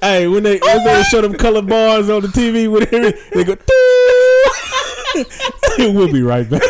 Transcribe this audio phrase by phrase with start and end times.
[0.00, 3.56] Hey, when they when they show them color bars on the TV, when they, go,
[5.92, 6.62] we'll be right back.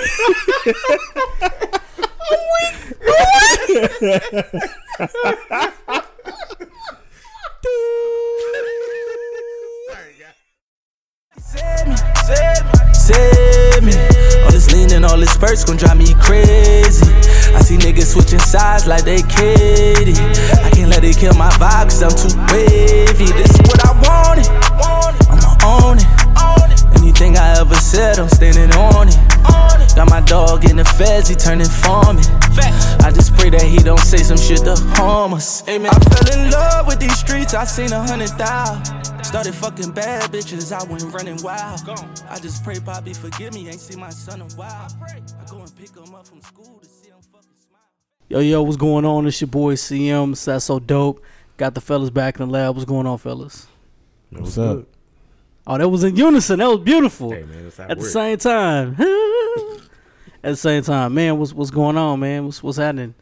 [11.39, 13.95] Save me, save me, save me.
[14.43, 16.68] All this lean and all this spurts gon' drive me crazy.
[18.19, 20.19] I see niggas switching sides like they Katie.
[20.63, 23.33] I can't let it kill my vibe cause I'm too wavy.
[23.33, 24.49] This is what I wanted.
[25.31, 26.99] I'ma own it.
[27.01, 29.19] Anything I ever said, I'm standing on it.
[29.97, 32.25] Got my dog in the feds, he turning farming.
[33.01, 35.65] I just pray that he don't say some shit to harm us.
[35.67, 39.25] I fell in love with these streets, I seen a hundred thousand.
[39.25, 41.81] Started fucking bad bitches, I went running wild.
[42.29, 44.89] I just pray Bobby forgive me, ain't seen my son in a while.
[48.31, 49.27] Yo, yo, what's going on?
[49.27, 50.45] It's your boy CM.
[50.45, 51.25] That's so dope.
[51.57, 52.75] Got the fellas back in the lab.
[52.75, 53.67] What's going on, fellas?
[54.29, 54.85] What's up?
[55.67, 56.59] Oh, that was in unison.
[56.59, 57.33] That was beautiful.
[57.33, 58.91] Hey man, that's how it At the same time.
[60.45, 61.39] At the same time, man.
[61.39, 62.45] What's what's going on, man?
[62.45, 63.15] What's what's happening?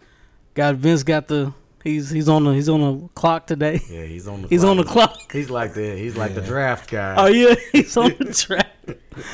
[0.55, 3.81] Got Vince got the he's he's on the he's on the clock today.
[3.89, 4.49] Yeah, he's on the.
[4.57, 5.17] He's on the clock.
[5.33, 7.15] He's like the he's like the draft guy.
[7.17, 8.73] Oh yeah, he's on the track.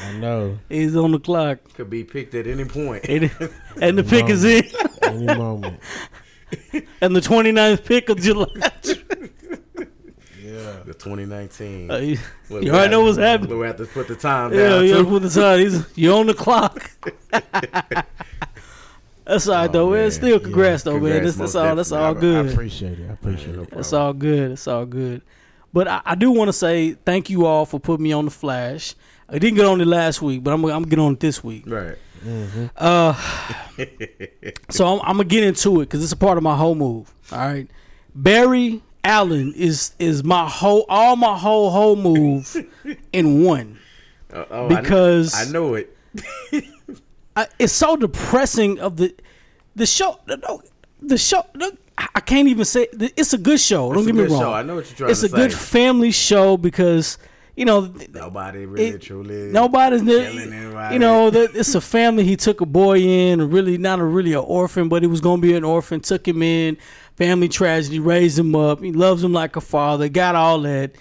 [0.04, 0.58] I know.
[0.68, 1.60] He's on the clock.
[1.72, 3.06] Could be picked at any point.
[3.08, 3.30] And,
[3.80, 4.64] and the pick is in.
[5.12, 5.80] Any moment.
[7.00, 8.46] And the 29th pick of July.
[10.44, 10.80] Yeah.
[10.84, 11.90] the 2019.
[11.90, 12.18] Uh, you
[12.50, 13.48] Look, you already know what's happening.
[13.50, 14.84] But we have to put the time Yeah, down.
[14.86, 15.04] yeah, too.
[15.06, 15.58] put the time.
[15.60, 16.90] He's you on the clock.
[19.24, 20.00] that's all right Oh, though, man.
[20.02, 20.10] man.
[20.10, 21.12] Still, congrats though, man.
[21.12, 21.76] Congrats, That's, that's all.
[21.76, 22.46] That's all I- I good.
[22.46, 23.08] I appreciate it.
[23.08, 23.70] I appreciate it.
[23.70, 24.50] That's all good.
[24.52, 25.22] That's all good.
[25.72, 28.30] But I, I do want to say thank you all for putting me on the
[28.30, 28.94] flash.
[29.28, 31.64] I didn't get on it last week, but I'm I'm getting on it this week.
[31.66, 31.96] Right.
[32.76, 33.14] Uh,
[34.70, 37.12] so I'm, I'm gonna get into it because it's a part of my whole move.
[37.32, 37.68] All right,
[38.14, 42.56] Barry Allen is is my whole all my whole whole move
[43.12, 43.78] in one.
[44.32, 45.94] Uh, oh, Because- I, know it.
[47.36, 49.14] I, it's so depressing of the
[49.74, 50.18] the show.
[50.26, 50.62] No,
[51.00, 51.44] the show.
[51.54, 53.88] no, I can't even say it's a good show.
[53.92, 54.40] Don't It's get me wrong.
[54.40, 54.52] show.
[54.52, 57.18] I know what you're trying it's to a good family show because
[57.56, 59.50] you know Nobody really it- truly.
[59.52, 60.94] nobody's killing anybody.
[60.94, 64.38] you know it's a family he took a boy in really not a really an
[64.46, 66.76] orphan but he was gonna be an orphan took him in
[67.16, 70.92] family tragedy raised him up he loves him like a father got all that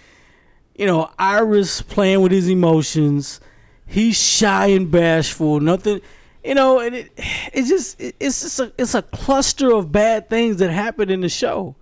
[0.76, 3.40] you know iris playing with his emotions
[3.86, 6.02] he's shy and bashful nothing
[6.44, 7.12] you know and it
[7.54, 11.22] it's just it- it's just a it's a cluster of bad things that happen in
[11.22, 11.76] the show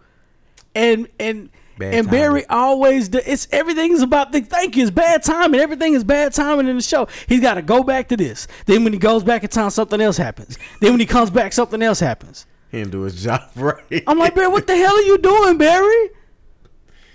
[0.75, 1.49] and and
[1.79, 2.45] Bad and Barry timing.
[2.49, 6.33] always do, it's everything is about the thank you it's bad timing everything is bad
[6.33, 7.07] timing in the show.
[7.27, 8.47] He's got to go back to this.
[8.65, 10.57] Then when he goes back in time something else happens.
[10.81, 12.45] Then when he comes back something else happens.
[12.71, 14.03] He didn't do his job right.
[14.05, 16.09] I'm like Barry what the hell are you doing Barry?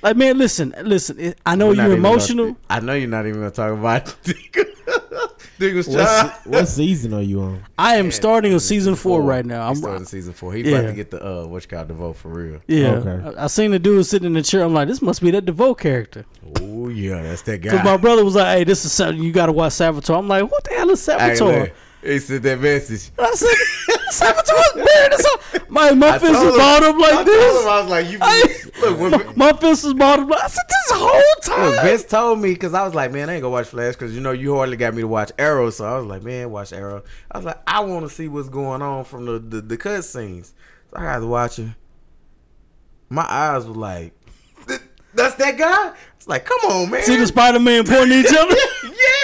[0.03, 2.57] Like man listen listen I know We're you're even gonna- emotional.
[2.69, 4.17] I know you're not even gonna talk about
[5.59, 7.63] Digger's What, se- what season are you on?
[7.79, 10.53] I am starting a season four right now He's I'm starting season four.
[10.53, 10.79] He Yeah.
[10.79, 12.61] about to get the uh, what you call the DeVoe for real.
[12.67, 13.37] yeah Okay.
[13.39, 15.45] I, I seen the dude sitting in the chair I'm like this must be that
[15.45, 16.25] DeVoe character
[16.61, 17.71] Oh yeah, that's that guy.
[17.71, 20.29] because my brother was like hey this is something you got to watch Savitar I'm
[20.29, 21.73] like what the hell is Hey, Savitar look,
[22.05, 23.11] he sent that message.
[23.19, 23.49] I said,
[24.75, 25.09] Barry.
[25.11, 25.61] That's all.
[25.69, 27.67] My my I fist told was him- balled up I like told him, this.
[27.67, 28.19] I was like, you
[28.91, 31.85] look when, My, my fist was like- I said, this whole Look, time.
[31.87, 34.21] Vince told me because I was like, man, I ain't gonna watch Flash because you
[34.21, 37.03] know you hardly got me to watch Arrow, so I was like, man, watch Arrow.
[37.31, 40.05] I was like, I want to see what's going on from the the, the cut
[40.05, 40.55] scenes,
[40.91, 41.69] so I got to watch it.
[43.09, 44.13] My eyes were like,
[44.67, 44.81] "Th-
[45.15, 45.93] that's that guy.
[46.17, 47.03] It's like, come on, man.
[47.03, 48.55] See the Spider Man pointing each other.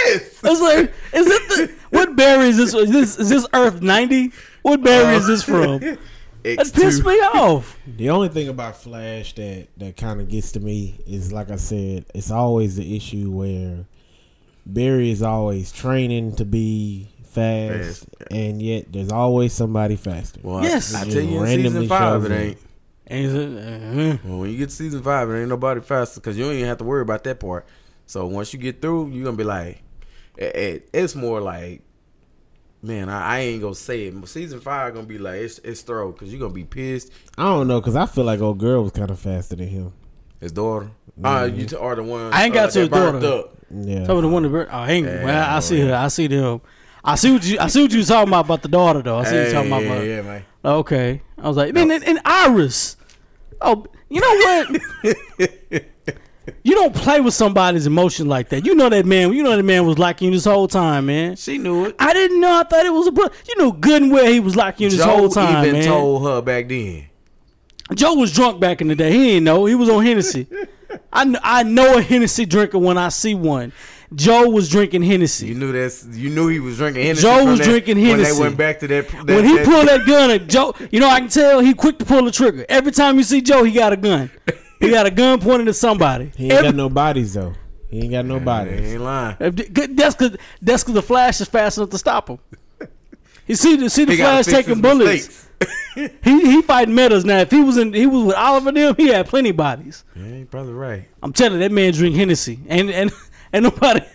[0.07, 0.41] Yes.
[0.43, 2.75] It's like, is it the what Barry is this?
[2.75, 4.33] Is this is this Earth ninety?
[4.63, 5.81] What Barry is this from?
[6.43, 6.75] That X2.
[6.75, 7.79] pissed me off.
[7.87, 11.57] The only thing about Flash that that kind of gets to me is like I
[11.57, 13.85] said, it's always the issue where
[14.65, 20.41] Barry is always training to be fast, Fast, and yet there's always somebody faster.
[20.43, 20.95] Well, Yes.
[20.95, 22.39] I, I tell you, in season five, it up.
[22.39, 22.59] ain't.
[23.07, 26.39] And he's uh, Well, when you get to season five, it ain't nobody faster because
[26.39, 27.67] you don't even have to worry about that part.
[28.07, 29.83] So once you get through, you're gonna be like,
[30.37, 31.83] it, it- it's more like,
[32.83, 34.29] man, I, I ain't gonna say it.
[34.29, 37.13] Season five gonna be like it's it's throw because you're gonna be pissed.
[37.39, 39.93] I don't know because I feel like old girl was kind of faster than him.
[40.41, 40.91] His daughter,
[41.23, 42.33] uh, you t- are the one.
[42.33, 43.27] I ain't uh, got to that his daughter.
[43.27, 43.57] up.
[43.73, 45.07] Yeah, Some of the one that oh, I ain't.
[45.07, 45.95] Yeah, well, I I see know, her.
[45.95, 46.61] I see them.
[47.05, 47.59] I see what you.
[47.61, 49.19] I see what you talking about about the daughter though.
[49.19, 49.83] I see what you talking about.
[49.83, 50.45] yeah, about- yeah, man.
[50.65, 51.23] Okay.
[51.39, 52.97] I was like, then and, and Iris.
[53.61, 54.75] Oh, you know
[55.05, 55.85] what?
[56.65, 58.65] you don't play with somebody's emotion like that.
[58.67, 59.33] You know that man.
[59.33, 61.37] You know that man was liking you this whole time, man.
[61.37, 61.97] She knew it.
[61.99, 62.53] I didn't know.
[62.61, 63.13] I thought it was a.
[63.49, 65.85] You know good and well he was liking you this Joe whole time, even man.
[65.89, 67.07] told her back then.
[67.95, 69.11] Joe was drunk back in the day.
[69.11, 69.65] He didn't know.
[69.65, 70.47] He was on Hennessy.
[71.13, 73.73] I, kn- I know a Hennessy drinker when I see one.
[74.13, 75.47] Joe was drinking Hennessy.
[75.49, 76.05] You knew that's.
[76.05, 77.23] You knew he was drinking Hennessy.
[77.23, 78.35] Joe was that- drinking when Hennessy.
[78.35, 79.09] they went back to that.
[79.09, 81.75] that when he that- pulled that gun at Joe, you know I can tell he
[81.75, 82.65] quick to pull the trigger.
[82.69, 84.31] Every time you see Joe, he got a gun.
[84.81, 86.33] He got a gun pointed at somebody.
[86.37, 87.55] He ain't Every- got no bodies though.
[87.91, 88.93] He ain't got no He bodies.
[88.93, 89.37] ain't lying.
[89.41, 89.57] If
[89.97, 92.39] That's because that's because the Flash is fast enough to stop him.
[93.47, 95.27] You see the see the He gotta Flash fix taking his bullets.
[95.27, 95.47] mistakes.
[96.23, 97.39] He he fighting metas now.
[97.41, 100.05] If he was in he was with Oliver them, he had plenty bodies.
[100.15, 101.09] Yeah, you probably right.
[101.23, 103.11] I'm telling you, that man drink Hennessy, and and
[103.53, 104.01] and nobody.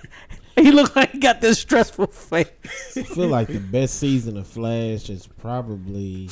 [0.58, 2.48] He looked like he got this stressful face.
[2.96, 6.30] I feel like the best season of Flash is probably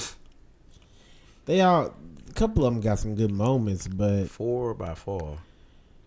[1.46, 1.94] they all.
[2.36, 5.38] A couple of them got some good moments, but Four by four,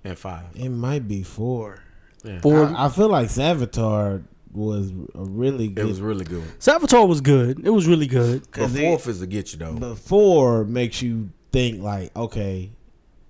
[0.02, 0.44] and five.
[0.56, 1.78] it might be four.
[2.24, 2.40] Yeah.
[2.40, 2.64] Four.
[2.66, 5.86] I, I feel like Savitar was a really It good.
[5.86, 6.42] was really good.
[6.58, 7.64] Savitar was good.
[7.64, 8.42] It was really good.
[8.42, 9.74] But 'Cause it- fourth is to get you though.
[9.74, 12.72] but four makes you think like, okay,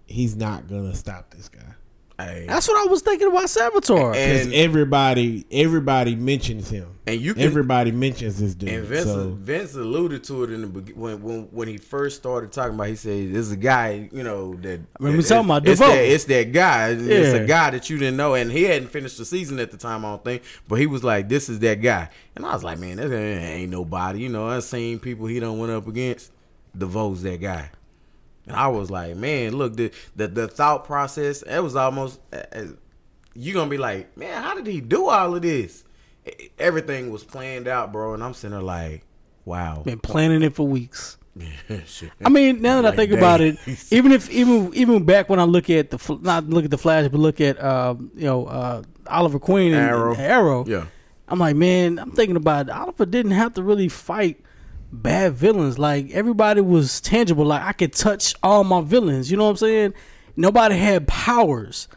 [0.07, 1.75] he's not gonna stop this guy.
[2.19, 4.13] Hey, That's what I was thinking about Savitar.
[4.13, 6.89] Because everybody, everybody mentions him.
[7.07, 8.71] and you can Everybody mentions this dude.
[8.71, 12.17] And Vince, so Vince alluded to it in the beg- when when when he first
[12.17, 12.87] started talking about.
[12.89, 15.99] He said, "This is a guy, you know that." remember that- talking about it's that,
[15.99, 16.89] it's that guy.
[16.93, 17.43] It's Yeah.
[17.43, 20.03] a guy that you didn't know, and he hadn't finished the season at the time.
[20.07, 22.79] I don't think, but he was like, "This is that guy," and I was like,
[22.79, 26.33] "Man, that ain't nobody." You know, I've seen people he don't went up against.
[26.77, 27.71] DeVoe's that guy.
[28.47, 32.75] And I was like, man, look, the the, the thought process, it was almost as
[33.35, 35.85] you gonna be like, man, how did he do all of this?
[36.59, 39.03] Everything was planned out, bro, and I'm sitting there like,
[39.45, 39.83] wow.
[39.85, 41.19] Been planning it for weeks.
[42.25, 43.59] I mean, now that Like I think about it,
[43.93, 47.09] even if even even back when I look at the not look at the Flash,
[47.09, 50.13] but look at um, you know uh, Oliver Queen and Arrow.
[50.13, 50.65] and Arrow.
[50.67, 50.87] yeah,
[51.29, 52.73] I'm like, man, I'm thinking about it.
[52.73, 54.41] Oliver didn't have to really fight
[54.93, 55.79] bad villains.
[55.79, 57.45] Like everybody was tangible.
[57.45, 59.31] Like I could touch all my villains.
[59.31, 59.95] You know what I'm saying?
[60.37, 61.89] Nobody had powers.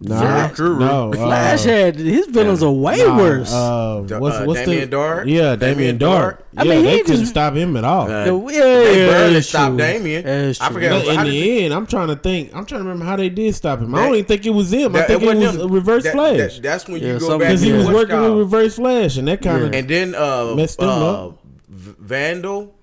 [0.00, 0.18] nah,
[0.48, 3.52] Flash- no, Flash uh, had his villains are way nah, worse.
[3.52, 5.24] Uh, Da- what's uh, what's Damien the Darhk?
[5.28, 6.00] Yeah, Damien Damien Darhk?
[6.00, 6.46] Dark.
[6.56, 8.10] I yeah, mean, they couldn't just- stop him at all.
[8.10, 9.76] Uh, The- yeah, they yeah, barely that's stopped true.
[9.78, 10.24] Damien.
[10.24, 10.74] That's I true.
[10.74, 12.48] forgot But in did the end, I'm trying to think.
[12.54, 13.94] I'm trying to remember how they did stop him.
[13.94, 14.96] I That- don't even think it was him.
[14.96, 15.60] I think it, wasn't was him.
[15.60, 18.20] a Reverse That- Flash that- that's when Yeah, you go back because he was working
[18.20, 21.38] with Reverse Flash, and that kind of And then uh, Messed him uh, up.
[21.74, 22.74] V- Vandal,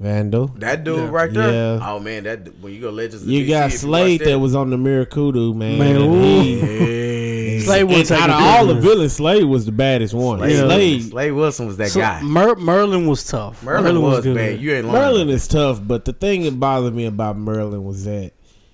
[0.00, 0.48] Vandal.
[0.58, 1.08] that dude Yeah.
[1.10, 1.52] right there.
[1.78, 1.88] Yeah.
[1.90, 4.38] Oh man, that when you go Legends, You DC, got if you Slade watch that
[4.38, 5.78] was on the Mirakuru, man.
[5.78, 7.60] Man, and ooh.
[7.60, 10.38] Slade was out of all the villains, Slade was the baddest one.
[10.38, 10.64] Slade, Yeah.
[10.66, 12.20] Slade, Slade Wilson was that So, guy.
[12.22, 13.62] Mer- Merlyn was tough.
[13.64, 14.34] Merlyn, was, good.
[14.36, 14.60] bad.
[14.60, 15.14] You ain't lying.
[15.14, 18.32] Merlyn is tough, but the thing that bothered me about Merlyn was that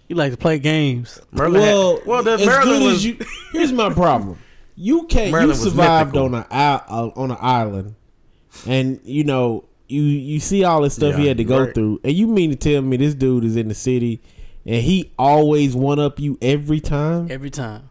[0.09, 1.21] He like to play games.
[1.35, 3.17] Merlyn well, had, well, the as Merlyn good was as you.
[3.53, 4.39] Here's my problem.
[4.75, 5.33] You can't.
[5.35, 6.35] Merlyn you was survived mythical.
[6.35, 7.95] on a isle- on an island,
[8.67, 11.75] and you know you you see all this stuff he had to go right.
[11.75, 14.21] through, and you mean to tell me this dude is in the city,
[14.65, 17.91] and he always one up you every time, Every time.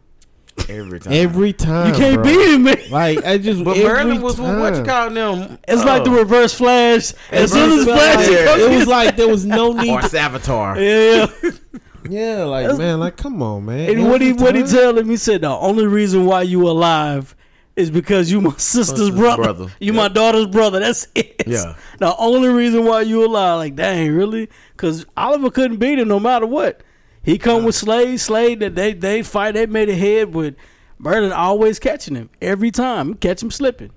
[0.70, 1.14] every time.
[1.14, 1.94] every time.
[1.94, 2.24] You can't bro.
[2.24, 2.78] beat him, man.
[2.90, 3.64] Like I just.
[3.66, 5.58] but Merlyn was with what you call them?
[5.68, 7.14] It's like the uh, reverse flash.
[7.32, 9.90] As soon as flash, Flash, comes it was like there was no need.
[9.92, 10.76] or Savitar.
[10.78, 11.52] yeah, yeah.
[12.10, 13.90] Yeah, like That's- man, like come on, man.
[13.90, 14.72] And what he Every what he time.
[14.72, 17.36] tell him, he said the only reason why you alive
[17.80, 19.44] is because you my sister's Sister's brother.
[19.44, 19.68] brother.
[19.80, 19.98] You Yeah.
[20.02, 20.80] my daughter's brother.
[20.80, 21.44] That's it.
[21.48, 21.76] Yeah.
[22.00, 24.50] The only reason why you alive, like dang, really?
[24.72, 26.82] Because Oliver couldn't beat him no matter what.
[27.24, 30.56] He come with Slade, Slade that they they fight, they made a head with
[31.02, 33.92] Merlyn always catching him every time, catch him slipping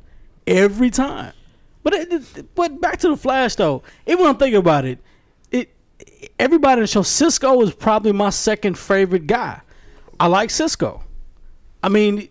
[0.46, 1.32] every time.
[1.84, 3.82] But it, it- but back to the Flash though.
[4.06, 4.98] Even when I'm thinking about it,
[5.52, 5.70] it
[6.38, 9.60] everybody in the show Cisco is probably my second favorite guy.
[10.18, 11.04] I like Cisco.
[11.84, 12.28] I mean,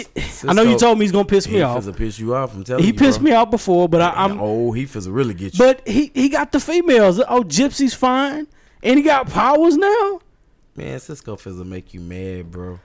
[0.00, 1.84] it, I know you told me he's gonna piss me he off.
[1.84, 2.54] finna piss you off.
[2.54, 3.24] I'm telling He you, pissed bro.
[3.30, 5.58] me off before, but I, I'm oh, he finna really get you.
[5.58, 7.20] but he he got the females.
[7.28, 8.46] Oh, Gypsy's fine,
[8.82, 10.20] and he got powers now.
[10.74, 12.78] man, Cisco finna make you mad, bro.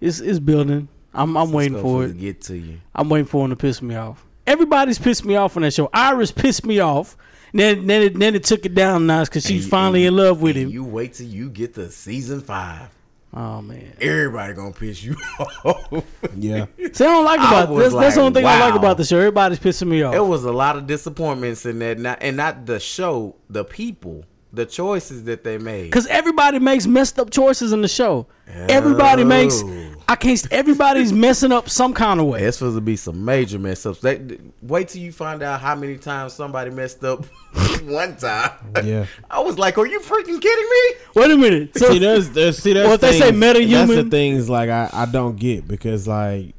[0.00, 0.88] It's it's building.
[1.14, 2.18] I'm I'm waiting for it.
[2.18, 2.80] Get to you.
[2.94, 4.24] I'm waiting for him to piss me off.
[4.46, 5.88] Everybody's pissed me off on that show.
[5.92, 7.16] Iris pissed me off.
[7.54, 10.24] Then then it, then it took it down nice because she's And- finally and- in
[10.24, 10.70] love with him.
[10.70, 12.88] You wait till you get to season five.
[13.34, 13.94] Oh man.
[14.00, 15.16] Everybody gonna piss you
[15.64, 16.04] off.
[16.36, 18.96] Yeah, See, I don't like about was that's, that's the only thing I like about
[18.96, 19.18] the show.
[19.18, 20.14] Everybody's pissing me off.
[20.14, 24.24] It was a lot of disappointments in that, not, and not the show, the people,
[24.52, 25.84] the choices that they made.
[25.84, 28.26] Because everybody makes messed up choices in the show.
[28.46, 29.62] Everybody makes.
[29.64, 29.88] Oh.
[30.08, 30.46] I can't.
[30.52, 32.42] Everybody's messing up some kind of way.
[32.42, 34.00] It's supposed to be some major mess ups.
[34.00, 37.24] They, wait till you find out how many times somebody messed up
[37.84, 38.50] one time.
[38.84, 39.06] yeah.
[39.30, 41.78] I was like, "Are you freaking kidding me?" Wait a minute.
[41.78, 43.88] So see, there's, there's, see, that's Well, if they say meta human.
[43.88, 46.54] That's the things like I, I don't get because like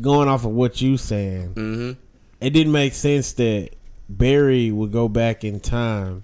[0.00, 2.00] going off of what you saying, Mm-hmm.
[2.40, 3.70] it didn't make sense that
[4.08, 6.22] Barry would go back in time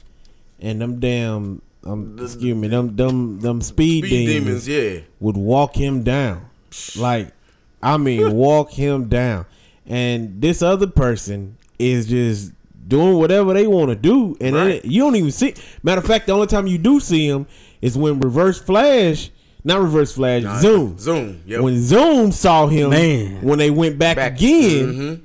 [0.61, 5.00] and them damn um, excuse me, them them them speed, Speed demons, demons, yeah.
[5.21, 6.49] would walk him down.
[6.97, 7.29] Like,
[7.83, 9.47] I mean, walk him down.
[9.87, 12.53] And this other person is just
[12.87, 14.85] doing whatever they want to do, and then Right.
[14.85, 15.55] you don't even see.
[15.83, 17.47] Matter of fact, the only time you do see him
[17.81, 19.31] is when Reverse Flash,
[19.65, 20.99] not Reverse Flash, Nah, Zoom.
[20.99, 21.41] Zoom.
[21.47, 21.61] Yep.
[21.62, 23.41] When Zoom saw him, Man.
[23.43, 25.21] when they went back, Back- again, Mhm.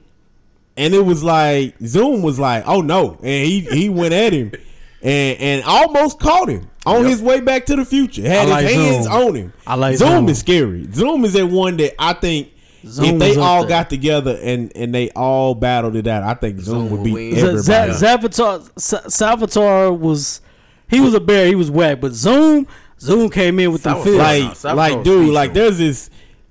[0.78, 4.52] and it was like Zoom was like, "Oh no!" and he he went at him,
[5.04, 7.10] and and almost caught him on Yep.
[7.12, 8.22] his way back to the future.
[8.28, 9.14] Had I like his hands Zoom.
[9.14, 9.54] on him.
[9.68, 10.30] I like Zoom, Zoom.
[10.30, 10.88] is scary.
[10.94, 12.50] Zoom is that one that I think
[12.86, 13.70] Zoom if they all there.
[13.70, 17.04] got together and and they all battled it out, I think Zoom, Zoom would would
[17.06, 17.38] beat win.
[17.38, 17.94] Everybody.
[17.94, 18.70] Z- Savitar,
[19.08, 20.42] Savitar was
[20.90, 21.48] he was a bear.
[21.48, 22.68] He was whack, but Zoom
[23.00, 24.64] Zoom came in with the Savitar- fist.
[24.66, 26.10] Like like dude, like there's this.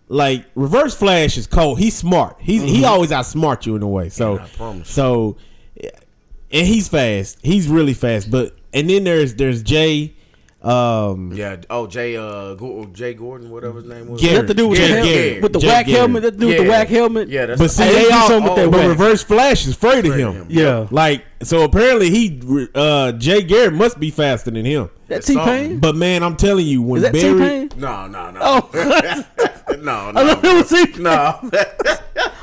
[0.09, 1.79] Like Reverse Flash is cold.
[1.79, 2.37] He's smart.
[2.39, 2.69] He's Mm-hmm.
[2.75, 4.11] he always outsmart you in a way.
[4.11, 4.91] So I promise.
[4.91, 5.37] so
[6.53, 7.39] and he's fast.
[7.43, 8.31] He's really fast.
[8.31, 10.15] But and then there's there's Jay.
[10.63, 11.57] Um, Yeah.
[11.71, 12.17] Oh, Jay.
[12.17, 14.21] Uh, Go- Jay Gordon, whatever his name was.
[14.21, 14.43] Garrick.
[14.43, 15.43] That to do with Jay the hel- Garrick.
[15.43, 15.99] with the Jay whack Garrick.
[15.99, 16.23] helmet.
[16.23, 17.29] That to do with the whack helmet.
[17.29, 18.29] Yeah, that's But see, they they do all.
[18.29, 18.89] something with that but whack.
[18.89, 20.33] Reverse Flash is afraid of him.
[20.35, 20.47] him.
[20.49, 20.87] Yeah.
[20.93, 22.41] Like so, apparently he,
[22.77, 24.89] uh, Jay Garrick must be faster than him.
[25.09, 25.79] That That's T Pain.
[25.81, 27.71] But man, I'm telling you, when Is that T Barry, Pain?
[27.79, 28.41] No, no, no.
[28.41, 28.71] Oh,
[29.83, 30.55] no, I thought it no.
[30.55, 31.03] was T Pain.
[31.03, 31.51] No,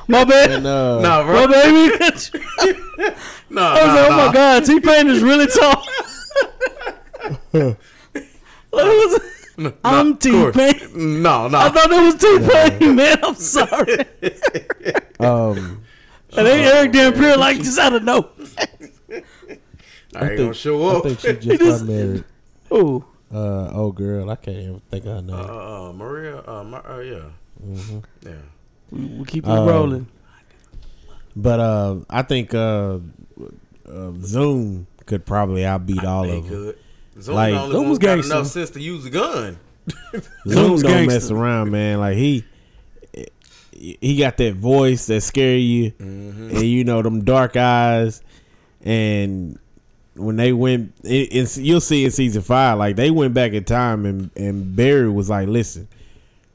[0.09, 0.51] My bad.
[0.51, 1.95] and, uh, no, My baby.
[3.51, 4.27] No, I was no, like, oh no.
[4.27, 5.83] my god, T Pain is really tall.
[7.53, 7.77] Look,
[8.73, 9.21] it was-
[9.57, 10.15] No, I'm.
[10.17, 11.21] T-Pain.
[11.21, 11.57] No, no.
[11.57, 12.39] I thought it was T
[12.79, 13.17] Pain, man.
[13.23, 13.97] I'm sorry.
[15.19, 15.83] um,
[16.31, 18.29] And then Eric Dampier like just out of no.
[20.15, 22.23] I ain't gonna show I think she just got married.
[22.71, 25.35] Ooh, Uh, oh girl, I can't even think of her name.
[25.35, 26.41] Uh, uh, Maria.
[26.47, 27.29] Uh, Ma- uh yeah,
[27.65, 27.99] Mm-hmm.
[28.27, 28.33] yeah.
[28.91, 30.07] We, we keep it Um, rolling.
[31.35, 32.99] But uh, I think uh,
[33.87, 36.49] uh, Zoom could probably outbeat all They of them.
[36.49, 36.77] could.
[37.21, 39.59] Zoom like, the only Zoom was got enough sense to use a gun.
[40.47, 41.99] Zoom don't mess around, man.
[41.99, 42.43] Like he,
[43.73, 46.49] he got that voice that scare you, Mm-hmm.
[46.57, 48.21] and you know them dark eyes,
[48.81, 49.57] and
[50.15, 53.63] when they went, it, it's, you'll see in season five, like they went back in
[53.63, 55.87] time, and and Barry was like, "Listen,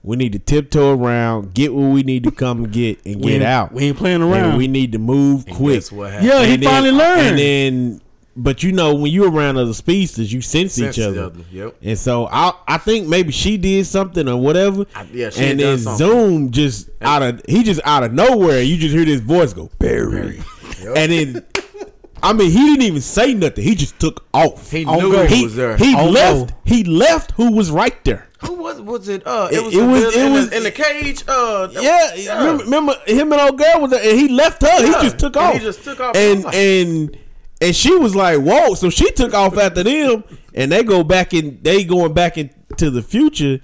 [0.05, 3.33] we need to tiptoe around, get what we need to come get, and We get
[3.37, 3.73] ain't- out.
[3.73, 4.59] We ain't playing and around.
[4.59, 6.29] we need to move And quick." guess what happened?
[6.29, 7.27] yeah, he then- finally learned.
[7.29, 8.01] And then,
[8.37, 11.23] but you know, when you're around other species, you sense, Sense each each other.
[11.25, 11.77] other, yep.
[11.83, 14.85] And so I, I think maybe she did something or whatever.
[14.95, 16.07] I- yeah, she and then done something.
[16.07, 18.61] Zoom just out of he just out of nowhere.
[18.61, 20.43] You just hear this voice go Barry,
[20.83, 20.97] Yep.
[20.99, 21.43] and then
[22.25, 23.63] I mean he didn't even say nothing.
[23.65, 24.71] He just took off.
[24.71, 25.27] He knew go.
[25.27, 25.77] he he, was there.
[25.77, 26.51] he On left.
[26.51, 26.57] go.
[26.65, 27.33] He left.
[27.33, 28.29] Who was right there?
[28.41, 29.27] Who was was it?
[29.27, 31.23] Uh, It- it, was it was- it in, was- the, in the cage.
[31.29, 34.69] Uh, Yeah, Remember, remember him and old girl was there, and he left her.
[34.69, 35.53] Yeah, He just took and off.
[35.55, 36.17] he just took off.
[36.17, 37.19] and like- and
[37.61, 41.33] and she was like, "Whoa!" So she took off after them, and they go back
[41.35, 41.59] in.
[41.63, 43.61] They going back into the future,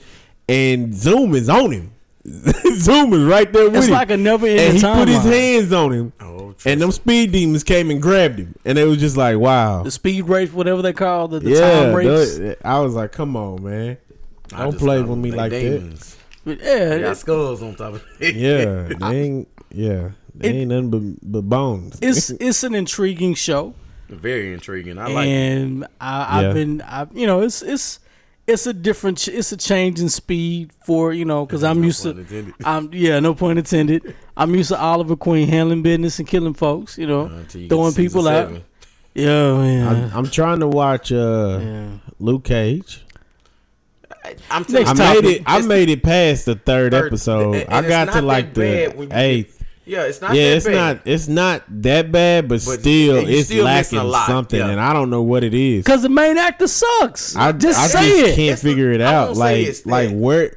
[0.49, 1.93] and Zoom is on him.
[2.77, 3.79] Zoom is right there with him.
[3.79, 3.93] It's him.
[3.95, 5.33] like a never and ending he put his timeline.
[5.33, 8.85] hands on him, Oh, trust and them speed demons came and grabbed him, and it
[8.85, 11.61] was just like, wow, the speed race, whatever they call the, the yeah.
[11.85, 12.37] time race.
[12.37, 13.97] the- I was like, come on, man,
[14.53, 15.61] I don't play with me they like that.
[15.61, 16.17] demons.
[16.45, 18.35] But yeah, They got skulls on top of it.
[18.35, 19.49] Yeah, they ain't.
[19.71, 21.99] Yeah, they It- ain't nothing but, but bones.
[22.03, 23.75] it's it's an intriguing show,
[24.09, 24.99] Very intriguing.
[24.99, 25.27] I like.
[25.27, 25.31] it.
[25.31, 26.53] and I, I've Yeah.
[26.53, 28.01] been, I, you know, it's it's
[28.51, 32.03] it's a different, it's a change in speed for you know, because I'm No used
[32.03, 32.55] pun to, intended.
[32.65, 34.15] I'm yeah, no point intended.
[34.37, 37.95] I'm used to Oliver Queen handling business and killing folks, you know, Until you throwing
[37.95, 38.49] people out.
[38.49, 38.65] seven.
[39.15, 40.05] Yeah, man.
[40.13, 41.89] I'm, I'm trying to watch uh, yeah.
[42.19, 43.05] Luke Cage.
[44.51, 45.23] I'm Next I topic.
[45.25, 45.43] made it.
[45.47, 47.55] I It's- made it past the third, Third- episode.
[47.57, 49.60] and- I got to like that bad when the eighth.
[49.91, 50.35] Yeah, it's not.
[50.35, 50.75] Yeah, that it's bad.
[50.75, 51.01] not.
[51.05, 54.69] It's not that bad, but, But still, it's still lacking a lot, something, yeah.
[54.71, 55.85] and I don't know what it is.
[55.85, 57.35] Because the main actor sucks.
[57.35, 58.37] I just I say just it.
[58.37, 59.37] can't It's figure it out.
[59.37, 60.57] Like, it's like where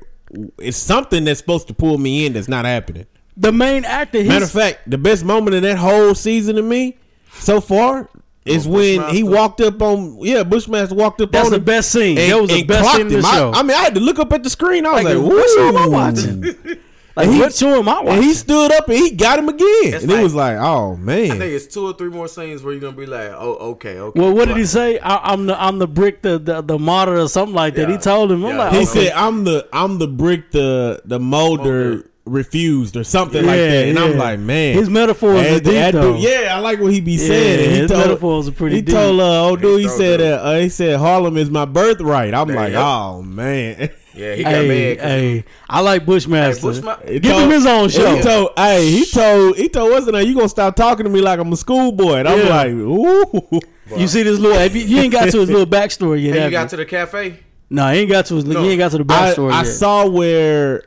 [0.59, 3.07] it's something that's supposed to pull me in that's not happening.
[3.35, 4.19] The main actor.
[4.19, 6.97] He's, Matter of fact, the best moment in that whole season to me
[7.39, 8.09] so far
[8.45, 10.19] is Oh, when he walked up on.
[10.21, 12.17] Yeah, Bushmaster walked up that's on the him best scene.
[12.19, 13.25] and, that was the best scene in the him.
[13.25, 13.51] I- show.
[13.55, 14.85] I, mean, I had to look up at the screen.
[14.85, 16.79] I was Like, like, what show am I watching?
[17.15, 18.09] like, and he- what show am I watching?
[18.15, 19.67] And he stood up and he got him again.
[19.93, 21.25] It's and it was like, oh man.
[21.25, 21.39] I man.
[21.39, 24.19] think it's two or three more scenes where you're gonna be like, oh, okay, okay.
[24.19, 24.99] well, what did he say?
[24.99, 27.89] I, I'm the I'm the brick, the the, the martyr, or something like that.
[27.89, 28.43] He told him.
[28.45, 28.57] I'm Yeah.
[28.63, 28.85] like, He okay.
[29.07, 32.09] said, "I'm the I'm the brick the the molder Molder.
[32.25, 35.91] refused or something like that." And I'm like, man, his metaphors are And deep that
[35.93, 36.13] though.
[36.13, 37.59] dude- yeah, I like what he be Yeah, saying.
[37.65, 38.95] and he his told, metaphors are pretty He deep.
[38.95, 41.65] told uh, old dude, he He's said, so uh, uh, he said Harlem is my
[41.65, 42.33] birthright.
[42.33, 43.89] I'm There like, oh man.
[44.15, 45.05] Yeah, he got Hey, mad.
[45.09, 46.71] hey, I like Bushmaster.
[46.71, 48.15] Hey, Bushma- Give him his own show.
[48.15, 50.11] He told, hey, he told, he told, what's it?
[50.11, 50.27] name?
[50.27, 52.17] You gonna stop talking to me like I'm a schoolboy?
[52.19, 53.59] And I'm like, ooh.
[53.97, 54.65] You see this little?
[54.75, 56.35] You, you ain't got to his little backstory yet.
[56.35, 57.39] Hey, you got to the cafe?
[57.69, 58.45] no, he ain't got to his.
[58.45, 58.63] No.
[58.63, 59.71] He ain't got to the backstory I yet.
[59.71, 60.83] saw where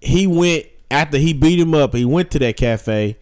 [0.00, 1.94] he went after he beat him up.
[1.94, 3.16] He went to that cafe.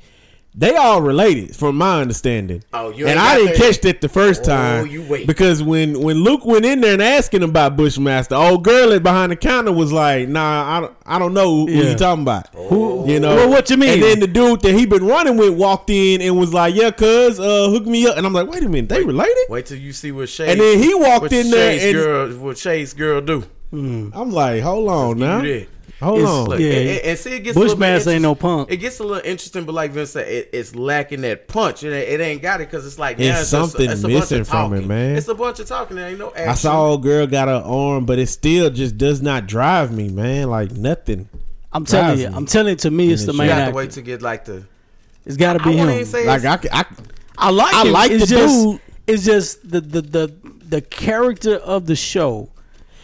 [0.59, 2.65] They all related, from my understanding.
[2.75, 4.81] Oh, you and I didn't that- catch that the first time.
[4.81, 4.93] Oh, time.
[4.93, 5.25] you wait.
[5.29, 9.37] Because when when Luke went in there and asking about Bushmaster, old girl behind the
[9.37, 11.91] counter was like, "Nah, I don't, I don't know who Yeah.
[11.91, 13.07] you talking about." Oh.
[13.07, 13.91] You know, Well, what you mean?
[13.91, 16.91] And then the dude that he been running with walked in and was like, "Yeah,
[16.91, 19.79] cuz, uh, hook me up." And I'm like, "Wait a minute, they related?" Wait till
[19.79, 20.51] you see what Shay.
[20.51, 23.45] And then he walked what in there Shay's and- girl, what Shay's girl do.
[23.73, 25.69] I'm like, "Hold on now, You did.
[26.01, 26.73] Hold It's- on." Look, Yeah.
[26.73, 28.71] and, and see, it gets a little Bushmaster ain't no interest- punk.
[28.73, 31.83] It gets a little interesting, but like Vince said, it, it's lacking that punch.
[31.83, 34.09] It, ain't- it ain't got it because it's like It's now just- something it's a
[34.09, 35.17] bunch missing from it, man.
[35.17, 35.97] It's a bunch of talking.
[35.97, 36.49] There ain't no action.
[36.49, 40.09] I saw old girl got her arm, but it still just does not drive me,
[40.09, 40.51] man.
[40.51, 41.29] Like nothing.
[41.73, 42.29] I'm telling you.
[42.31, 42.35] Me.
[42.35, 42.77] I'm telling you.
[42.77, 44.65] To me, it's the And You main have to wait to get like the.
[45.27, 46.27] It's got to be won't him.
[46.27, 46.85] Like I, I,
[47.37, 47.75] I like.
[47.75, 47.93] I him.
[47.93, 48.81] like it's the just, dude.
[49.07, 50.35] It's just the the the
[50.67, 52.49] the character of the show.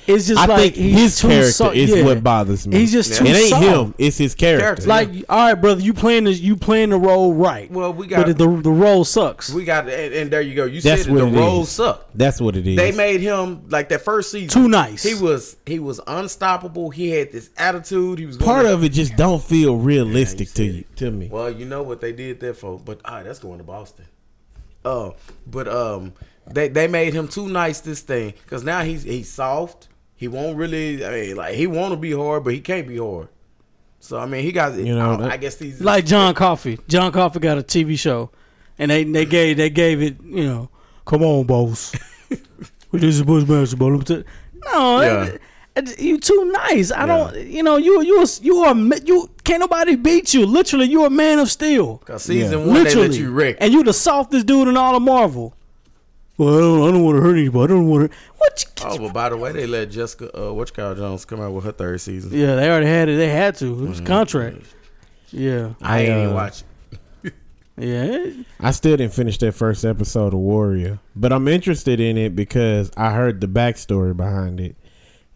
[0.06, 2.04] It's just I like think his character so- is yeah.
[2.04, 2.76] what bothers me.
[2.78, 3.18] He's just Yeah.
[3.18, 3.64] too it ain't soft.
[3.64, 3.94] him.
[3.98, 4.64] It's his character.
[4.66, 4.86] Character.
[4.86, 7.70] Like, all right, brother, you playing the you playing the role right.
[7.70, 9.50] Well, we got- but the the role sucks.
[9.50, 10.64] we got, and, and there you go.
[10.66, 11.68] You That's said what the role is.
[11.70, 12.16] sucked.
[12.18, 12.76] That's what it is.
[12.76, 15.02] They made him like that first season Too nice.
[15.02, 16.90] He was he was unstoppable.
[16.90, 18.18] He had this attitude.
[18.18, 21.28] He was Part of it just don't feel realistic to said you, to me.
[21.32, 24.04] Well, you know what they did there for, but all right, that's going to Boston.
[24.84, 25.14] Oh,
[25.46, 26.12] but um,
[26.46, 29.88] they they made him too nice this thing because now he's he's soft.
[30.24, 31.04] He won't really.
[31.04, 33.28] I mean, like he want to be hard, but he can't be hard.
[34.00, 34.72] So I mean, he got.
[34.74, 36.78] You know, I, that- I guess these like John Coffey.
[36.88, 38.30] John Coffey got a TV show,
[38.78, 40.16] and they they gave they gave it.
[40.24, 40.70] You know,
[41.04, 41.94] come on, boss.
[42.90, 43.88] this is Bushmaster, bro.
[43.88, 44.24] Let me tell you.
[44.72, 45.24] No, Yeah.
[45.26, 45.40] it-
[45.76, 46.90] it- you too nice.
[46.90, 47.36] I don't.
[47.46, 50.46] You know, you you a- you are ma- you can't nobody beat you.
[50.46, 51.98] Literally, you're a man of steel.
[51.98, 52.64] Cause season Yeah.
[52.64, 53.56] one Literally, they let you wreck.
[53.60, 55.52] and you the softest dude in all of Marvel.
[56.36, 57.72] Well, I don't, I don't want to hurt anybody.
[57.72, 58.16] I don't want to.
[58.38, 58.64] What?
[58.80, 61.64] You, oh, but by the way, they let Jessica uh, Watch Jones come out with
[61.64, 62.32] her third season.
[62.32, 63.16] Yeah, they already had it.
[63.16, 63.66] They had to.
[63.66, 64.06] It was Mm-hmm.
[64.06, 64.74] contract.
[65.30, 66.62] Yeah, I ain't I, even uh, watch.
[67.76, 68.26] yeah.
[68.60, 72.90] I still didn't finish that first episode of Warrior, but I'm interested in it because
[72.96, 74.76] I heard the backstory behind it,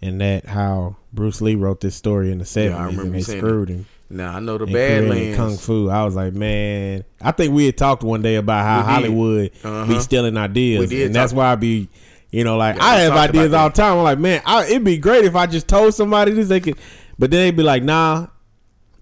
[0.02, 3.12] and that how Bruce Lee wrote this story in the Yeah, I '70s remember and
[3.14, 3.86] they you saying screwed him.
[4.10, 5.36] Now I know the and created Badlands.
[5.36, 5.90] kung fu.
[5.90, 9.86] I was like, man, I think we had talked one day about how Hollywood Uh-huh.
[9.86, 11.88] be stealing ideas, We did and that's why I be,
[12.30, 13.98] you know, like Yeah, I have ideas all the time.
[13.98, 16.48] I'm like, man, I, it'd be great if I just told somebody this.
[16.48, 16.76] They could,
[17.18, 18.28] but then they'd be like, nah,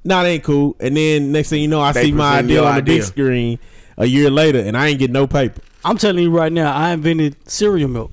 [0.03, 0.75] nah, that ain't cool.
[0.81, 3.61] And then next thing you know, I They see my idea on the big screen
[3.97, 5.61] a year later, and I ain't get no paper.
[5.85, 8.13] I'm telling you right now, I invented cereal milk.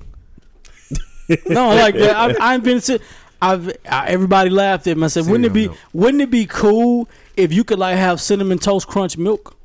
[1.48, 2.14] no, like that.
[2.40, 3.00] I, I invented.
[3.44, 5.04] Ce- I've I, everybody laughed at me.
[5.04, 5.66] I said, "Wouldn't it be?
[5.68, 5.78] Milk.
[5.92, 9.56] Wouldn't it be cool if you could like have cinnamon toast crunch milk?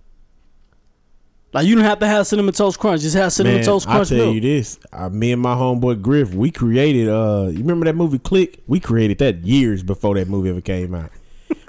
[1.52, 3.02] Like you don't have to have cinnamon toast crunch.
[3.02, 4.12] Just have cinnamon Man, toast crunch.
[4.12, 4.12] Milk.
[4.12, 4.36] I crunch tell milk.
[4.36, 7.10] you this, uh, me and my homeboy Griff, we created.
[7.10, 8.60] uh You remember that movie Click?
[8.68, 11.10] We created that years before that movie ever came out.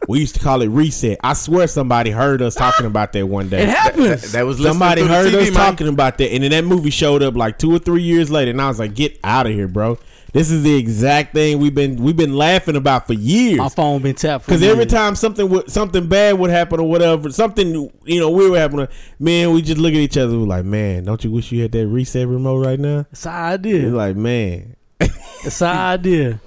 [0.07, 1.19] we used to call it Reset.
[1.25, 3.63] I swear somebody heard us talking about that one day.
[3.63, 4.21] it happens.
[4.21, 5.55] That, that was Somebody heard to the us man.
[5.55, 8.51] talking about that, and then that movie showed up like two or three years later,
[8.51, 9.99] and I was like, "Get out of here, bro!
[10.33, 14.01] This is the exact thing we've been we've been laughing about for years." My phone
[14.03, 18.21] been tapped Because every time something would something bad would happen or whatever, something you
[18.21, 18.89] know weird would happen,
[19.19, 20.39] man, we just look at each other.
[20.39, 23.55] We're like, "Man, don't you wish you had that reset remote right now?" It's our
[23.55, 23.89] It's idea.
[23.91, 24.77] like, man,
[25.45, 26.41] It's our idea.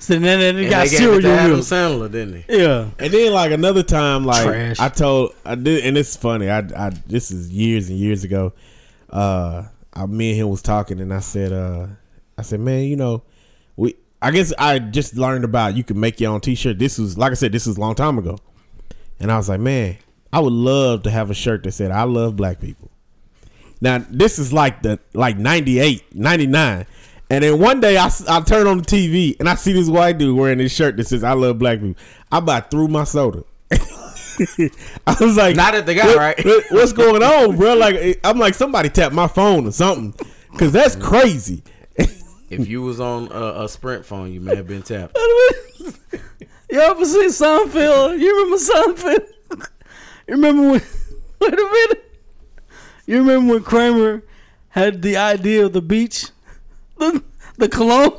[0.00, 1.62] So then, then they And got they gave it cereal to Adam milk.
[1.64, 2.58] Sandler, didn't they?
[2.60, 2.88] Yeah.
[3.00, 4.78] And then like another time, like Trash.
[4.78, 6.48] I told I did, and it's funny.
[6.48, 8.52] I, I this is years and years ago.
[9.10, 11.88] Uh, I, me and him was talking, and I said, uh,
[12.38, 13.22] I said, man, you know,
[13.76, 13.96] we.
[14.22, 16.78] I guess I just learned about you can make your own T-shirt.
[16.78, 18.38] This was like I said, this was a long time ago,
[19.20, 19.96] and I was like, man,
[20.32, 22.90] I would love to have a shirt that said I love black people.
[23.80, 26.86] Now this is like the like 98, 99.
[27.30, 30.18] And then one day I, I turn on the TV and I see this white
[30.18, 32.00] dude wearing this shirt that says I love black people.
[32.32, 33.44] I about threw my soda.
[33.70, 37.74] I was like, Not at the guy, "What- right?" what- what's going on, bro?
[37.74, 40.14] Like I'm like somebody tapped my phone or something,
[40.58, 41.62] cause that's crazy.
[42.50, 45.16] If you was on a, a Sprint phone, you may have been tapped.
[46.70, 48.18] You ever see Seinfeld?
[48.18, 49.26] You remember Seinfeld?
[50.28, 50.82] you remember when?
[51.40, 52.20] Wait a minute.
[53.06, 54.22] You remember when Kramer
[54.68, 56.26] had the idea of the beach,
[56.98, 57.22] the
[57.56, 58.18] the cologne?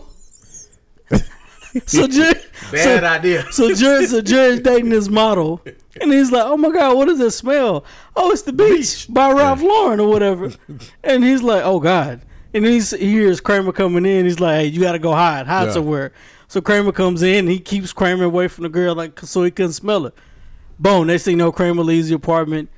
[1.85, 2.39] so Jerry,
[2.71, 3.51] Bad so, idea.
[3.51, 5.61] so Jerry, so Jerry's dating this model,
[6.01, 7.85] and he's like, "Oh my God, what does that smell?
[8.15, 10.51] Oh, it's the beach, by Ralph Lauren or whatever."
[11.03, 12.21] And he's like, "Oh God."
[12.53, 14.25] And he's, he hears Kramer coming in.
[14.25, 15.73] He's like, "Hey, you got to go hide, hide Yeah.
[15.73, 16.11] somewhere."
[16.47, 17.47] So Kramer comes in.
[17.47, 20.13] He keeps Kramer away from the girl, like so he couldn't smell her.
[20.79, 21.07] Boom.
[21.07, 22.69] Next thing you know, Kramer leaves the apartment.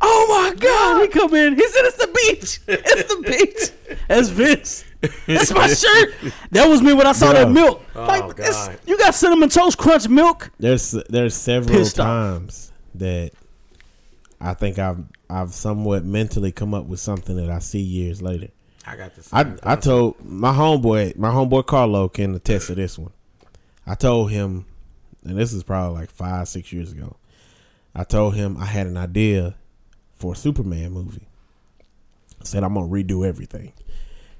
[0.00, 1.00] Oh my God!
[1.02, 1.54] He come in.
[1.54, 2.60] He said, "It's the beach.
[2.68, 3.98] It's the beach.
[4.08, 4.84] That's Vince.
[5.26, 6.14] That's my shirt.
[6.50, 7.44] That was me when I saw Bro.
[7.46, 7.82] that milk.
[7.94, 8.78] Oh, like, it's- God.
[8.86, 10.50] you got cinnamon toast crunch milk.
[10.58, 12.06] There's there's several Pissed off.
[12.06, 13.30] times that
[14.40, 14.98] I think I've
[15.30, 18.48] I've somewhat mentally come up with something that I see years later.
[18.86, 19.32] I got this.
[19.32, 23.12] I I told my homeboy my homeboy Carlo can attest to this one.
[23.86, 24.64] I told him,
[25.24, 27.16] and this is probably like five six years ago.
[27.94, 29.54] I told him I had an idea
[30.16, 31.26] for a Superman movie.
[32.40, 33.72] I said I'm gonna redo everything,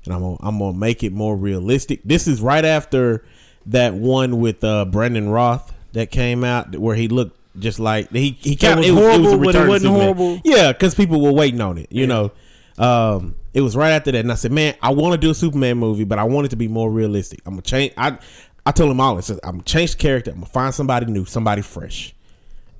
[0.04, 2.00] and I'm gonna I'm gonna make it more realistic.
[2.04, 3.24] This is right after
[3.66, 8.30] that one with uh, Brandon Routh that came out where he looked just like he
[8.40, 10.16] he kind of was it, was- it was a horrible, but it wasn't Superman.
[10.16, 10.40] horrible.
[10.44, 11.86] Yeah, because people were waiting on it.
[11.92, 12.32] You know,
[12.82, 15.34] um, it was right after that, and I said, "Man, I want to do a
[15.34, 17.40] Superman movie, but I want it to be more realistic.
[17.46, 17.92] I'm gonna change.
[17.96, 18.18] I
[18.66, 19.30] I told him all this.
[19.30, 20.32] I'm gonna change the character.
[20.32, 22.12] I'm gonna find somebody new, somebody fresh.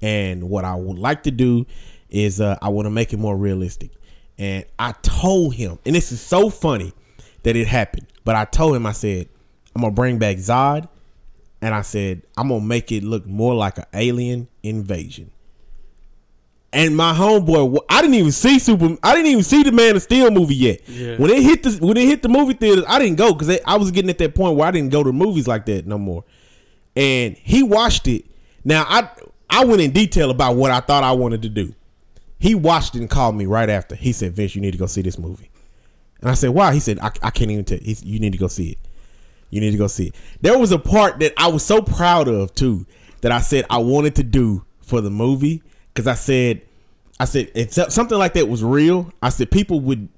[0.00, 1.66] And what I would like to do
[2.10, 3.92] is uh, I want to make it more realistic.
[4.38, 6.92] And I told him, and this is so funny
[7.44, 9.28] that it happened, but I told him, I said,
[9.76, 10.88] I'm gonna bring back Zod,
[11.60, 15.30] and I said I'm gonna make it look more like an alien invasion.
[16.74, 18.96] And my homeboy, I didn't even see Super.
[19.02, 20.88] I didn't even see the Man of Steel movie yet.
[20.88, 21.16] Yeah.
[21.16, 23.76] When it hit the when it hit the movie theaters, I didn't go because I
[23.76, 26.24] was getting at that point where I didn't go to movies like that no more.
[26.96, 28.24] And he watched it.
[28.64, 29.08] Now I
[29.50, 31.74] I went in detail about what I thought I wanted to do.
[32.38, 33.94] He watched it and called me right after.
[33.94, 35.50] He said, "Vince, you need to go see this movie."
[36.22, 38.32] And I said, "Why?" He said, "I, I can't even tell." He said, "You need
[38.32, 38.78] to go see it.
[39.50, 42.28] You need to go see it." There was a part that I was so proud
[42.28, 42.86] of too
[43.20, 46.62] that I said I wanted to do for the movie because I said,
[47.20, 50.08] I said if something like that was real, I said people would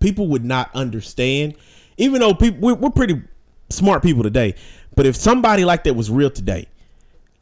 [0.00, 1.54] people would not understand,
[1.96, 3.22] even though people we're, we're pretty
[3.70, 4.54] smart people today.
[4.94, 6.66] But if somebody like that was real today,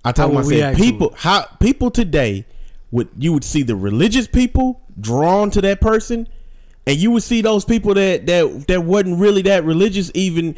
[0.04, 2.46] I told I said people how people today
[2.90, 6.28] would you would see the religious people drawn to that person,
[6.86, 10.56] and you would see those people that that that wasn't really that religious even.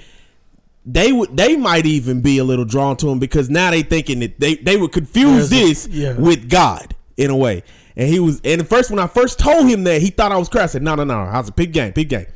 [0.85, 1.37] They would.
[1.37, 4.57] They might even be a little drawn to him because now they thinking that they
[4.57, 6.13] they would confuse There's a- this yeah.
[6.15, 7.63] with God in a way.
[7.97, 8.41] And he was.
[8.43, 10.63] And at first, when I first told him that, he thought I was crazy.
[10.65, 11.19] I said, "No, no, no.
[11.21, 12.27] I was a big game, big game."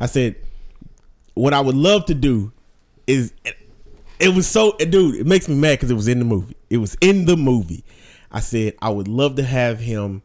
[0.00, 0.36] I said,
[1.34, 2.50] "What I would love to do
[3.06, 3.32] is
[4.18, 6.76] it was so dude it makes me mad because it was in the movie it
[6.76, 7.84] was in the movie
[8.30, 10.22] i said i would love to have him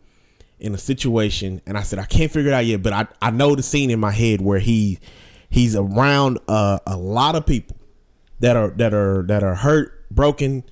[0.60, 3.32] in a situation and i said i can't figure it out yet but i, I
[3.32, 5.00] know the scene in my head where he
[5.50, 7.78] he's around uh, a lot of people
[8.40, 10.64] that are that are that are hurt broken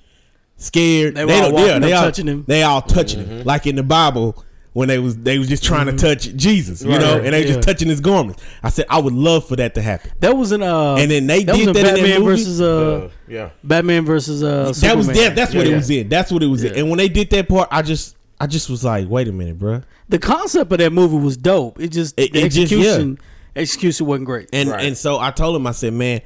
[0.56, 2.44] scared They were all don't- walking up all, touching him.
[2.46, 5.86] they all touching him like in the bible when they was they was just trying
[5.86, 7.54] to touch jesus you Right, know and they yeah.
[7.54, 10.52] just touching his garments i said i would love for that to happen That was
[10.52, 12.30] in uh, And then they that did was in that in that Batman movie?
[12.30, 12.66] versus uh,
[13.06, 13.50] Uh, yeah.
[13.64, 15.34] Batman versus uh, that was that.
[15.36, 15.72] That's what Yeah.
[15.72, 16.08] it was in.
[16.08, 16.74] That's what it was in.
[16.74, 19.58] And when they did that part, I just, I just was like, wait a minute,
[19.58, 19.82] bruh.
[20.08, 21.80] The concept of that movie was dope.
[21.80, 23.14] It just It- the it just- yeah.
[23.56, 24.48] Execution execution wasn't great.
[24.52, 24.84] And Right.
[24.84, 26.20] and so I told him, I said, man,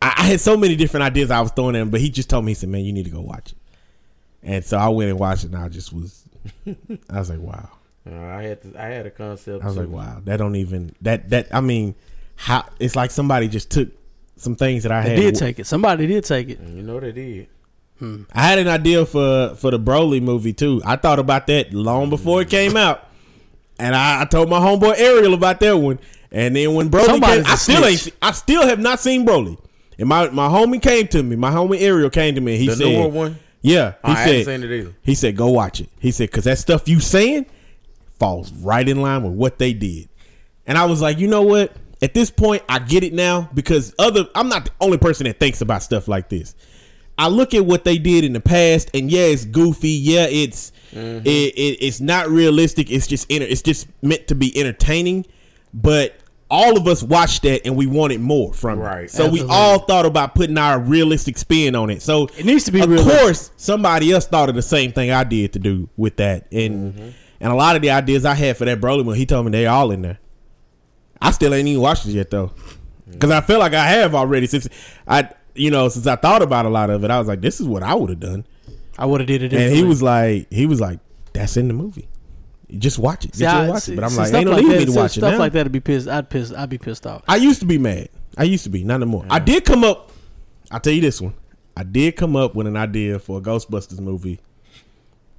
[0.00, 2.28] I, I had so many different ideas I was throwing at him, but he just
[2.28, 3.58] told me, he said, man, you need to go watch it.
[4.42, 6.24] And so I went and watched it, and I just was,
[7.08, 7.68] I was like, wow.
[8.10, 9.62] Uh, I had to, I had a concept.
[9.62, 9.82] I was too.
[9.82, 11.54] like, wow, that don't even that that.
[11.54, 11.94] I mean,
[12.34, 13.90] how it's like somebody just took
[14.36, 15.16] some things that I They had.
[15.20, 15.66] did take it.
[15.68, 16.58] Somebody did take it.
[16.60, 17.46] You know they did.
[18.34, 20.82] I had an idea for for the Broly movie too.
[20.84, 23.06] I thought about that long before it came out,
[23.78, 26.00] and I, I told my homeboy Ariel about that one.
[26.32, 28.14] And then when Broly Somebody's came, I a still ain't, snitch.
[28.14, 29.58] se- I still have not seen Broly.
[29.98, 31.36] And my my homie came to me.
[31.36, 32.52] My homie Ariel came to me.
[32.54, 33.38] And he The said, newer one?
[33.60, 34.94] Yeah, he I haven't said seen it either.
[35.02, 35.88] he said go watch it.
[36.00, 37.46] He said because that stuff you saying
[38.18, 40.08] falls right in line with what they did.
[40.66, 41.76] And I was like, you know what?
[42.00, 45.38] At this point, I get it now because other I'm not the only person that
[45.38, 46.54] thinks about stuff like this.
[47.18, 49.90] I look at what they did in the past, and yeah, it's goofy.
[49.90, 51.26] Yeah, it's Mm-hmm.
[51.26, 52.90] it, it, it's not realistic.
[52.90, 55.24] It's just enter, it's just meant to be entertaining.
[55.72, 56.14] But
[56.54, 58.82] all of us watched that, and we wanted more from it.
[58.82, 59.10] Right.
[59.10, 59.46] So Absolutely.
[59.48, 62.02] we all thought about putting our realistic spin on it.
[62.02, 63.20] So It needs to be Of realistic.
[63.20, 66.92] course, somebody else thought of the same thing I did to do with that, and
[66.94, 67.08] Mm-hmm.
[67.40, 69.50] and a lot of the ideas I had for that Broly one, he told me
[69.52, 70.18] they all in there.
[71.22, 72.52] I still ain't even watched it yet though,
[73.10, 74.68] because I feel like I have already since
[75.08, 77.10] I, you know, since I thought about a lot of it.
[77.10, 78.44] I was like, this is what I would have done,
[78.98, 79.52] I would have did it.
[79.54, 80.98] and he was like, he was like,
[81.32, 82.08] that's in the movie.
[82.72, 83.34] You just watch it.
[83.34, 83.96] See, Get you I- to watch see- it.
[83.96, 85.20] But I'm see, like, stuff ain't no like need that- me to see, watch it
[85.20, 86.08] Stuff like that'd be pissed.
[86.08, 86.52] I'd piss.
[86.52, 87.22] I'd be pissed off.
[87.28, 88.08] I used to be mad.
[88.38, 89.26] I used to be, not anymore.
[89.28, 90.10] I did come up.
[90.70, 91.34] I'll tell you this one.
[91.76, 94.40] I did come up with an idea for a Ghostbusters movie,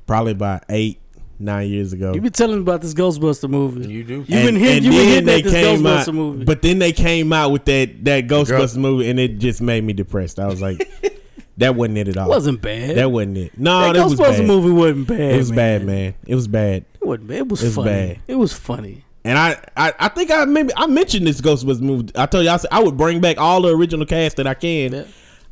[0.05, 0.99] probably about eight,
[1.39, 2.13] nine years ago.
[2.13, 3.91] You been telling me about this Ghostbuster movie.
[3.91, 4.13] You do.
[4.27, 4.83] You've been hitting.
[4.83, 6.45] You've been hitting at this Ghostbuster out, movie.
[6.45, 9.93] but then they came out with that that Ghostbusters movie, and it just made me
[9.93, 10.39] depressed.
[10.39, 10.87] I was like,
[11.57, 12.25] that wasn't it at all.
[12.25, 12.95] it wasn't bad.
[12.97, 13.57] That wasn't it.
[13.59, 14.47] No, that that was Ghostbuster bad.
[14.47, 15.19] movie wasn't bad.
[15.19, 16.15] It was bad, man.
[16.25, 16.85] It was bad.
[17.01, 17.37] It wasn't bad.
[17.37, 17.89] It was It was funny.
[17.89, 18.19] bad.
[18.27, 19.05] It was funny.
[19.25, 22.11] And I, I, I think I maybe I mentioned this Ghostbusters movie.
[22.15, 24.53] I told you I said I would bring back all the original cast that I
[24.53, 24.91] can.
[24.93, 25.03] Yeah.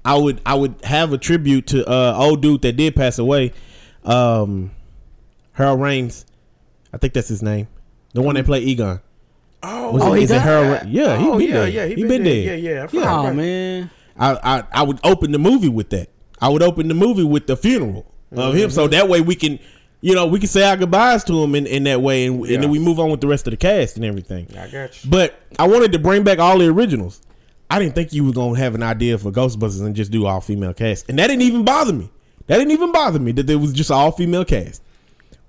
[0.04, 3.54] I would I would have a tribute to uh old dude that did pass away,
[4.04, 4.72] um,
[5.54, 6.26] Harold Ramis.
[6.94, 7.68] I think that's his name.
[8.14, 9.00] The one that played Egon.
[9.64, 10.42] Oh, Was Oh, it, he is it?
[10.42, 10.72] Harold?
[10.72, 11.68] Ra- Yeah, he oh, been yeah, there.
[11.70, 12.58] yeah, he, been, there.
[12.58, 12.84] Yeah, yeah.
[12.84, 13.90] I forgot Oh about man,
[14.22, 16.10] I, I I would open the movie with that.
[16.40, 18.70] I would open the movie with the funeral of him, Mm-hmm.
[18.72, 19.60] so that way we can,
[20.02, 22.54] you know, we can say our goodbyes to him in, in that way, and, Yeah.
[22.56, 24.48] and then we move on with the rest of the cast and everything.
[24.58, 25.10] I got you.
[25.10, 27.22] But I wanted to bring back all the originals.
[27.70, 30.40] I didn't think you were gonna have an idea for Ghostbusters and just do all
[30.42, 32.10] female cast, and that didn't even bother me.
[32.48, 34.82] That didn't even bother me that there was just all female cast.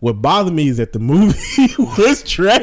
[0.00, 1.38] What bothered me is that the movie
[1.78, 2.62] was trash.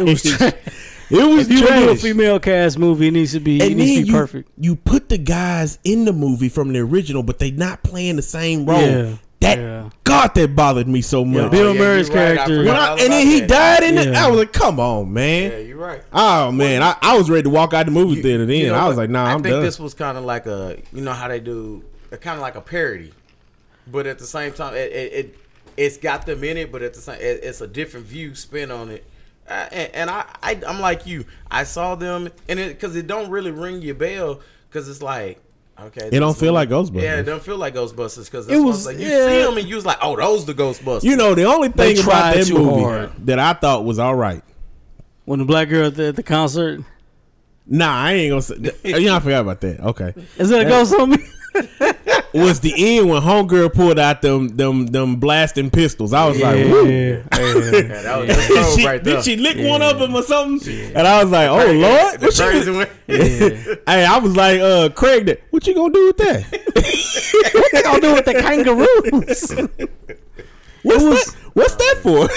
[1.09, 1.21] It was trash.
[1.21, 1.79] It was if you trash.
[1.85, 4.07] do a female cast movie, it needs to be it and needs then to be
[4.09, 4.49] you, perfect.
[4.57, 8.21] you put the guys in the movie from the original, but they not playing the
[8.21, 8.79] same role.
[8.81, 9.89] Yeah, That yeah.
[10.03, 11.43] God, that bothered me so much.
[11.43, 12.35] Oh, Bill Oh, yeah, Murray's right.
[12.37, 12.57] Character.
[12.59, 13.49] When I- and then he that.
[13.79, 14.13] died in it.
[14.15, 16.03] I was like, "Come on, man!" Yeah, you're right.
[16.13, 18.45] Oh man, I, I was ready to walk out the movie theater.
[18.45, 20.25] Then You know I was like, "Nah, I I'm think done." this was kind of
[20.25, 21.83] like a, you know how they do,
[22.21, 23.13] kind of like a parody,
[23.87, 25.37] but at the same time, it, it, it
[25.77, 28.69] it's got them in it, but at the same, it, it's a different view spin
[28.71, 29.05] on it.
[29.49, 31.25] And, and I, I, I'm like you.
[31.49, 35.39] I saw them, and it because it don't really ring your bell, because it's like.
[35.81, 37.01] Okay, It don't feel one- like Ghostbusters.
[37.01, 39.27] Yeah, it don't feel like Ghostbusters because It was- like, you yeah.
[39.29, 41.03] see them and you was like, oh, those the Ghostbusters.
[41.05, 43.11] you know, the only They thing about that movie hard.
[43.25, 44.43] that I thought was all right.
[45.23, 46.81] When the black girl at the, at the concert,
[47.65, 48.55] Nah, I ain't gonna say.
[48.99, 49.79] You know, I forgot about that.
[49.79, 51.17] Okay, is that a ghost on me?
[52.33, 56.13] Was the end when Homegirl pulled out them them them blasting pistols.
[56.13, 59.99] I was like, "Woo." yeah, that was Did she, right did she lick one of
[59.99, 60.95] them or something?
[60.95, 62.97] And I was like, "Oh Lord!" The What she crazy was- one.
[63.87, 66.43] hey, I was like, "Uh, Craig, what you gonna do with that?
[67.53, 69.51] what they gonna do with the kangaroos?
[70.83, 71.35] What's was- that?
[71.53, 72.29] What's that for?"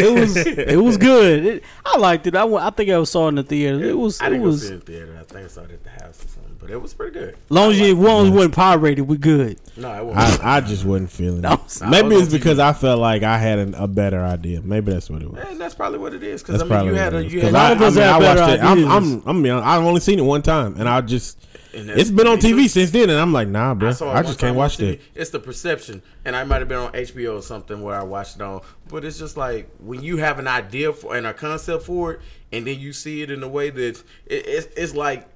[0.00, 1.44] it was it was good.
[1.44, 2.36] It, I liked it.
[2.36, 3.82] I, went- I think I was saw it in the theater.
[3.84, 5.16] It was I it didn't was go see it in theater.
[5.20, 6.39] I think I saw it at the house or something, but
[6.70, 7.36] it was pretty good.
[7.48, 9.58] long as you ones wasn't pirated, we good.
[9.76, 10.44] No, it wasn't.
[10.44, 11.78] I, I just wasn't feeling No, it.
[11.82, 14.60] I Maybe was it's because I felt like I had an, a better idea.
[14.62, 15.42] Maybe that's what it was.
[15.48, 16.42] and that's probably what it is.
[16.42, 17.32] Because That's I mean, probably you had what a it is.
[17.34, 18.60] you 'Cause had I, lot of us I mean, have I watched it.
[18.62, 18.88] I'm, ideas.
[18.90, 21.38] I'm, I'm, being honest, I've only seen it one time, and I just
[21.74, 22.56] And that's- it's been on me too.
[22.56, 24.50] TV since then, and I'm like, nah, bro, I, saw it one just time can't
[24.50, 24.98] on watch TV.
[24.98, 25.00] that.
[25.14, 28.36] It's the perception, and I might have been on HBO or something where I watched
[28.36, 28.60] it on.
[28.88, 32.20] But it's just like when you have an idea for and a concept for it,
[32.52, 33.80] and then you see it in a way that
[34.26, 35.28] it, it's, it's like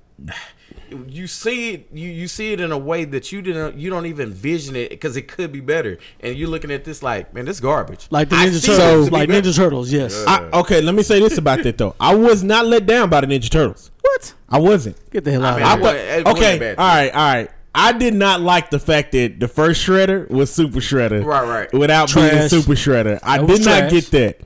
[1.09, 4.07] you see it you, you see it in a way that you didn't you don't
[4.07, 7.45] even vision it because it could be better and you're looking at this like man
[7.47, 9.49] this garbage Like the I Ninja see Turtles, to be like better.
[9.49, 9.93] Ninja Turtles.
[9.93, 10.25] Yes.
[10.27, 11.97] I, okay, let me say this about that though.
[11.99, 13.91] I was not let down by the Ninja Turtles.
[14.03, 14.35] what?
[14.49, 14.97] I wasn't.
[15.11, 15.79] Get the hell out mean, of I here.
[15.79, 17.51] it thought, wasn't- it okay, all right, all right.
[17.75, 21.73] I did not like the fact that the first Shredder was Super Shredder, Right, right.
[21.73, 23.19] without being Super Shredder.
[23.23, 23.91] I That did not trash.
[23.91, 24.41] get that.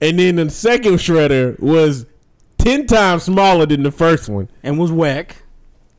[0.00, 2.06] And then the second Shredder was
[2.56, 5.36] ten times smaller than the first one, And was whack.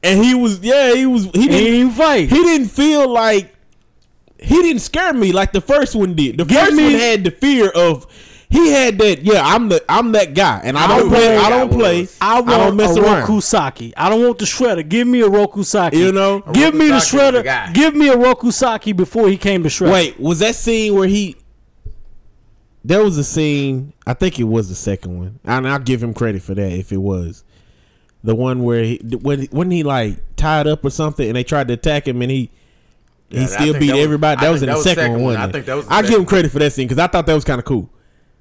[0.04, 2.30] And he was yeah, he was he He didn't didn't even fight.
[2.30, 3.54] he didn't feel like
[4.40, 6.38] he didn't scare me like the first one did.
[6.38, 8.08] The Give first me- one had the fear of
[8.50, 11.38] he had that yeah I'm the I'm that guy and I, I don't knew play
[11.38, 12.18] I don't play was.
[12.20, 13.28] I I want don't mess a around.
[13.28, 13.94] Rokusaki.
[13.96, 14.88] I don't want the shredder.
[14.90, 15.94] Give me a Rokusaki.
[15.94, 16.44] You know?
[16.46, 17.44] A give me the Rokusaki is the shredder.
[17.46, 17.72] guy.
[17.72, 19.94] Give me a Rokusaki before he came to shredder.
[19.94, 21.38] Wait, was that scene where he?
[22.84, 23.94] There was a scene.
[24.08, 26.92] I think it was the second one, and I'll give him credit for that if
[26.92, 27.44] it was
[28.24, 31.68] the one where he when when he like tied up or something, and they tried
[31.70, 32.50] to attack him, and he
[33.30, 34.38] he I still beat that was- everybody.
[34.40, 35.36] I That was think in the second, one.
[35.38, 37.26] I think that was the I give him credit for that scene because I thought
[37.26, 37.90] that was kind of cool.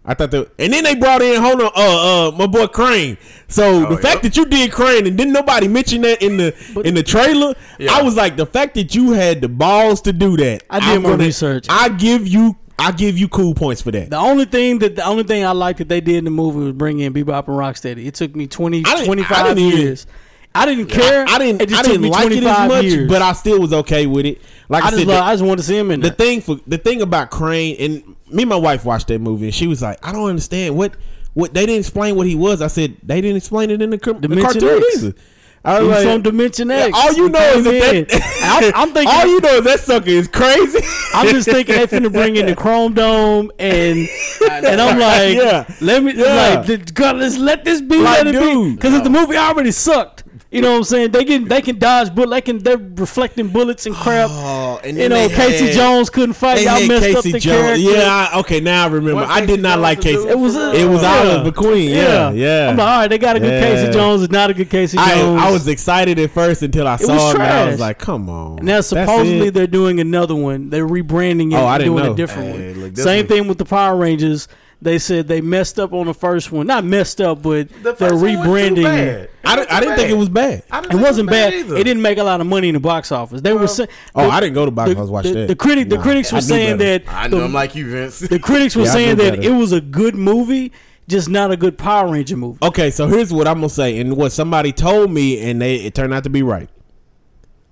[0.03, 3.19] I thought that, and then they brought in hold on, uh, uh, my boy Krang.
[3.49, 4.23] So the Oh, fact yep.
[4.23, 7.93] that you did Krang and didn't nobody mention that in the in the trailer, Yeah.
[7.93, 10.63] I was like, the fact that you had the balls to do that.
[10.71, 11.67] I did I'm my research.
[11.69, 14.11] I give you, I give you cool points for that.
[14.11, 16.59] The only thing that the only thing I liked that they did in the movie
[16.61, 18.07] was bring in Bebop and Rocksteady.
[18.07, 20.07] It took me 20, I 25 I even- years.
[20.53, 21.25] I didn't care.
[21.29, 23.09] I, I didn't, It just I took didn't me like it as much, years.
[23.09, 24.43] but I still was okay with it.
[24.69, 26.09] Like I, I just said, love, the- I just wanted to see him in the
[26.09, 26.17] there.
[26.17, 29.55] thing for the thing about Krang and me and my wife watched that movie and
[29.55, 30.95] she was like, I don't understand what
[31.35, 32.61] what they didn't explain what he was.
[32.63, 34.97] I said they didn't explain it in the, the cartoon X.
[35.05, 35.15] either.
[35.63, 36.97] I was like, from Dimension X.
[36.97, 39.15] all you know is that, that I'm, I'm thinking.
[39.15, 40.79] all you know is that sucker is crazy.
[41.15, 44.09] I'm just thinking they finna bring in the Chrome Dome and
[44.51, 45.67] and I'm like, Yeah.
[45.83, 46.65] let me Yeah.
[46.67, 48.77] like, God, let's let this be, Like, let it be, dude.
[48.77, 51.11] because if the movie already sucked, you know what I'm saying?
[51.13, 54.31] They can they can dodge bullet, they can they're reflecting bullets and crap.
[54.73, 56.57] Oh, and you know, Casey had- Jones couldn't fight.
[56.57, 57.61] They Y'all had messed up Casey the Jones.
[57.63, 57.81] character.
[57.83, 59.15] Yeah, I, okay, now I remember.
[59.23, 60.29] What I Casey did not Jones like Casey.
[60.29, 60.81] It was for a- real?
[60.81, 61.19] It was Yeah.
[61.19, 61.91] Oliver Queen.
[61.91, 62.71] Yeah, yeah.
[62.71, 63.61] I'm like, all right, they got a good Yeah.
[63.61, 64.23] Casey Jones.
[64.23, 65.41] It's not a good Casey Jones.
[65.43, 67.35] I was excited at first until I was saw it.
[67.35, 70.71] And I was like, "Come on!" Now supposedly they're doing another one.
[70.71, 71.57] They're rebranding it.
[71.57, 72.13] Oh, I and didn't doing know.
[72.13, 72.81] a different Hey, one.
[72.83, 74.47] look, Same thing with the Power Rangers.
[74.83, 76.67] They said they messed up on the first one.
[76.67, 78.99] Not messed up, but The they're first one wasn't too rebranding.
[78.99, 79.31] it.
[79.45, 80.63] I, didn't- I didn't think it was bad.
[80.71, 81.53] I didn't It think wasn't bad.
[81.55, 81.77] either.
[81.77, 83.41] It didn't make a lot of money in the box office.
[83.43, 83.89] They were saying.
[84.15, 85.49] Oh, the- I didn't go to box office to watch the, that.
[85.49, 87.05] The critic, the Nah, critics I were saying better.
[87.05, 88.21] that I the, know I'm like you, Vince.
[88.21, 89.43] the critics were Yeah, saying that better.
[89.43, 90.73] it was a good movie,
[91.09, 92.59] just not a good Power Ranger movie.
[92.63, 95.95] Okay, so here's what I'm gonna say, and what somebody told me, and they it
[95.95, 96.69] turned out to be right.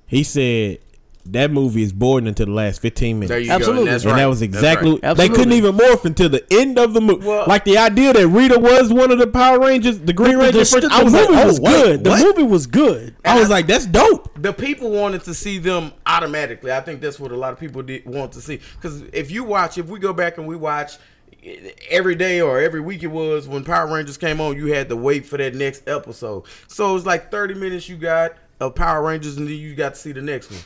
[0.06, 0.78] He said
[1.32, 3.28] that movie is boring until the last 15 minutes.
[3.28, 3.74] there you Absolutely.
[3.74, 3.86] go.
[3.86, 4.18] And, that's and right.
[4.20, 5.16] that was exactly right.
[5.16, 7.26] they couldn't even morph until the end of the movie.
[7.26, 10.38] Well- like the idea that Rita was one of the Power Rangers, the Green The,
[10.38, 10.58] Ranger.
[10.60, 12.04] the, first, the I was like, movie oh, was wait, good.
[12.04, 12.36] The what?
[12.36, 13.14] movie was good.
[13.24, 14.30] I was like, that's dope.
[14.40, 16.72] the people wanted to see them automatically.
[16.72, 18.60] I think that's what a lot of people did want to see.
[18.76, 20.96] Because if you watch, if we go back and we watch
[21.42, 24.88] eh, every day or every week, it was when Power Rangers came on, you had
[24.88, 26.44] to wait for that next episode.
[26.68, 30.00] So it's like thirty minutes you got of Power Rangers, and then you got to
[30.00, 30.60] see the next one.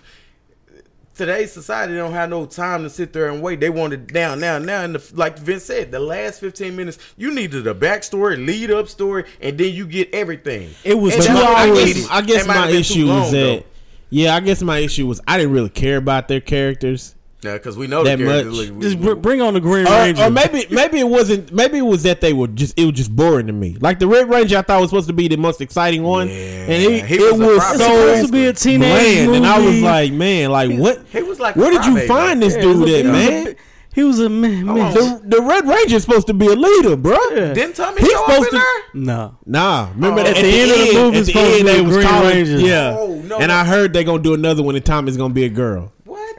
[1.15, 3.61] Today's society don't have no time to sit there and wait.
[3.61, 4.83] They want it down now, now.
[4.83, 8.89] And the, like Vince said, the last fifteen minutes, you needed a backstory, lead up
[8.89, 10.71] story, and then you get everything.
[10.85, 13.31] It was And two what I guess, I guess It might have my issue is
[13.31, 13.57] though.
[13.57, 13.67] that,
[14.09, 17.15] yeah, I guess my issue was I didn't really care about their characters.
[17.43, 18.69] Yeah, because we know That the characters much.
[18.71, 20.23] look- Just br- bring on the Green Or, Ranger.
[20.25, 23.15] or maybe maybe it wasn't maybe it was that they were just it was just
[23.17, 23.77] boring to me.
[23.81, 26.29] Like the Red Ranger I thought was supposed to be the most exciting one.
[26.29, 29.27] Yeah, and he, he it was a was so supposed to be a teenage bland.
[29.27, 29.37] movie.
[29.39, 32.07] And I was like, man, like what He was like where did you crybaby.
[32.09, 33.57] find this Yeah, dude at, he was a man?
[33.95, 34.69] He was a man.
[34.71, 34.95] on.
[34.95, 37.19] The, the Red Ranger is supposed to be a leader, bro.
[37.35, 37.53] Yeah.
[37.53, 39.03] Didn't Tommy He's show up supposed in to- there?
[39.03, 39.37] No.
[39.45, 40.25] Nah, remember Oh.
[40.25, 41.83] At at the end of the movie, at the supposed to end be they the
[41.85, 42.59] was Green calling, Ranger.
[42.61, 42.97] yeah.
[42.99, 43.55] Oh, no, and no.
[43.55, 45.93] I heard they're gonna do another one, and Tommy's gonna be a girl.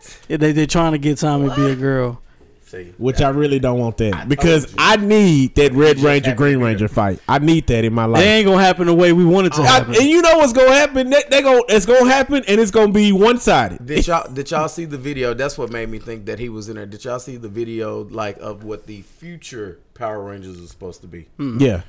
[0.03, 0.19] What?
[0.29, 2.19] Yeah, They they trying to get Tommy to be a girl.
[2.65, 4.75] See, Which I really don't want that told because you.
[4.79, 7.19] I need that Red just Ranger happened Green to Ranger fight.
[7.27, 8.23] I need that in my life.
[8.23, 9.93] They ain't gonna happen the way we want it to I- happen.
[9.95, 11.11] and you know what's gonna happen?
[11.11, 13.85] They, they gonna it's gonna happen, and it's gonna be one sided.
[13.85, 15.35] Did y'all did y'all see the video?
[15.35, 16.87] That's what made me think that he was in there.
[16.87, 21.07] Did y'all see the video like of what the future Power Rangers is supposed to
[21.07, 21.27] be?
[21.37, 21.59] Hmm.
[21.59, 21.83] Yeah,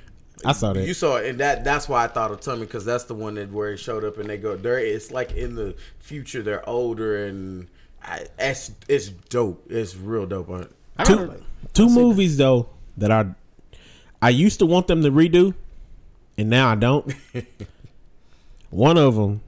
[0.44, 0.86] I saw that.
[0.86, 3.36] You saw it, and that that's why I thought of Tommy because that's the one
[3.36, 4.80] that where he showed up and they go there.
[4.80, 7.68] It's like in the future they're older and
[8.04, 9.64] I, it's it's dope.
[9.70, 10.48] It's real dope.
[10.50, 13.26] On I two don't- two movies though that I
[14.20, 15.54] I used to want them to redo,
[16.38, 17.12] and now I don't.
[18.70, 19.40] one of them,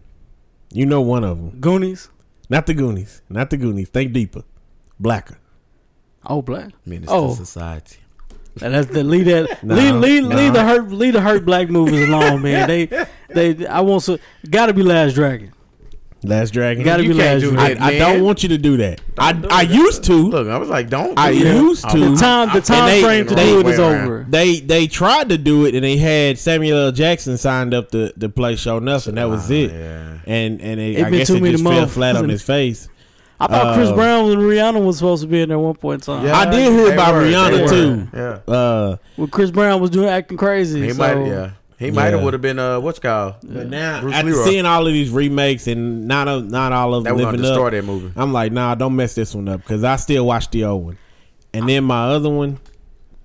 [0.73, 2.09] you know, one of them, Goonies.
[2.49, 3.89] not the Goonies, not the Goonies.
[3.89, 4.43] Think deeper,
[4.99, 5.39] Blacker.
[6.29, 6.73] Oh, black.
[6.85, 7.31] Menace Oh.
[7.31, 7.99] to society.
[8.63, 10.37] And that's the lead that Nah, lead lead, nah.
[10.37, 12.67] lead the hurt lead the hurt black movies alone, man.
[12.67, 12.87] They
[13.29, 15.53] they I want to gotta be Last Dragon.
[16.27, 16.85] Last Dragon.
[16.85, 17.79] Gotta You be can't Last do Dragon.
[17.79, 17.83] that.
[17.85, 19.01] I, I don't want you to do that.
[19.19, 19.75] I do I that.
[19.75, 20.13] used to.
[20.15, 21.19] Look, I was like, don't.
[21.19, 21.55] I do that.
[21.57, 21.99] used to.
[21.99, 24.05] The time the I'm- time they- frame to they- do it is way around.
[24.07, 24.27] over.
[24.29, 26.93] They they tried to do it and they had Samuel L.
[26.93, 29.71] Jackson signed up to, to play Sho'nuff and that was it.
[29.73, 30.19] yeah.
[30.27, 31.95] And and it, It I been guess too it many just fell months.
[31.95, 32.89] flat on his face.
[33.39, 35.75] I thought Chris Uh, Brown and Rihanna was supposed to be in there at one
[35.75, 36.27] point in time.
[36.35, 37.69] I did hear they about were, Rihanna, they were.
[37.69, 38.09] too.
[38.49, 38.55] Yeah.
[38.55, 40.81] Uh, Well, Chris Brown was doing acting crazy.
[40.83, 41.51] He so- might, yeah.
[41.79, 43.35] He might have would have been uh, what's called?
[43.43, 44.45] but now Bruce after Leroy.
[44.45, 47.65] seeing all of these remakes and not a, not all of them were gonna living
[47.65, 48.13] up, that movie.
[48.17, 50.99] I'm like, nah, don't mess this one up because I still watch the old one.
[51.53, 52.59] And then my other one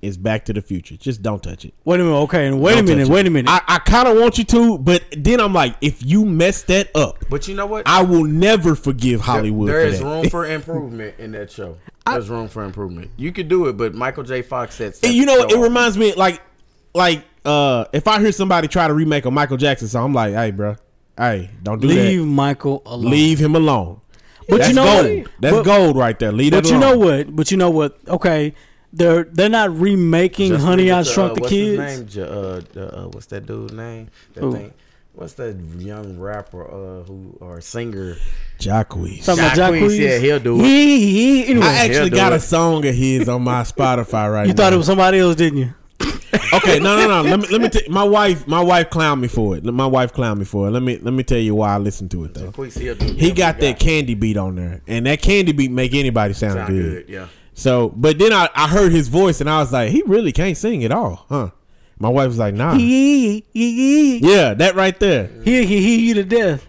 [0.02, 0.98] is Back to the Future.
[0.98, 1.74] Just don't touch it.
[1.86, 2.18] Wait a minute.
[2.22, 3.02] Okay, and wait Don't a minute.
[3.04, 3.14] touch it.
[3.14, 3.50] Wait a minute.
[3.52, 6.90] I, I kind of want you to, but then I'm like, if you mess that
[6.96, 7.88] up, But you know what?
[7.88, 9.70] I will never forgive Hollywood.
[9.70, 10.06] There for is that.
[10.06, 11.78] room for improvement in that show.
[12.06, 13.12] There's room for improvement.
[13.16, 14.42] You could do it, but Michael J.
[14.42, 14.96] Fox said.
[15.04, 16.42] You know, it reminds me like
[16.94, 20.34] like uh if I hear somebody try to remake a Michael Jackson song, I'm like,
[20.34, 20.76] hey, bro,
[21.18, 22.04] hey, don't do Leave that.
[22.04, 23.12] Leave Michael alone.
[23.12, 24.02] Leave him alone.
[24.50, 25.18] But That's you know gold.
[25.24, 25.32] what?
[25.40, 26.32] That's But- gold right there.
[26.32, 27.00] Leave But that you alone.
[27.00, 27.36] know what?
[27.36, 27.98] But you know what?
[28.08, 28.54] Okay,
[28.94, 31.82] they're they're not remaking Honey I Shrunk the uh, what's Kids.
[31.82, 32.08] His name?
[32.08, 32.22] J-
[32.80, 34.10] uh, uh, what's that dude's name?
[34.34, 34.54] That Who?
[34.54, 34.74] thing.
[35.14, 38.16] What's that young rapper uh, who or singer?
[38.60, 39.26] Jacquees.
[39.26, 40.00] Talking about Jacquees, Jacquees?
[40.00, 40.64] yeah, he'll do it.
[40.64, 42.38] He, he, anyway, I actually got it.
[42.38, 44.48] a song of his on my Spotify right you now.
[44.48, 45.74] You thought it was somebody else, didn't you?
[46.54, 47.30] Okay, no, no, no.
[47.30, 47.70] Let me let me.
[47.70, 49.64] T- my wife, my wife clowned me for it.
[49.64, 50.72] My wife clowned me for it.
[50.72, 52.52] Let me let me tell you why I listened to it though.
[52.52, 53.20] He'll do it.
[53.20, 56.54] He Yeah, got that candy beat on there, and that candy beat make anybody sound,
[56.54, 57.06] Sound good.
[57.08, 57.28] good, yeah.
[57.54, 60.58] So, but then I, I heard his voice, and I was like, he really can't
[60.58, 61.50] sing at all, huh?
[62.00, 62.74] My wife was like, nah.
[62.76, 65.30] He, he, he, Yeah, that right there.
[65.44, 66.66] he, he, he you to death.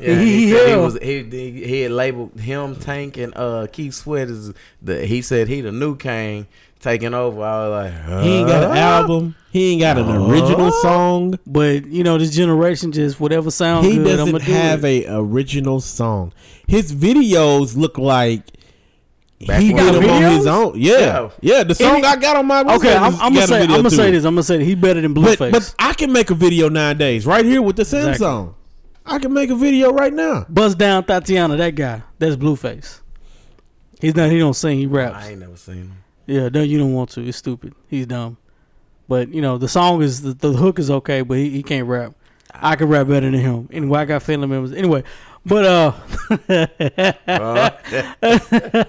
[0.00, 3.92] Yeah, he said he was he, he he had labeled him Tank and uh Keith
[3.92, 6.46] Sweat as the he said he the new king
[6.84, 7.42] taking over.
[7.42, 9.34] I was like, He ain't got an album.
[9.50, 10.30] He ain't got an uh-huh.
[10.30, 11.38] original song.
[11.46, 14.06] But you know, this generation just whatever sounds He good.
[14.06, 15.06] I'm doesn't gonna do have it.
[15.06, 16.32] a original song.
[16.68, 18.42] His videos look like
[19.38, 20.72] he Back did them on his own.
[20.76, 21.30] Yeah, Yeah.
[21.40, 21.64] yeah.
[21.64, 24.10] The song Any- I got on my Okay, I'm, I'm gonna say I'm gonna say
[24.10, 24.24] this.
[24.24, 24.66] I'm gonna say this.
[24.66, 25.50] He better than Blueface.
[25.52, 28.10] but I can make a video nine days right here with the Samsung.
[28.12, 28.54] Exactly.
[29.06, 30.46] I can make a video right now.
[30.48, 32.02] Buzz down Tatiana, that guy.
[32.18, 33.00] That's Blueface.
[34.00, 34.30] He's not.
[34.30, 34.78] He don't sing.
[34.78, 35.16] He raps.
[35.16, 36.03] I ain't never seen him.
[36.26, 37.26] Yeah, no, you don't want to.
[37.26, 37.74] It's stupid.
[37.88, 38.36] He's dumb.
[39.08, 41.86] But you know, the song is the, the hook is okay, but he, he can't
[41.86, 42.14] rap.
[42.54, 43.68] I can rap better than him.
[43.72, 44.72] Anyway, I got family members.
[44.72, 45.02] Anyway,
[45.44, 45.92] but uh,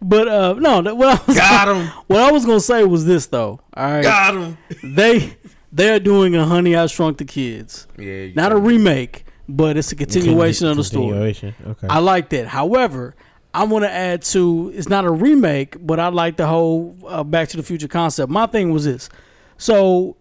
[0.00, 0.94] but uh, no.
[0.94, 1.86] What I was Got him.
[2.06, 3.60] what I was gonna say was this though.
[3.74, 4.58] All right, Got him.
[4.82, 5.36] they
[5.72, 8.04] they're doing a Honey I Shrunk the Kids, Yeah.
[8.04, 11.08] you not a remake, but it's a continuation of the story.
[11.08, 11.54] Continuation.
[11.66, 11.86] Okay.
[11.90, 12.46] I like that.
[12.48, 13.14] However,
[13.58, 17.24] I want to add to it's not a remake, but I like the whole uh,
[17.24, 18.30] Back to the Future concept.
[18.30, 19.08] My thing was this:
[19.56, 20.16] so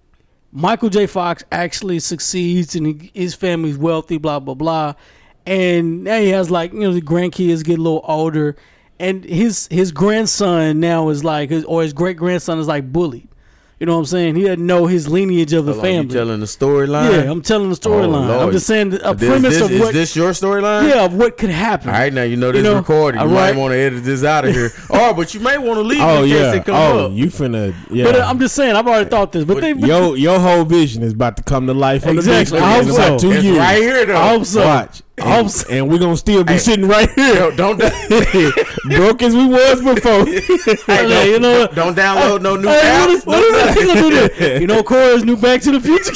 [0.51, 1.05] Michael J.
[1.05, 4.95] Fox actually succeeds and he, his family's wealthy, blah blah blah,
[5.45, 8.55] and now he has like you know the grandkids get a little older,
[8.99, 13.27] and his his grandson now is like his, or his great grandson is like bullied.
[13.79, 14.35] You know what I'm saying?
[14.37, 16.13] He doesn't know his lineage of the Hold on, you family.
[16.15, 17.11] telling the storyline?
[17.25, 18.23] yeah, I'm telling the storyline.
[18.23, 20.89] I'm Oh, just saying a This- premise this, of is what this your storyline?
[20.89, 21.89] yeah of what could happen.
[21.89, 23.21] All right, now you know this know, recording.
[23.21, 24.71] You all might want to edit this out of here.
[24.89, 26.59] oh, but you may want to leave oh yeah.
[26.69, 27.11] Oh, up.
[27.13, 27.75] you finna.
[27.91, 28.05] Yeah.
[28.05, 29.45] But uh, I'm just saying, I've already thought this.
[29.45, 32.57] But, they, but your your whole vision is about to come to life on Exactly.
[32.59, 33.17] the I hope so.
[33.19, 33.57] two it's years.
[33.59, 34.17] right here though.
[34.17, 34.65] I hope so.
[34.65, 35.03] Watch.
[35.19, 36.59] I And, and we're gonna still be Hey.
[36.59, 37.77] sitting right here, don't
[38.85, 40.25] broke as we was before.
[40.95, 42.81] hey, Hey, you know don't download no new Hey,
[43.15, 43.25] apps.
[43.25, 43.41] what
[43.75, 44.59] gonna do?
[44.61, 46.13] You know, Corey's new Back to the Future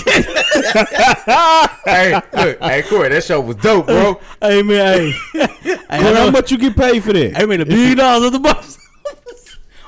[1.86, 4.20] hey, look, hey, Corey, that show was dope, bro.
[4.42, 7.42] hey man, hey, I how much you get paid for that?
[7.42, 8.78] I man, a billion dollars at the box.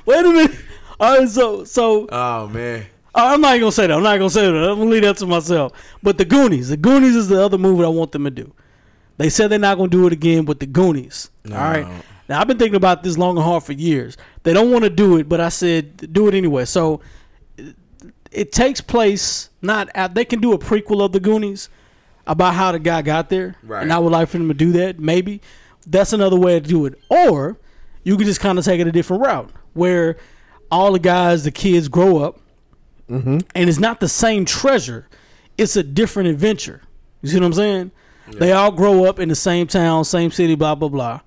[0.06, 0.56] Wait a minute.
[1.00, 3.94] All right, so so Oh man, I'm not gonna say that.
[3.96, 4.56] I'm not gonna say that.
[4.72, 5.74] I'm gonna leave that to myself.
[6.02, 8.52] But the Goonies, the Goonies is the other movie I want them to do.
[9.18, 11.30] They said they're not gonna do it again, with the Goonies.
[11.50, 11.88] All right.
[12.30, 14.18] Now I've been thinking about this long and hard for years.
[14.44, 16.66] They don't want to do it, but I said do it anyway.
[16.66, 17.02] So
[18.32, 21.70] it, takes place not at, they can do a prequel of the Goonies
[22.26, 23.84] about how the guy got there, Right.
[23.84, 25.00] and I would like for them to do that.
[25.00, 25.42] Maybe
[25.86, 27.58] that's another way to do it, or
[28.04, 30.18] you could just kind of take it a different route where
[30.72, 32.40] all the guys, the kids grow up,
[33.10, 33.40] mm-hmm.
[33.54, 35.08] and it's not the same treasure;
[35.58, 36.82] it's a different adventure.
[37.22, 37.92] You see what I'm saying?
[38.32, 41.22] They all grow up in the same town, same city, blah blah blah.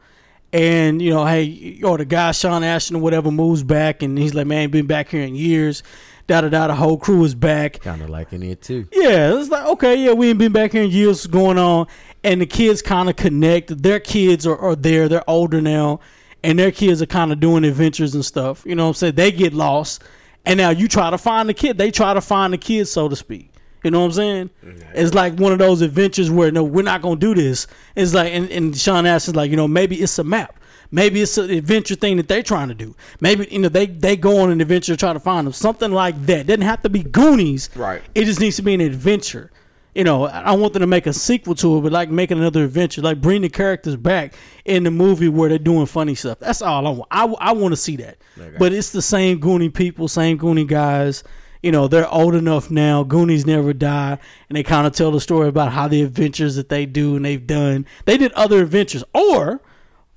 [0.52, 4.34] And you know, hey, or the guy Sean Astin or whatever moves back, and he's
[4.34, 5.82] like, "Man, been back here in years."
[6.26, 6.66] Da da da.
[6.66, 7.80] The whole crew is back.
[7.80, 8.88] kind of liking it too.
[8.92, 11.26] Yeah, it's like okay, yeah, we ain't been back here in years.
[11.26, 11.86] Going on?
[12.24, 13.82] And the kids kind of connect.
[13.82, 15.08] Their kids are, are there.
[15.08, 16.00] They're older now,
[16.42, 18.64] and their kids are kind of doing adventures and stuff.
[18.66, 19.14] You know what I'm saying?
[19.14, 20.02] They get lost,
[20.44, 21.78] and now you try to find the kid.
[21.78, 23.50] They try to find the kid, so to speak.
[23.86, 24.50] You know what I'm saying?
[24.94, 27.68] It's like one of those adventures where no, we're not gonna do this.
[27.94, 30.58] It's like, and, and Sean Astin's like, you know, maybe it's a map.
[30.90, 32.96] Maybe it's an adventure thing that they're trying to do.
[33.20, 35.52] Maybe you know they they go on an adventure to try to find them.
[35.52, 36.46] Something like that.
[36.46, 37.70] Doesn't have to be Goonies.
[37.76, 38.02] Right.
[38.14, 39.50] It just needs to be an adventure.
[39.94, 42.64] You know, I want them to make a sequel to it, but like making another
[42.64, 44.34] adventure, like bring the characters back
[44.66, 46.38] in the movie where they're doing funny stuff.
[46.38, 47.08] That's all I want.
[47.10, 48.18] I, I want to see that.
[48.58, 51.24] But it's the same Goonie people, same Goonie guys.
[51.62, 53.02] You know, they're old enough now.
[53.02, 56.68] Goonies never die, and they kind of tell the story about how the adventures that
[56.68, 57.86] they do and they've done.
[58.04, 59.62] They did other adventures, or,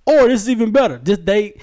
[0.06, 1.00] or this is even better.
[1.00, 1.60] Just they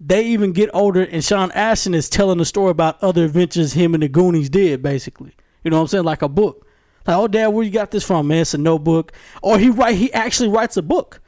[0.00, 3.94] they even get older, and Sean Astin is telling the story about other adventures him
[3.94, 5.34] and the Goonies did, basically.
[5.64, 6.04] You know what I'm saying?
[6.04, 6.66] Like a book.
[7.06, 8.42] Like, oh, Dad, where you got this from, man?
[8.42, 9.12] It's a notebook.
[9.42, 11.20] Or he write, he actually writes a book.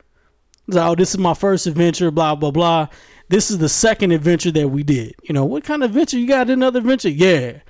[0.66, 2.88] He's like, oh, this is my first adventure, blah blah blah.
[3.28, 5.14] This is the second adventure that we did.
[5.22, 6.50] You know, what kind of adventure you got?
[6.50, 7.08] Another adventure?
[7.08, 7.60] Yeah.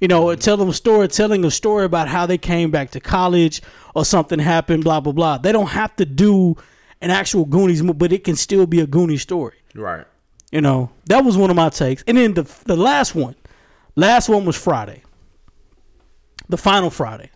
[0.00, 3.00] You know, tell them a story, telling a story about how they came back to
[3.00, 3.60] college
[3.94, 5.38] or something happened, blah blah blah.
[5.38, 6.56] They don't have to do
[7.00, 9.56] an actual Goonies, mo- but it can still be a Goonies story.
[9.74, 10.06] Right.
[10.52, 12.04] You know, that was one of my takes.
[12.06, 13.34] And then the the last one,
[13.96, 15.02] last one was Friday,
[16.48, 17.30] the final Friday.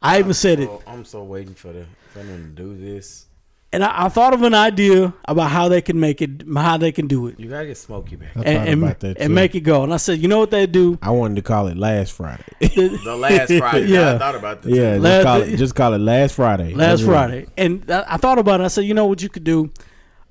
[0.00, 3.26] I even said it, Oh, I'm so waiting for the for them to do this.
[3.72, 6.90] And I, I thought of an idea about how they can make it, how they
[6.92, 8.36] can do it, You gotta get Smokey back.
[8.36, 9.82] I and and, about that and make it go.
[9.84, 10.98] And I said, you know what they do?
[11.02, 12.42] I wanted to call it last Friday.
[12.60, 13.86] The last Friday.
[13.88, 14.14] Yeah.
[14.14, 14.76] I thought about this.
[14.76, 16.74] yeah, Last- just call it just call it last Friday.
[16.74, 17.06] Last That's it.
[17.06, 18.64] Friday, and I, I thought about it.
[18.64, 19.70] I said, you know what you could do?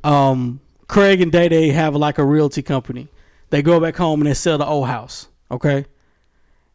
[0.03, 3.07] Um, Craig and Day Day have like a realty company.
[3.49, 5.27] They go back home and they sell the old house.
[5.51, 5.85] Okay.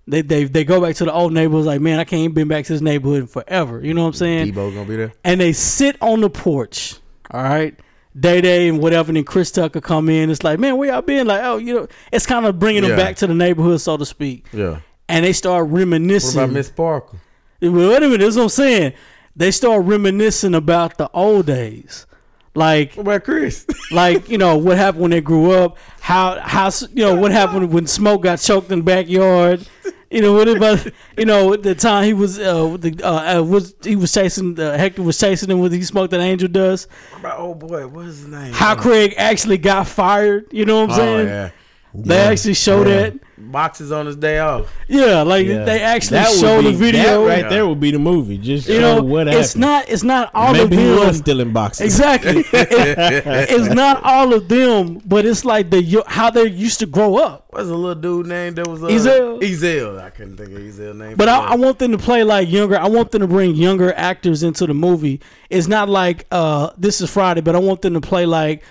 [0.07, 1.67] They they they go back to the old neighborhoods.
[1.67, 3.81] Like, man, I can't been back to this neighborhood in forever.
[3.85, 4.53] You know what I'm saying?
[4.53, 5.13] Debo gonna be there.
[5.25, 6.97] and they sit on the porch.
[7.31, 7.79] All right.
[8.19, 10.29] Day Day and whatever, and then Chris Tucker come in.
[10.29, 11.27] It's like, man, where y'all been?
[11.27, 14.05] Like, oh, you know, it's kind of bringing them back to the neighborhood, so to
[14.05, 14.47] speak.
[14.53, 14.81] Yeah.
[15.09, 16.39] And they start What reminiscing.
[16.43, 17.17] about Miss Parker?
[17.63, 18.93] Well, Wait a minute, that's what I'm saying.
[19.35, 22.07] They start reminiscing about the old days,
[22.55, 23.67] like What about Chris?
[23.93, 25.79] like you know what happened when they grew up.
[26.01, 29.67] How how you know what happened when Smoke got choked in the backyard.
[30.11, 30.87] You know what about
[31.17, 34.77] you know the time he was uh, the uh, uh was he was chasing uh,
[34.77, 36.87] Hector was chasing him when he smoked that angel dust.
[37.13, 38.53] What about oh boy, what is his name?
[38.53, 40.49] How Craig actually got fired.
[40.51, 41.29] You know what I'm Oh saying?
[41.29, 41.51] yeah.
[41.95, 42.31] They Yeah.
[42.31, 42.85] actually show Yeah.
[42.97, 43.15] that.
[43.39, 44.67] Boxes on his day off.
[44.89, 45.65] Yeah, like Yeah.
[45.65, 47.27] they actually That would show the video.
[47.27, 48.39] That right there would be the movie.
[48.39, 49.45] Just you know, what happened.
[49.45, 49.89] it's not.
[49.89, 51.07] It's not all Maybe of he them.
[51.07, 51.85] was still in boxing.
[51.87, 52.45] Exactly.
[52.53, 57.17] It- it's not all of them, but it's like the how they used to grow
[57.17, 57.47] up.
[57.51, 59.43] What's a little dude named that was uh, Ezal.
[59.43, 60.01] Ezal.
[60.03, 61.17] I couldn't think of Ezal name.
[61.17, 62.79] But I, I want them to play like younger.
[62.79, 65.21] I want them to bring younger actors into the movie.
[65.51, 68.63] It's not like uh, this is Friday, but I want them to play like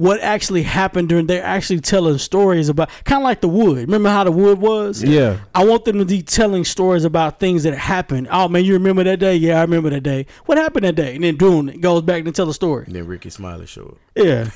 [0.00, 1.26] what actually happened during.
[1.26, 3.80] They're actually telling stories about kind of like the Wood.
[3.80, 5.02] Remember how the Wood was?
[5.02, 5.40] Yeah.
[5.54, 8.28] I want them to be telling stories about things that happened.
[8.30, 9.36] Oh man, you remember that day?
[9.36, 10.24] Yeah, I remember that day.
[10.46, 11.14] What happened that day?
[11.14, 12.84] And then doing it goes back and tell a story.
[12.86, 13.92] And then Rickey Smiley showed.
[13.92, 13.98] up.
[14.16, 14.50] Yeah.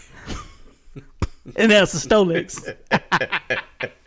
[1.56, 2.74] and that's the Stolex.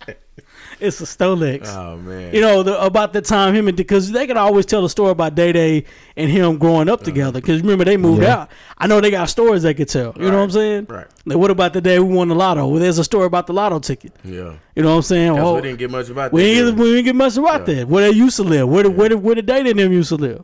[0.80, 1.68] it's a Stolex.
[1.68, 2.34] Oh man.
[2.34, 5.12] You know the, about the time him and because they can always tell a story
[5.12, 7.06] about Day Day and him growing up uh-huh.
[7.06, 7.42] together.
[7.42, 8.42] Because remember they moved Yeah.
[8.42, 8.52] out.
[8.78, 10.14] I know they got stories they could tell.
[10.18, 10.86] You know what I'm saying?
[10.90, 11.08] Right.
[11.26, 12.68] Like, what about the day we won the lotto?
[12.68, 14.14] Well, there's a story about the lotto ticket.
[14.24, 14.54] yeah.
[14.76, 15.34] You know what I'm saying?
[15.34, 16.50] Because Oh, we didn't get much about we that.
[16.50, 16.92] ain't, did we?
[16.92, 17.76] we ain't get much about Yeah.
[17.76, 17.88] that.
[17.88, 18.70] Where they used to live.
[18.70, 20.44] Where the, where the, where the Day Day and them used to live.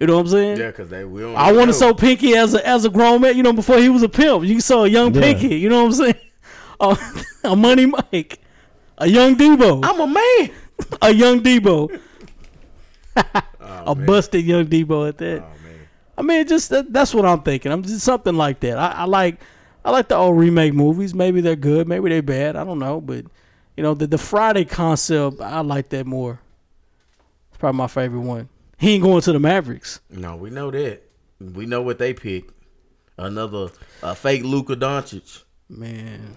[0.00, 0.56] You know what I'm saying?
[0.58, 1.36] Yeah, because they will.
[1.36, 1.72] I want know.
[1.72, 3.36] to show Pinky as a as a grown man.
[3.36, 5.20] You know, before he was a pimp, you saw a young Yeah.
[5.20, 5.56] Pinky.
[5.56, 6.14] You know what I'm saying?
[6.80, 6.98] Oh,
[7.44, 8.40] a Money Mike,
[8.98, 10.50] a young Debo, I'm a man.
[11.02, 12.00] a young Debo,
[13.60, 14.06] Oh, a man.
[14.06, 15.42] busted young Debo at that.
[15.42, 15.88] Oh man.
[16.18, 17.72] I mean, just that, that's what I'm thinking.
[17.72, 18.78] I'm just something like that.
[18.78, 19.40] I, I like
[19.84, 21.14] I like the old remake movies.
[21.14, 22.56] Maybe they're good, maybe they're bad.
[22.56, 23.24] I don't know, but
[23.76, 26.40] you know, the the Friday concept, I like that more.
[27.50, 28.48] It's probably my favorite one.
[28.78, 30.00] He ain't going to the Mavericks.
[30.10, 31.02] No, we know that.
[31.40, 32.52] We know what they picked.
[33.16, 33.68] Another
[34.02, 35.42] uh, fake Luka Doncic.
[35.68, 36.36] Man,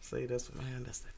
[0.00, 0.82] Say that's man.
[0.84, 1.12] That's that fool.
[1.12, 1.13] that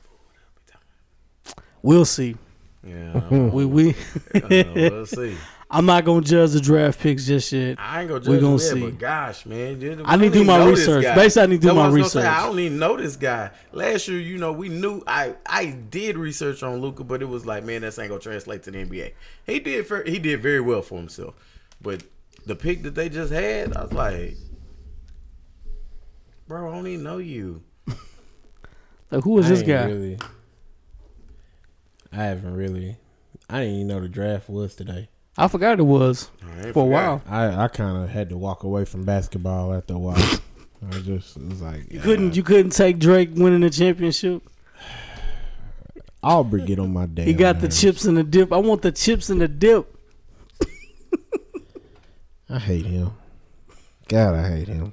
[1.86, 2.36] we'll see.
[2.84, 3.94] we talking- We we.
[4.34, 5.36] Yeah, we'll see.
[5.68, 7.76] I'm not gonna judge the draft picks just yet.
[7.80, 8.28] I ain't gonna judge.
[8.28, 8.78] We judge gonna him see.
[8.80, 11.04] yet, but gosh, man, dude, I need to don't do even my research.
[11.16, 12.18] Basically, I need to do That's my I was say.
[12.20, 12.32] research.
[12.32, 13.50] I don't even know this guy.
[13.72, 17.44] Last year, you know, we knew I I did research on Luka, but it was
[17.46, 19.12] like, man, this ain't gonna translate to the NBA.
[19.44, 21.34] He did ver- he did very well for himself,
[21.82, 22.04] but
[22.46, 24.36] the pick that they just had, I was like,
[26.46, 27.62] bro, I don't even know you.
[29.10, 29.84] Like, who is I this guy?
[29.84, 30.18] Really,
[32.16, 32.96] I haven't really.
[33.50, 35.08] I didn't even know the draft was today.
[35.38, 37.22] I forgot it was I ain't for a while.
[37.28, 40.16] I, I kind of had to walk away from basketball after a while.
[40.16, 44.42] I just it was like You couldn't you couldn't take Drake winning the championship.
[46.22, 47.26] Aubrey get on my damn.
[47.26, 48.52] He got the chips and the dip.
[48.52, 49.92] I want the chips and the dip.
[52.48, 53.12] I hate him.
[54.08, 54.92] God, I hate him.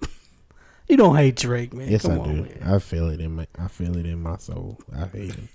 [0.90, 1.90] You don't hate Drake, man.
[1.90, 2.42] Yes, Come I on, do.
[2.44, 2.64] man.
[2.66, 3.48] I feel it in my.
[3.58, 4.78] I feel it in my soul.
[4.96, 5.50] I hate him.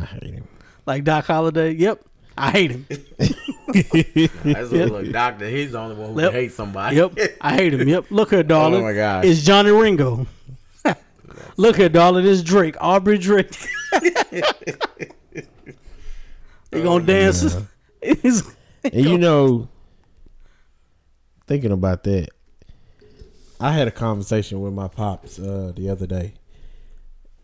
[0.00, 0.48] I hate him.
[0.88, 1.72] Like Doc Holliday.
[1.72, 2.00] Yep,
[2.38, 2.86] I hate him.
[3.18, 4.88] That's Yep.
[4.90, 5.46] look, doctor.
[5.46, 6.32] He's the only one who Yep.
[6.32, 6.96] hates somebody.
[6.96, 7.86] Yep, I hate him.
[7.86, 8.06] Yep.
[8.10, 8.80] Look here, darling.
[8.80, 9.26] Oh my gosh.
[9.26, 10.26] It's Johnny Ringo.
[11.58, 12.24] Look here, darling.
[12.26, 12.76] It's Drake.
[12.80, 13.54] Aubrey Drake.
[16.72, 17.42] he gonna dance.
[18.02, 19.68] He's- and you know,
[21.46, 22.28] thinking about that,
[23.60, 26.32] I had a conversation with my pops uh, the other day,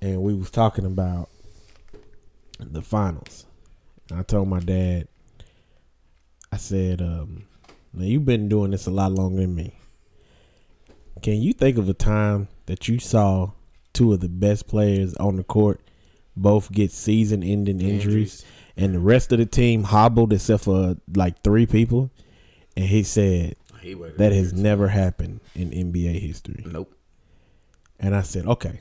[0.01, 1.28] and we was talking about
[2.61, 3.47] the finals.
[4.11, 5.09] And I told my dad,
[6.53, 7.45] I said, um,
[7.93, 9.75] "Now you've been doing this a lot longer than me.
[11.23, 13.53] Can you think of a time that you saw
[13.93, 15.81] two of the best players on the court
[16.37, 18.45] both get season-ending injuries, Injuries.
[18.77, 22.11] and the rest of the team hobbled except for like three people?"
[22.77, 26.65] And he said, He that has never happened in NBA history.
[26.67, 26.93] Nope.
[28.01, 28.81] And I said, okay.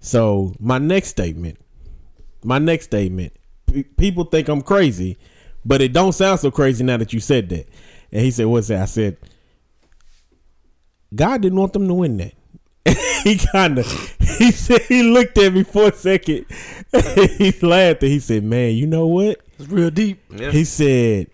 [0.00, 1.58] So my next statement,
[2.48, 3.34] my next statement,
[3.66, 5.18] pe- people think I'm crazy,
[5.66, 7.68] but it don't sound so crazy now that you said that.
[8.10, 8.80] And he said, what's that?
[8.80, 9.18] I said,
[11.14, 12.32] God didn't want them to win that.
[13.22, 13.86] he kind of,
[14.38, 16.46] he said, he looked at me for a second.
[17.36, 19.42] he laughed and he said, man, you know what?
[19.58, 20.24] It's real deep.
[20.30, 20.50] Yeah.
[20.50, 21.26] He said,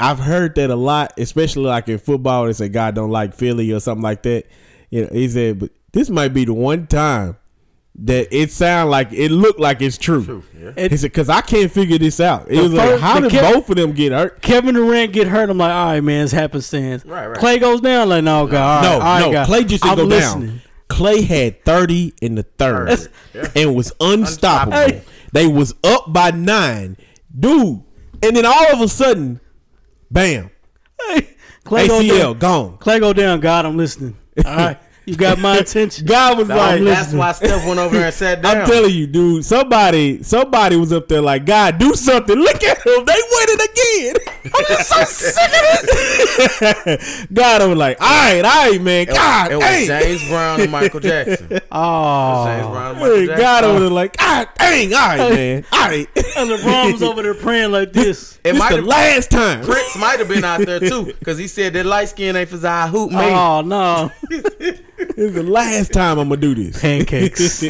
[0.00, 2.46] I've heard that a lot, especially like in football.
[2.46, 4.46] They say God don't like Philly or something like that.
[4.90, 7.36] You know, he said, but this might be the one time
[7.96, 10.24] that it sound like it looked like it's true.
[10.24, 10.72] True, yeah.
[10.76, 12.46] It- he said, because I can't figure this out.
[12.50, 14.42] It The was like, how did Kev- both of them get hurt?
[14.42, 15.48] Kevin Durant get hurt.
[15.48, 17.04] I'm like, all right, man, it's happenstance.
[17.04, 17.38] Right, right.
[17.38, 18.08] Klay goes down.
[18.08, 18.82] Like, no, God.
[18.82, 19.48] no, all right, all right, no, God.
[19.48, 20.48] Klay just didn't I'm go listening.
[20.48, 20.60] down.
[20.88, 22.98] Klay had 30 in the third
[23.32, 23.48] Yeah.
[23.56, 24.76] and was unstoppable.
[24.76, 25.02] Hey.
[25.32, 26.96] They was up by nine.
[27.36, 27.82] Dude.
[28.22, 29.40] And then all of a sudden,
[30.10, 30.50] bam,
[31.64, 32.38] Klay go down.
[32.38, 32.76] gone.
[32.78, 33.40] Klay go down.
[33.40, 34.16] God, I'm listening.
[34.44, 36.06] All right, you got my attention.
[36.06, 38.58] God was No, like, that's why Steph went over there and sat down.
[38.58, 39.44] I'm telling you, dude.
[39.44, 42.36] Somebody, somebody was up there like, God, do something.
[42.36, 43.04] Look at them.
[43.04, 43.14] They
[44.44, 44.80] win it
[46.98, 47.26] again.
[47.32, 49.06] God was like, all right, all right, man.
[49.06, 49.86] God, it was dang.
[50.02, 51.60] James Brown and Michael Jackson.
[51.72, 53.42] Oh, James Oh, Brown and Michael Hey, Jackson.
[53.44, 53.90] God was uh-huh.
[53.90, 56.08] like, God, dang, all right, man, all right.
[56.36, 58.38] and LeBron was over there praying like this.
[58.44, 59.64] It might the have last time.
[59.64, 62.56] Prince might have been out there too, because he said that light skin ain't for
[62.58, 63.16] Zai hoop me.
[63.18, 64.44] Oh no, This
[65.16, 66.80] is the last time I'm gonna do this.
[66.80, 67.62] pancakes.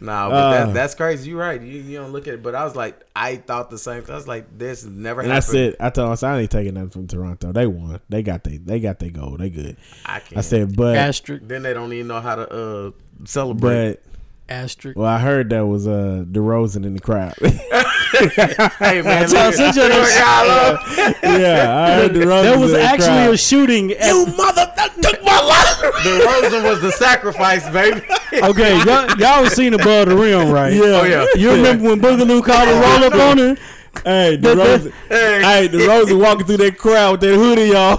[0.00, 0.50] Nah, but Uh.
[0.66, 1.30] that, that's crazy.
[1.30, 1.60] You're right.
[1.60, 4.02] You, you don't look at it, but I was like, I thought the same.
[4.08, 6.90] I was like, this never And I said, I told him, I ain't taking nothing
[6.90, 7.52] from Toronto.
[7.52, 8.00] They won.
[8.08, 9.36] They got they they got their goal.
[9.38, 9.76] They good.
[10.04, 10.38] I can't.
[10.38, 12.90] I said, but Asterisk, then they don't even know how to uh
[13.24, 13.94] celebrate.
[13.94, 14.02] but
[14.48, 14.96] asterisk.
[14.98, 17.34] well, I heard that was uh DeRozan in the crowd.
[17.40, 21.40] hey man, So I look, sent you look, that- y'all, look.
[21.40, 22.42] yeah, I heard DeRozan.
[22.42, 23.34] There was in the actually crowd.
[23.34, 23.92] a shooting.
[23.92, 25.94] At, you mother that took my life.
[26.04, 28.00] The Rosen was the sacrifice, baby.
[28.32, 30.72] okay, y'all, y'all was seen above the rim, right?
[30.72, 30.82] Yeah.
[30.82, 31.26] Oh yeah.
[31.36, 33.56] You remember when Boogaloo called a roll up on her?
[34.04, 34.92] Hey, DeRozan.
[35.08, 35.42] Hey.
[35.42, 37.96] hey, DeRozan walking through that crowd with that hoodie, y'all.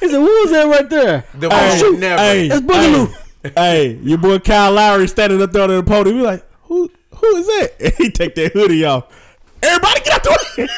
[0.00, 1.98] He said, "Who was that right there?" The Hey, hey, shoot.
[1.98, 2.22] never.
[2.22, 3.08] Hey, That's Boogaloo.
[3.12, 6.16] Hey, hey, your boy Kyle Lowry standing up there on the podium.
[6.18, 7.72] He like, who who is that?
[7.80, 9.14] And he take that hoodie off.
[9.62, 10.68] Everybody get out the way.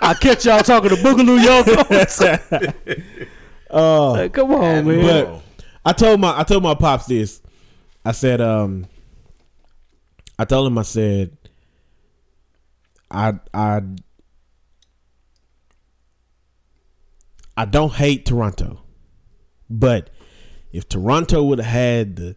[0.00, 3.26] I catch y'all talking to Boogaloo, y'all.
[3.68, 5.02] Oh, Like, come on, man.
[5.02, 5.42] but
[5.84, 7.42] I told my I told my pops this.
[8.04, 8.86] I said, um,
[10.38, 11.36] I told him I said,
[13.10, 13.82] I I
[17.56, 18.80] I don't hate Toronto,
[19.68, 20.10] but
[20.76, 22.36] if Toronto would have had the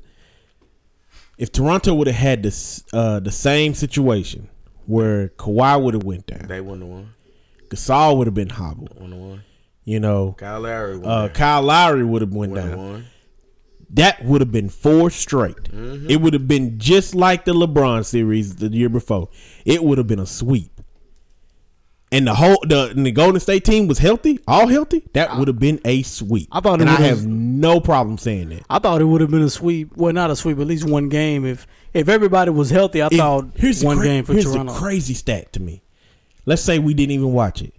[1.37, 4.49] if Toronto would have had this uh the same situation
[4.85, 7.13] where Kawhi would have went down, They won the one.
[7.69, 9.43] Gasol would have been hobbled, Won the one.
[9.83, 11.29] you know, Kyle Lowry uh.
[11.29, 13.05] Kyle Lowry would have went Won the down.
[13.91, 15.55] That would have been four straight.
[15.63, 16.09] Mm-hmm.
[16.11, 19.29] It would have been just like the LeBron series the year before.
[19.65, 20.78] It would have been a sweep.
[22.12, 25.03] And the whole the, and the Golden State team was healthy, all healthy.
[25.14, 26.47] That would have been a sweep.
[26.51, 28.64] I thought it and I would've- no problem saying that.
[28.70, 29.95] I thought it would have been a sweep.
[29.95, 31.45] Well, not a sweep, at least one game.
[31.45, 34.74] If if everybody was healthy, I If- thought here's one cra- game for here's Toronto.
[34.74, 35.84] the crazy stat to me.
[36.47, 37.74] Let's say we didn't even watch it.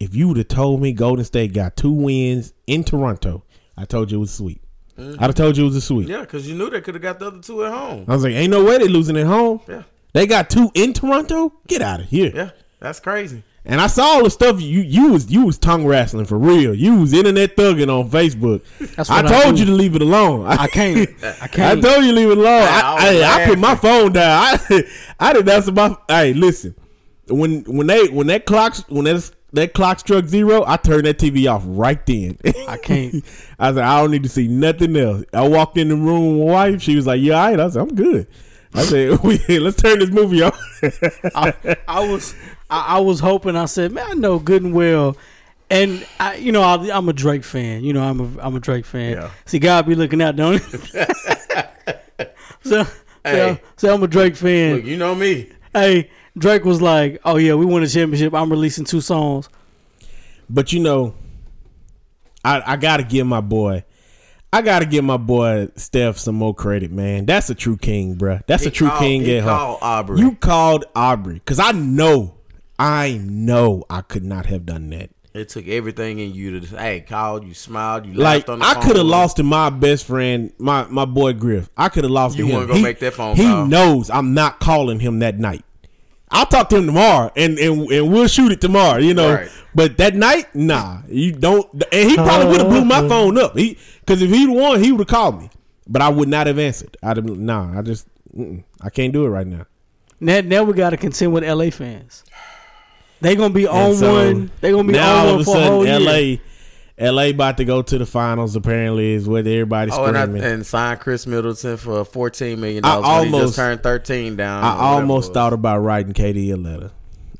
[0.00, 3.44] If you would have told me Golden State got two wins in Toronto,
[3.76, 4.62] I told you it was a sweep.
[4.98, 5.22] Mm-hmm.
[5.22, 6.08] I'd have told you it was a sweep.
[6.08, 8.04] Yeah, because you knew they could have got the other two at home.
[8.08, 9.60] I was like, ain't no way they're losing at home.
[9.68, 9.82] Yeah.
[10.12, 11.52] They got two in Toronto.
[11.66, 12.30] Get out of here.
[12.34, 12.50] Yeah,
[12.82, 13.44] that's crazy.
[13.64, 16.74] And I saw all the stuff you you was you was tongue wrestling for real.
[16.74, 18.62] You was internet thugging on Facebook.
[18.96, 19.60] That's I what I told do.
[19.60, 20.46] you to leave it alone.
[20.46, 21.08] I can't.
[21.22, 21.78] I I can't.
[21.78, 22.62] I told you to leave it alone.
[22.62, 24.58] I I, I, I put my phone down.
[24.68, 24.84] I
[25.20, 25.96] I didn't answer my.
[26.08, 26.74] Hey, listen.
[27.28, 31.18] When when they when that clock when that that clock struck zero, I turned that
[31.18, 32.38] TV off right then.
[32.66, 33.14] I can't.
[33.60, 35.24] I said I don't need to see nothing else.
[35.32, 36.82] I walked in the room with my wife.
[36.82, 38.26] She was like, "Yeah, all right." I said, "I'm good."
[38.74, 40.58] I said, we, "Let's turn this movie off."
[41.34, 42.34] I, I was
[42.72, 43.54] I, I was hoping.
[43.56, 45.16] I said, man, I know good and well.
[45.70, 47.82] And I, you know, I, I'm a Drake fan.
[47.84, 49.12] You know, I'm a I'm a Drake fan.
[49.12, 49.30] Yeah.
[49.46, 50.78] See, God be looking out, don't he?
[52.64, 52.84] so,
[53.24, 53.54] Hey.
[53.54, 54.76] so, so I'm a Drake fan.
[54.76, 55.50] Look, you know me.
[55.72, 58.34] Hey, Drake was like, "Oh yeah, we won a championship.
[58.34, 59.48] I'm releasing two songs."
[60.50, 61.14] But you know,
[62.44, 63.84] I I gotta give my boy,
[64.52, 67.24] I gotta give my boy Steph some more credit, man.
[67.26, 68.42] That's a true king, bruh.
[68.46, 70.18] That's He a true called- king at called Aubrey.
[70.20, 72.34] You called Aubrey because I know,
[72.82, 75.10] I know I could not have done that.
[75.34, 78.58] It took everything in you to say, hey, called you, smiled, you Like laughed on
[78.58, 81.70] the I could have lost to my best friend, my my boy Griff.
[81.76, 82.54] I could have lost You to him.
[82.54, 83.66] wasn't gonna He- make that phone He call.
[83.66, 85.64] knows I'm not calling him that night.
[86.30, 88.98] I'll talk to him tomorrow, and and, and we'll shoot it tomorrow.
[88.98, 89.48] You know, Right.
[89.74, 91.66] but that night, nah, you don't.
[91.92, 93.56] And he probably would have blew my phone up.
[93.56, 95.50] He because if he'd won, he would have called me,
[95.86, 96.96] but I would not have answered.
[97.02, 97.78] I'd have nah.
[97.78, 98.06] I just
[98.82, 99.66] I can't do it right now.
[100.20, 102.22] Now, now we got to contend with LA fans.
[103.22, 104.50] They gonna be on so, one.
[104.60, 106.38] They gonna be now on all one of a for a whole sudden, year.
[107.00, 108.56] LA, LA about to go to the finals.
[108.56, 110.42] Apparently, is what everybody's Oh, and, I, screaming.
[110.42, 113.02] and signed Khris Middleton for fourteen million I dollars.
[113.04, 114.62] When he almost- just turned thirteen down.
[114.64, 116.90] I or whatever it almost thought about writing KD a letter.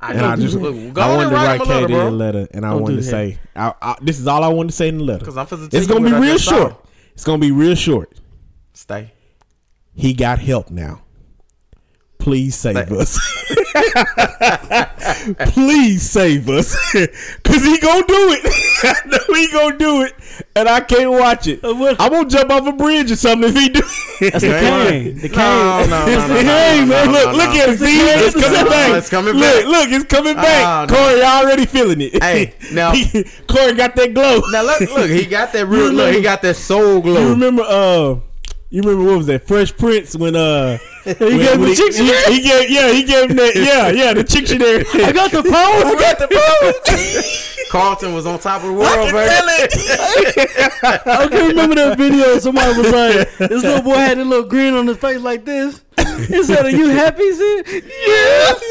[0.01, 2.07] I And I just Look, go I wanted to write write him a letter, KD
[2.07, 4.71] a letter, and I Don't wanted to say, I, I, "This is all I wanted
[4.71, 6.45] to say in the letter." 'Cause I'm finna It's tell you gonna be real just
[6.47, 6.51] saw.
[6.59, 6.85] short.
[7.15, 8.11] It's gonna be real short.
[8.73, 9.13] Stay.
[9.95, 11.03] He got help now.
[12.19, 13.19] Please save Thank- us.
[15.53, 16.75] Please save us,
[17.45, 18.41] cause he gonna do it.
[18.85, 20.15] I know he gonna do it,
[20.57, 21.61] and I can't watch it.
[21.63, 21.79] I'm
[22.11, 23.81] gonna jump off a bridge or something if he do.
[24.21, 24.33] it.
[24.33, 25.15] That's the cane.
[25.19, 25.39] The cane.
[25.39, 27.07] No, no, no, It's no, the no, cane, no, man.
[27.07, 27.61] no, Look, no, Look no.
[27.63, 28.93] at it, see, it's coming No, back.
[28.99, 29.65] it's coming back.
[29.67, 30.89] Look, it's coming back.
[30.91, 30.97] no.
[30.97, 32.23] Corey already feeling it.
[32.23, 34.41] Hey, now- He- Corey got that glow.
[34.51, 36.15] Now look, look, he got that real You look.
[36.15, 37.21] He got that soul glow.
[37.21, 37.63] You remember?
[37.63, 38.17] Uh,
[38.71, 39.47] you remember what was that?
[39.47, 43.03] Fresh Prince when uh He gave him the chick he, he, he gave, yeah, he
[43.03, 44.85] gave him that, yeah, yeah, the dictionary.
[44.95, 45.53] I got the phone.
[45.53, 46.73] I got the power.
[47.71, 49.29] Carlton was on top of the world, baby.
[50.85, 52.39] I can remember that video.
[52.39, 55.83] Somebody was like, this little boy had a little grin on his face like this.
[56.29, 58.63] He said, "Are you happy?" He said, "Yes."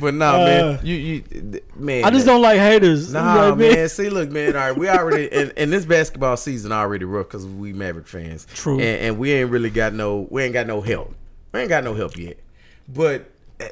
[0.00, 2.04] But nah, Uh, man, you you man.
[2.04, 3.12] I just don't like haters.
[3.12, 3.88] Nah, Like, man.
[3.88, 4.56] See, look, man.
[4.56, 8.46] All right, we already and, and this basketball season already rough because we Maverick fans.
[8.54, 8.74] True.
[8.80, 10.26] And, and we ain't really got no.
[10.30, 11.14] We ain't got no help.
[11.52, 12.38] We ain't got no help yet.
[12.88, 13.30] But
[13.60, 13.66] uh,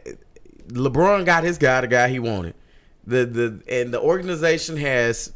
[0.68, 2.54] LeBron got his guy, the guy he wanted.
[3.06, 5.32] The the and the organization has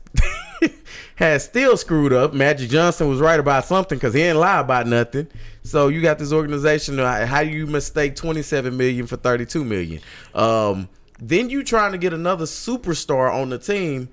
[1.17, 2.33] has still screwed up.
[2.35, 5.27] Magic Johnson was right about something because he didn't lie about nothing.
[5.63, 6.99] So you got this organization.
[6.99, 10.01] uh, How do you mistake twenty seven million for thirty two million?
[10.35, 10.89] Um,
[11.21, 14.09] then you trying to get another superstar on the team.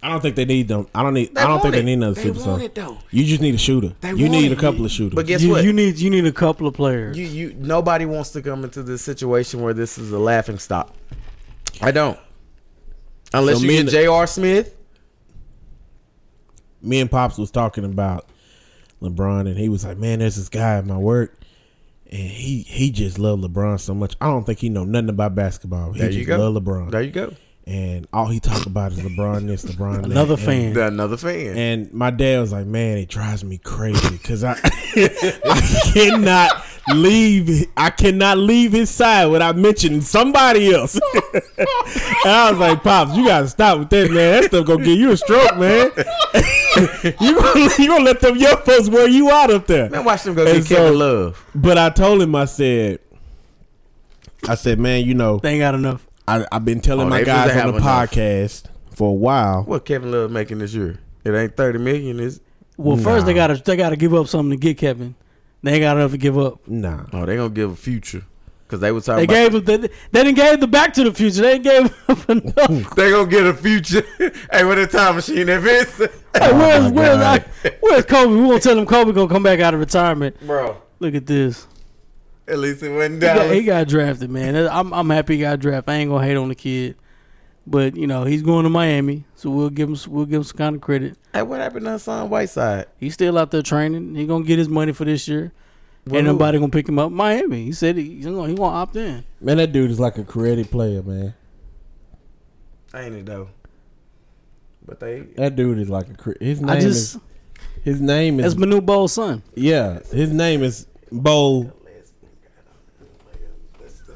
[0.00, 0.86] I don't think they need them.
[0.94, 1.34] I don't need.
[1.34, 1.78] They I don't think it.
[1.78, 2.46] they need another They superstar.
[2.46, 2.98] want it, though.
[3.10, 3.94] You just need a shooter.
[4.00, 5.16] They you want need a couple of shooters.
[5.16, 5.64] But guess you, what?
[5.64, 7.18] you need you need a couple of players.
[7.18, 10.94] you you nobody wants to come into this situation where this is a laughing stock.
[11.82, 12.16] I don't.
[13.34, 14.26] Unless So you me get and- J.R.
[14.28, 14.76] Smith.
[16.82, 18.26] Me and pops was talking about
[19.02, 21.38] LeBron, and he was like, "Man, there's this guy at my work,
[22.10, 24.16] and he he just loved LeBron so much.
[24.20, 25.92] I don't think he know nothing about basketball.
[25.92, 26.50] He There just you go.
[26.50, 27.32] love LeBron, There you go.
[27.66, 30.10] and all he talk about is LeBron this, LeBron that.
[30.10, 30.76] Another And- fan.
[30.78, 31.56] Another fan.
[31.56, 34.52] And my dad was like, "Man, it drives me crazy because I
[34.96, 36.64] I cannot
[36.94, 37.66] leave.
[37.76, 40.98] I cannot leave his side without mentioning somebody else."
[41.34, 41.42] and
[42.26, 44.32] I was like, "Pops, you gotta stop with that, man.
[44.40, 45.90] That stuff gonna give you a stroke, man.
[47.20, 50.22] you gonna you gonna let them young folks wear you out up there." Man, watch
[50.22, 51.44] them go And get so- Kevin Love.
[51.54, 53.00] But I told him, I said,
[54.48, 56.06] I said, man, you know, They ain't got enough.
[56.26, 58.10] I, I've been telling Oh, my guys to on have the enough.
[58.10, 58.64] podcast
[58.94, 59.62] for a while.
[59.64, 60.98] What Kevin Love making this year?
[61.24, 62.40] It ain't thirty million, is?
[62.76, 65.14] Well, first they gotta they gotta give up something to get Kevin.
[65.62, 66.66] They ain't got enough to give up.
[66.68, 67.06] Nah.
[67.12, 68.24] Oh, they gonna give a future
[68.68, 69.26] because they were talking.
[69.26, 71.40] They about, gave they, they didn't gave the Back to the Future.
[71.40, 71.86] They ain't gave
[72.28, 72.94] enough.
[72.96, 74.04] They gonna get a future.
[74.52, 75.96] hey, with a time machine, if Vince.
[75.98, 77.44] Hey, oh where's my where's I,
[77.80, 78.34] where's Kobe?
[78.34, 80.38] We gonna tell him Kobe gonna come back out of retirement.
[80.46, 80.76] bro.
[80.98, 81.66] Look at this.
[82.46, 84.56] At least it wasn't He got, he got drafted, man.
[84.56, 85.94] I'm I'm happy he got drafted.
[85.94, 86.96] I ain't gonna hate on the kid,
[87.66, 90.58] but you know he's going to Miami, so we'll give him we'll give him some
[90.58, 91.16] kind of credit.
[91.32, 92.86] hey, what happened to son Whiteside?
[92.98, 94.14] He's still out there training.
[94.14, 95.52] He gonna get his money for this year.
[96.08, 97.10] Well, Ain't nobody gonna pick him up.
[97.12, 97.64] Miami.
[97.64, 99.24] He said he, he's gonna he want to opt in.
[99.40, 101.34] Man, that dude is like a creative player, man.
[102.94, 103.48] Ain't it though?
[104.86, 107.20] But they That dude is like a cre- his name I just is
[107.84, 109.42] his name is that's is Manu Bol's son.
[109.54, 111.72] yeah his name is Bo.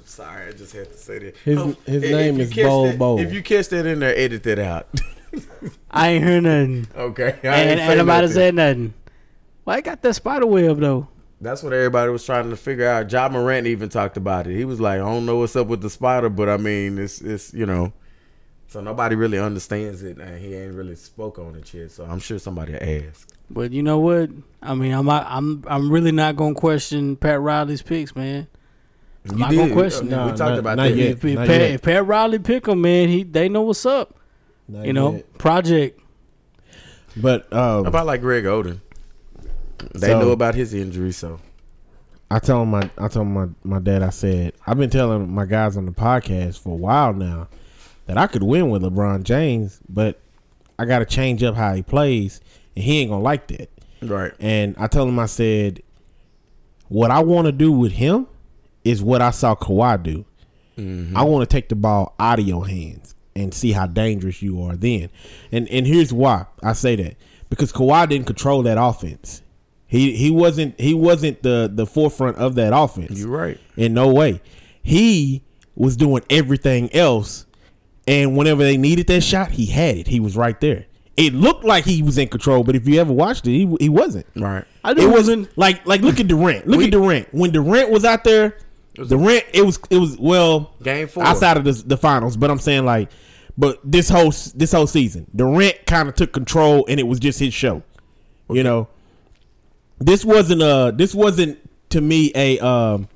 [0.05, 1.37] Sorry, I just had to say that.
[1.39, 3.19] His- Oh, his if- name is catch Bo that- Bo.
[3.19, 4.89] If you catch that in there, edit that out.
[5.91, 6.87] I ain't heard nothing.
[6.95, 7.39] okay.
[7.45, 8.35] I Ain't, ain't ain't nobody nothing.
[8.35, 8.95] said nothing.
[9.65, 11.09] Why he got that spider web though?
[11.43, 13.09] That's what everybody was trying to figure out.
[13.09, 14.57] John Morant even talked about it.
[14.57, 17.21] He was like, I don't know what's up with the spider, but I mean, it's
[17.21, 17.93] it's you know.
[18.69, 21.91] So nobody really understands it, and he ain't really spoke on it yet.
[21.91, 23.35] So I'm sure somebody asked.
[23.51, 24.31] But you know what?
[24.63, 28.47] I mean, I'm not, I'm I'm really not gonna question Pat Riley's picks, man.
[29.29, 30.11] I'm not gonna question it.
[30.11, 30.97] we No, talked not- about not that.
[30.97, 31.11] yet.
[31.11, 31.71] If, if Not Pat, yet.
[31.73, 34.15] if Pat Riley pick him, man, he they know what's up.
[34.69, 35.39] Not You know, yet.
[35.39, 36.01] project.
[37.17, 38.81] but um, About like Greg Oden.
[39.95, 41.39] They So- know about his injury, so
[42.31, 45.77] I told my I told my my dad I said I've been telling my guys
[45.77, 47.49] on the podcast for a while now
[48.07, 50.19] that I could win with LeBron James, but
[50.79, 52.41] I got to change up how he plays,
[52.75, 53.71] and he ain't gonna like that.
[54.03, 54.33] right.
[54.41, 55.81] And I told him I said,
[56.89, 58.27] what I want to do with him
[58.85, 60.25] is what I saw Kawhi do.
[60.77, 61.17] Mm-hmm.
[61.17, 64.63] I want to take the ball out of your hands and see how dangerous you
[64.63, 65.11] are then.
[65.53, 67.17] And and here's why I say that
[67.51, 69.43] because Kawhi didn't control that offense.
[69.93, 73.19] He he wasn't he wasn't the the forefront of that offense.
[73.21, 73.61] You're right.
[73.77, 74.41] In no way.
[74.83, 75.43] He
[75.77, 77.45] was doing everything else.
[78.09, 80.07] And whenever they needed that shot, he had it.
[80.07, 80.87] He was right there.
[81.19, 83.89] It looked like he was in control, but if you ever watched it, he, he
[83.91, 84.25] wasn't.
[84.35, 84.65] Right.
[84.83, 86.67] I It wasn't like like look at Durant.
[86.67, 87.29] Look We- at Durant.
[87.35, 88.57] When Durant was out there,
[88.95, 91.23] Durant it was it was well Game four.
[91.23, 93.11] outside of the, the finals, but I'm saying like
[93.59, 97.39] but this whole this whole season, Durant kind of took control and it was just
[97.39, 97.83] his show.
[98.51, 98.89] You know.
[100.05, 101.59] This wasn't a this wasn't
[101.91, 103.09] to me a um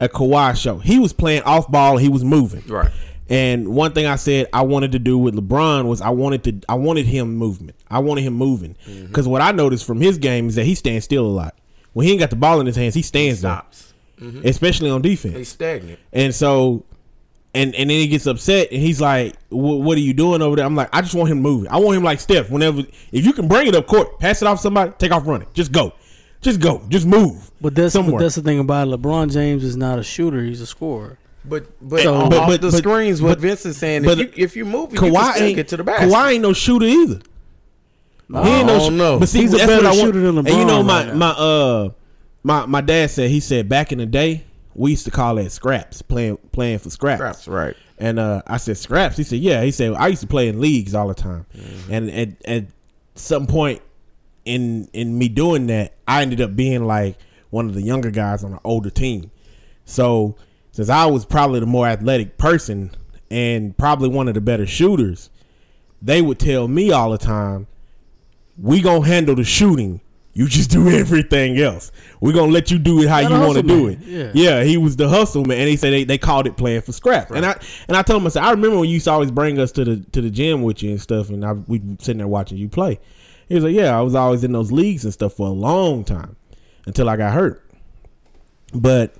[0.00, 0.78] a Kawhi show.
[0.78, 2.64] He was playing off ball, he was moving.
[2.66, 2.90] Right.
[3.28, 6.60] And one thing I said I wanted to do with LeBron was I wanted to
[6.68, 7.76] I wanted him movement.
[7.90, 9.06] I wanted him moving Mm-hmm.
[9.06, 11.54] because what I noticed from his game is that he stands still a lot.
[11.92, 13.92] When he ain't got the ball in his hands, he stands Stops.
[14.18, 15.36] there, especially on defense.
[15.36, 15.98] He's stagnant.
[16.12, 16.84] And so,
[17.54, 20.64] and and then he gets upset and he's like, "What are you doing over there?"
[20.64, 21.70] I'm like, "I just want him moving.
[21.70, 22.48] I want him like Steph.
[22.50, 22.80] Whenever
[23.12, 25.70] if you can bring it up court, pass it off somebody, take off running, just
[25.70, 25.92] go."
[26.42, 26.82] Just go.
[26.88, 27.50] Just move.
[27.60, 28.12] But that's somewhere.
[28.18, 28.90] but that's the thing about it.
[29.00, 31.18] LeBron James is not a shooter; he's a scorer.
[31.44, 34.18] But but, So- off But- but- the but- screens, what but- Vince is saying, but
[34.18, 36.08] if you if you move, it, you Kawhi can still ain't get to the basket.
[36.10, 37.20] Kawhi ain't no shooter either.
[38.34, 39.18] I He ain't no don't know.
[39.18, 40.00] But see, He's a better what I want.
[40.00, 40.48] shooter than LeBron.
[40.50, 41.88] And you know LeBron my right my uh
[42.42, 45.52] my my dad said he said back in the day we used to call that
[45.52, 47.18] scraps playing playing for scraps.
[47.18, 47.76] Scraps, right?
[47.98, 49.16] And uh, I said scraps.
[49.16, 49.62] He said yeah.
[49.62, 51.92] He said I used to play in leagues all the time, Mm-hmm.
[51.92, 52.64] and at at
[53.14, 53.82] some point
[54.44, 57.16] in in me doing that, I ended up being like
[57.50, 59.30] one of the younger guys on an older team.
[59.84, 60.36] So
[60.72, 62.90] since I was probably the more athletic person
[63.30, 65.30] and probably one of the better shooters,
[66.00, 67.66] they would tell me all the time,
[68.58, 70.00] "We gonna handle the shooting.
[70.34, 71.92] You just do everything else.
[72.20, 73.98] We gonna let you do it how you want to do it."
[74.34, 74.64] Yeah.
[74.64, 77.30] he was the hustle man, and he said they, they called it playing for scraps.
[77.30, 79.30] And I and I told him I said I remember when you used to always
[79.30, 82.18] bring us to the to the gym with you and stuff, and I we sitting
[82.18, 82.98] there watching you play.
[83.52, 86.04] He was like, "Yeah, I was always in those leagues and stuff for a long
[86.04, 86.36] time
[86.86, 87.62] until I got hurt."
[88.74, 89.14] But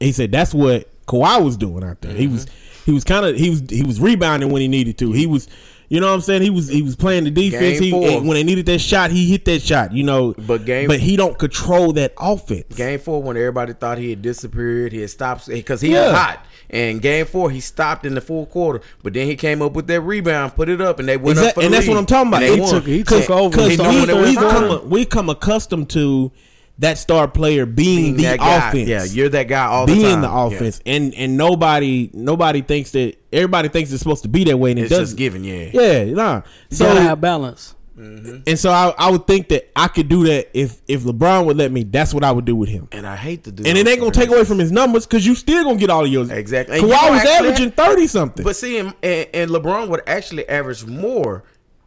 [0.00, 2.14] he said that's what Kawhi was doing out there.
[2.14, 2.84] He was mm-hmm.
[2.86, 5.12] he was kind of he was he was rebounding when he needed to.
[5.12, 5.48] He was
[5.92, 6.40] you know what I'm saying?
[6.40, 7.78] He was he was playing the defense.
[7.78, 10.32] He when they needed that shot, he hit that shot, you know.
[10.32, 12.74] But game- but he don't control that offense.
[12.74, 16.06] Game four, when everybody thought he had disappeared, he had stopped because he Yeah.
[16.06, 16.46] was hot.
[16.72, 19.86] And game four, he stopped in the fourth quarter, but then he came up with
[19.88, 21.92] that rebound, put it up, and they went up Exact- for the and that's lead.
[21.92, 22.42] what I'm talking about.
[22.42, 22.70] He won.
[22.70, 23.54] took- he Cause, took over.
[23.56, 26.32] Cause He we, when we come we come accustomed to
[26.78, 28.88] that star player being, Being the offense.
[28.88, 30.22] Yeah, you're that guy all the being time.
[30.22, 30.46] the Yeah.
[30.46, 34.70] offense, and and nobody nobody thinks that everybody thinks it's supposed to be that way,
[34.70, 35.04] and it It's doesn't.
[35.04, 35.68] just given, yeah.
[35.74, 36.36] Yeah, nah.
[36.70, 37.74] You So gotta have balance.
[37.96, 41.56] And so I, I would think that I could do that if if LeBron would
[41.56, 41.84] let me.
[41.84, 42.88] That's what I would do with him.
[42.92, 45.26] And I hate to do And it ain't gonna take away from his numbers because
[45.26, 46.30] you still gonna get all of yours.
[46.30, 46.78] Exactly.
[46.78, 48.44] And Kawhi you know, was averaging thirty something.
[48.44, 51.44] But see, and, and and LeBron would actually average more.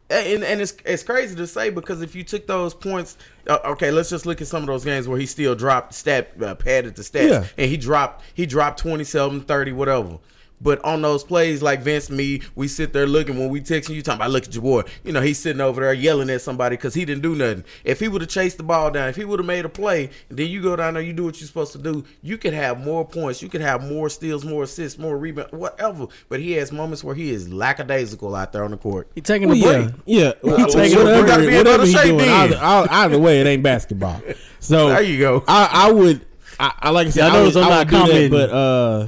[0.08, 3.90] And, and it's it's crazy to say because if you took those points, uh, okay,
[3.90, 6.96] let's just look at some of those games where he still dropped stat uh, padded
[6.96, 7.46] the stats, Yeah.
[7.58, 10.20] and he dropped he dropped 27, 30, whatever.
[10.62, 14.02] But on those plays like Vince, me, we sit there looking when we texting you
[14.02, 14.84] talking about look at your boy.
[15.04, 17.66] You know he's sitting over there yelling at somebody because he didn't do nothing.
[17.84, 20.10] If he would have chased the ball down, if he would have made a play,
[20.30, 22.06] and then you go down there, you do what you're supposed to do.
[22.22, 26.08] You could have more points, you could have more steals, more assists, more rebounds, whatever.
[26.30, 29.10] But he has moments where he is lackadaisical out there on the court.
[29.14, 29.96] He taking Well, a break.
[30.06, 30.32] yeah, yeah.
[30.42, 31.28] Well, taking a whatever, break.
[31.28, 34.22] Gotta be whatever better he shape doing, either, either, either way, it ain't basketball.
[34.62, 35.44] So There you go.
[35.50, 36.26] I, I would,
[36.60, 38.08] I, I like I said, Yeah, I I, notice would, I'm I not would that,
[38.08, 38.32] commenting.
[38.32, 39.08] but uh,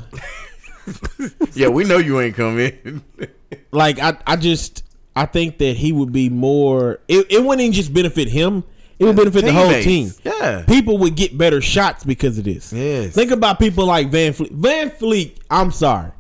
[1.54, 3.04] Yeah, we know you ain't coming.
[3.72, 4.84] like I, I just,
[5.16, 7.00] I think that he would be more.
[7.08, 8.64] It, it wouldn't even just benefit him.
[9.00, 10.12] It would benefit the whole team.
[10.24, 10.64] Yeah.
[10.68, 12.74] People would get better shots because of this.
[12.74, 13.14] Yes.
[13.14, 14.52] Think about people like VanVleet.
[14.52, 16.12] Van Fleet, I'm sorry.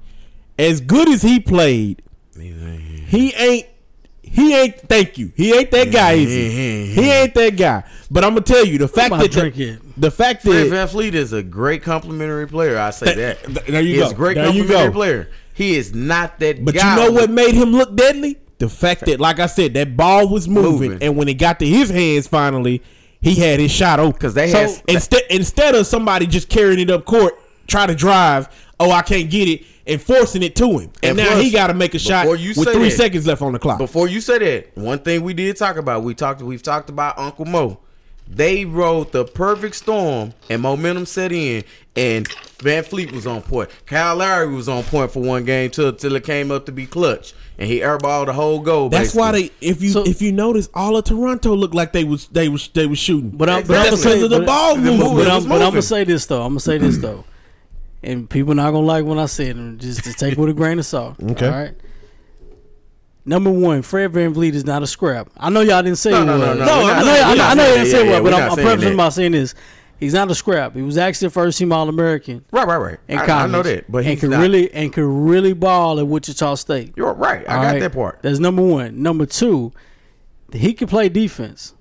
[0.59, 2.03] As good as he played,
[2.35, 3.67] he ain't
[4.31, 5.31] he ain't thank you.
[5.35, 6.85] He ain't that guy, is he?
[6.93, 7.83] He ain't that guy.
[8.09, 11.33] But I'm gonna tell you the fact that the, the fact Fred that VanVleet is
[11.33, 12.77] a great complimentary player.
[12.77, 13.43] I say Th- that.
[13.45, 14.09] th- there you He's go.
[14.11, 15.29] a great There complimentary player.
[15.53, 16.95] He is not that but guy.
[16.95, 18.37] you know what made him look deadly?
[18.59, 21.03] The fact that, like I said, that ball was moving, Moving.
[21.07, 22.81] and when it got to his hands finally,
[23.21, 24.19] he had his shot open.
[24.19, 27.33] 'Cause they so had- instead instead of somebody just carrying it up court,
[27.67, 28.47] try to drive,
[28.79, 31.49] oh I can't get it, and forcing it to him, and, And now plus, he
[31.51, 33.77] got to make a shot before with three that- seconds left on the clock.
[33.79, 37.17] Before you say that, one thing we did talk about, we talked we've talked about
[37.17, 37.79] Uncle Mo.
[38.29, 41.63] They rode the perfect storm and momentum set in,
[41.95, 43.69] and VanVleet was on point.
[43.85, 46.85] Kyle Lowry was on point for one game till till it came up to be
[46.85, 48.89] clutch, and he airballed the whole goal.
[48.89, 52.03] That's why they if you So- if you notice all of Toronto looked like they
[52.03, 53.29] was they was they was shooting.
[53.29, 55.15] But I'm, but I'm gonna say Because of the ball movement.
[55.15, 56.41] But, It I'm, but I'm gonna say this though.
[56.43, 57.23] I'm gonna say this though,
[58.03, 59.55] and people not gonna like when I say it.
[59.55, 61.15] and Just to take with a grain of salt.
[61.31, 61.45] Okay.
[61.47, 61.75] All right.
[63.25, 65.29] Number one, Fred VanVleet is not a scrap.
[65.35, 67.63] I know y'all didn't say No, no, no, no, No, I I know, I know,
[67.63, 69.53] I you didn't say what, but I'm, I'm saying prefacing by saying this.
[69.99, 70.75] He's not a scrap.
[70.75, 72.99] He was actually first team All American Right, right, right.
[73.07, 73.49] in I, college.
[73.49, 74.41] I know that, but and could not.
[74.41, 76.93] really and could really ball at Wichita State.
[76.95, 77.43] You're right.
[77.49, 77.79] I All got right?
[77.81, 78.19] that part.
[78.21, 79.01] That's number one.
[79.01, 79.73] Number two,
[80.53, 81.73] he can play defense.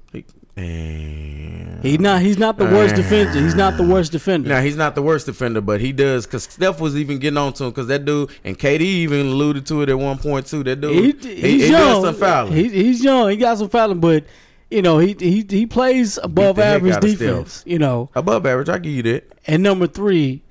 [0.56, 2.22] He not.
[2.22, 3.40] He's not the uh, worst defender.
[3.40, 4.48] He's not the worst defender.
[4.48, 7.52] Now he's not the worst defender, but he does because Steph was even getting on
[7.54, 10.64] to him because that dude and KD even alluded to it at one point too.
[10.64, 12.02] That dude, he, he, he's he young.
[12.02, 12.52] does some fouling.
[12.54, 13.30] He, he's young.
[13.30, 14.24] He got some fouling, but
[14.70, 17.62] you know he he he plays above average defense.
[17.66, 19.32] You know, Above average, I give you that.
[19.46, 20.42] and number three,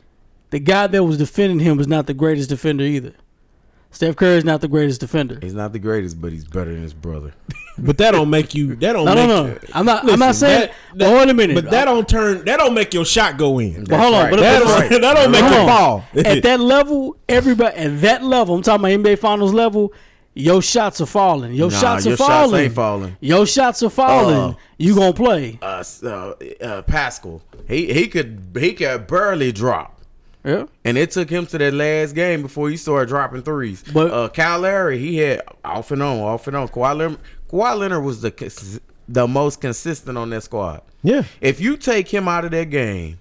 [0.51, 3.13] the guy that was defending him was not the greatest defender either.
[3.95, 5.39] Steph Curry is not the greatest defender.
[5.41, 7.33] He's not the greatest, but he's better than his brother.
[7.77, 9.57] but that don't make you that don't No, make no, no.
[9.73, 10.09] I'm not.
[10.11, 10.67] I'm not saying.
[10.67, 11.55] that- but hold a minute.
[11.55, 13.85] But that don't turn that don't make your shot go in.
[13.85, 14.23] But hold on.
[14.23, 14.29] right.
[14.31, 15.01] But, That but- don't, right.
[15.01, 16.05] that don't make Hold it fall.
[16.35, 19.93] at that level, everybody at that level, I'm talking about NBA Finals level.
[20.37, 21.53] Your shots are falling.
[21.53, 22.63] Your Nah, shots are your shots falling.
[22.65, 23.17] ain't falling.
[23.21, 24.35] Your shots are falling.
[24.35, 25.57] Uh, you gonna play?
[25.61, 29.94] Uh, uh, uh, Pascal, he he could he could barely drop.
[30.45, 30.65] Yeah.
[30.83, 33.83] And it took him to that last game before he started dropping threes.
[33.93, 36.67] But- uh, Kyle Larry, he had off and on, off and on.
[36.67, 37.19] Kawhi Leonard,
[37.51, 40.81] Kawhi Leonard was the the most consistent on that squad.
[41.03, 41.23] Yeah.
[41.41, 43.19] If you take him out of that game,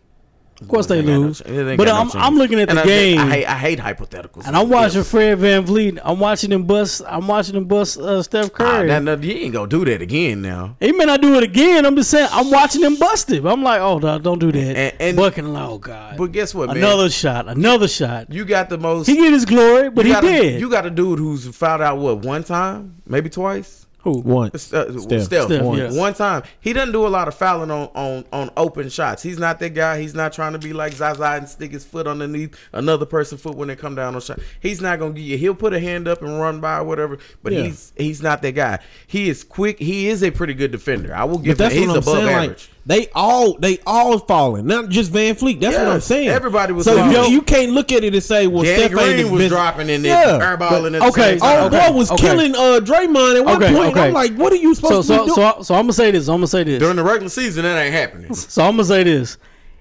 [0.64, 1.38] Of course they it ain't got no lose.
[1.40, 2.14] ch- it ain't but I'm chance.
[2.16, 3.18] I'm looking at And the I, game.
[3.20, 4.46] I hate I hate hypotheticals.
[4.46, 5.10] and I'm watching Yes.
[5.10, 6.00] Fred VanVleet.
[6.04, 7.02] I'm watching him bust.
[7.06, 8.88] I'm watching him bust uh, Steph Ah, Curry.
[8.88, 10.76] now, now, you ain't gonna do that again now.
[10.80, 11.84] he may not do it again.
[11.86, 12.28] I'm just saying.
[12.32, 13.44] I'm watching him bust it.
[13.44, 14.76] I'm like, oh, no, don't do that.
[14.76, 16.16] And- and- Bucking, oh god.
[16.16, 16.78] But guess what, man?
[16.78, 17.46] another shot.
[17.48, 18.32] Another shot.
[18.32, 19.06] you got the most.
[19.06, 20.60] He get his glory, but he a- did.
[20.60, 23.83] You got a dude who's fouled out what one time, maybe twice.
[24.04, 24.18] Who?
[24.20, 24.72] Once.
[24.72, 25.22] Uh, Steph.
[25.24, 25.94] Steph, Steph, one, yes.
[25.96, 26.42] one time.
[26.60, 29.22] He doesn't do a lot of fouling on, on, on open shots.
[29.22, 30.00] He's not that guy.
[30.00, 33.56] He's not trying to be like Zaza and stick his foot underneath another person's foot
[33.56, 34.38] when they come down on shot.
[34.60, 35.38] He's not gonna give you.
[35.38, 37.18] He'll put a hand up and run by or whatever.
[37.42, 37.62] But Yeah.
[37.62, 38.78] he's he's not that guy.
[39.06, 39.78] He is quick.
[39.78, 41.14] He is a pretty good defender.
[41.14, 41.80] I will give But that's him.
[41.84, 42.28] He's what I'm above saying.
[42.28, 42.48] average.
[42.68, 45.60] Like they all they all falling, not just VanVleet.
[45.60, 46.28] That's what I'm saying.
[46.28, 47.12] everybody was So falling.
[47.12, 49.50] you, you can't look at it and say, "Well, Danny Steph Green was best.
[49.50, 51.62] dropping in Yeah, there, airballing at the okay, same time.
[51.62, 52.22] Oh, Okay, boy was okay.
[52.22, 53.88] killing uh Draymond at one Okay, point.
[53.92, 54.06] okay.
[54.08, 55.34] I'm like, what are you supposed so to do?
[55.34, 56.28] so so I'm gonna say this.
[56.28, 56.78] I'm gonna say this.
[56.78, 58.34] During the regular season, that ain't happening.
[58.34, 59.38] So I'm gonna say this: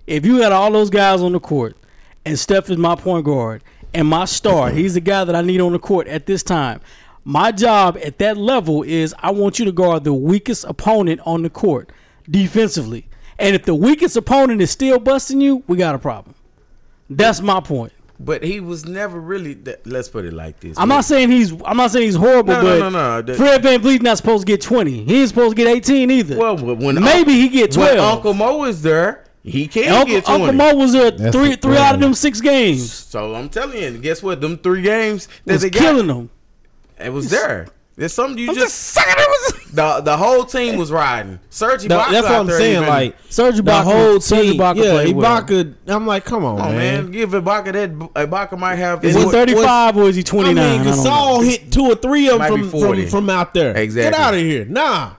[0.07, 1.75] if you had all those guys on the court,
[2.25, 5.59] and Steph is my point guard and my star, he's the guy that I need
[5.59, 6.79] on the court at this time.
[7.25, 11.41] My job at that level is I want you to guard the weakest opponent on
[11.43, 11.91] the court
[12.29, 13.07] defensively.
[13.39, 16.35] And if the weakest opponent is still busting you, we got a problem.
[17.09, 17.91] That's my point.
[18.19, 19.55] But he was never really.
[19.55, 20.77] That, let's put it like this.
[20.77, 23.21] I'm not saying he's I'm not saying he's horrible, No, no, but no, no.
[23.21, 25.03] That- Fred VanVleet's not supposed to get 20.
[25.03, 26.37] He ain't supposed to get 18 either.
[26.37, 27.99] Well, when Maybe he get when 12.
[28.17, 30.43] Uncle Mo is there, he can And Uncle, get twenty.
[30.45, 32.93] Uncle Mo was there That's three three out of them six games.
[32.93, 34.39] So I'm telling you, guess what?
[34.39, 36.29] Them three games that was they killing got, them.
[36.99, 37.67] it was there.
[37.95, 38.95] There's something you just,
[39.73, 41.39] the the whole team was riding.
[41.51, 42.77] Serge No, Ibaka that's what I'm saying.
[42.77, 45.41] even- Like Serge Ibaka, the Ibaka, whole Serge team, Ibaka yeah, played well.
[45.43, 45.73] Ibaka.
[45.87, 47.03] I'm like, come on, come on, man.
[47.03, 47.91] man, give Ibaka that.
[47.91, 49.05] Ibaka might have.
[49.05, 50.57] Is his- he 35 or is he 29?
[50.57, 50.91] I mean, I.
[50.91, 53.77] Gasol hit two or three of them from, from from out there.
[53.77, 54.11] Exactly.
[54.11, 54.65] Get out of here.
[54.65, 55.11] Nah,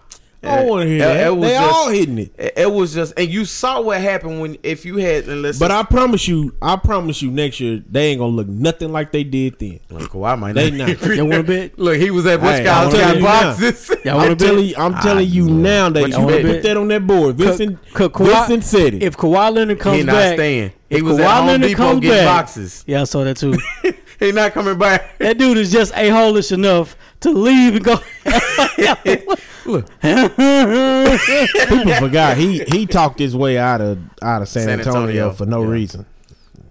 [0.46, 1.26] I don't want to hear It- that.
[1.26, 2.34] it was they just- all hitting it.
[2.38, 5.24] It, it was just, and you saw what happened when if you had.
[5.28, 8.48] And let's But I promise you, I promise you, next year they ain't gonna look
[8.48, 9.80] nothing like they did then.
[9.90, 10.88] Look, Kawhi might They not.
[11.00, 11.16] not.
[11.16, 11.78] You want a bit?
[11.78, 13.42] Look, he was at what's Hey, called I'm telling got you now.
[13.52, 13.90] boxes.
[14.04, 16.42] Y'all I'm telling you, I'm telling you now ah, that you you bet?
[16.44, 17.36] put that on that board.
[17.36, 19.02] Vincent, Ka- Kawhi- Vincent said it.
[19.02, 20.72] If Kawhi Leonard comes He not back, staying.
[20.90, 22.84] He if was at Kawhi Home Leonard Depot getting back- boxes.
[22.86, 23.54] Yeah, I saw that too.
[24.20, 25.18] He not coming back.
[25.18, 27.96] that dude is just a holish enough to leave and go.
[29.66, 35.00] Look, People forgot he he talked his way out of out of San, San Antonio,
[35.08, 35.30] Antonio.
[35.32, 35.68] for no Yeah.
[35.70, 36.06] reason.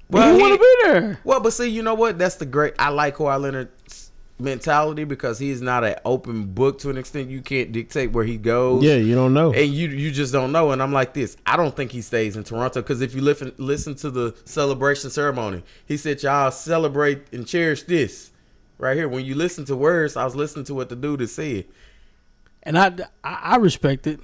[0.10, 1.20] well, he- you want to be there?
[1.24, 2.18] Well, but see, you know what?
[2.18, 2.74] That's the great.
[2.80, 7.30] I like Kawhi Leonard's mentality because he's not an open book to an extent.
[7.30, 8.84] You can't dictate where he goes.
[8.84, 9.54] Yeah, you don't know.
[9.54, 10.72] And you you just don't know.
[10.72, 11.38] And I'm like this.
[11.46, 15.10] I don't think he stays in Toronto because if you listen listen to the celebration
[15.10, 18.32] ceremony, he said y'all celebrate and cherish this
[18.78, 19.08] right here.
[19.08, 21.66] When you listen to words, I was listening to what the dude has said.
[22.64, 22.88] And I,
[23.24, 24.20] I, I respect it.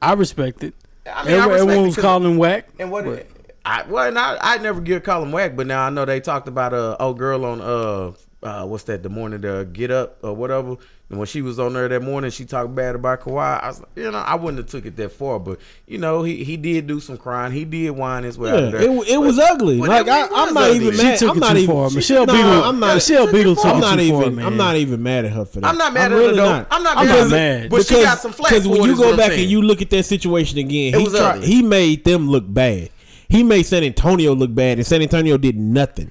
[0.00, 0.74] I respect it.
[1.06, 2.68] I mean, I Everyone, respect everyone was calling him whack.
[2.78, 3.26] And what?
[3.64, 6.48] I well, and I I never give Colin whack, but now I know they talked
[6.48, 10.34] about a old girl on uh uh what's that the morning to get up or
[10.34, 10.76] whatever.
[11.10, 13.62] And when she was on there that morning, she talked bad about Kawhi.
[13.62, 16.22] I was, like, you know, I wouldn't have took it that far, but you know,
[16.22, 17.50] he he did do some crying.
[17.50, 18.82] He did whine his way out Yeah, of there.
[18.82, 19.78] it, it was ugly.
[19.78, 20.76] Like it I, I'm not ugly.
[20.76, 21.18] even She mad.
[21.18, 21.74] took I'm it not too even.
[21.74, 21.90] far.
[21.90, 22.94] Michelle no, Beadle- I'm not.
[22.96, 24.20] Michelle Beadle took I'm it not too even.
[24.20, 24.46] far, man.
[24.46, 25.66] I'm not even mad at her for that.
[25.66, 26.52] I'm not mad I'm at really her though.
[26.52, 26.66] not.
[26.70, 27.10] I'm not I'm mad.
[27.12, 27.28] not at her.
[27.62, 27.70] mad.
[27.70, 30.02] But she got some flack Because when you go back and you look at that
[30.04, 31.46] situation again, It he was tried, ugly.
[31.46, 32.90] he made them look bad.
[33.30, 36.10] He made San Antonio look bad, and San Antonio did nothing.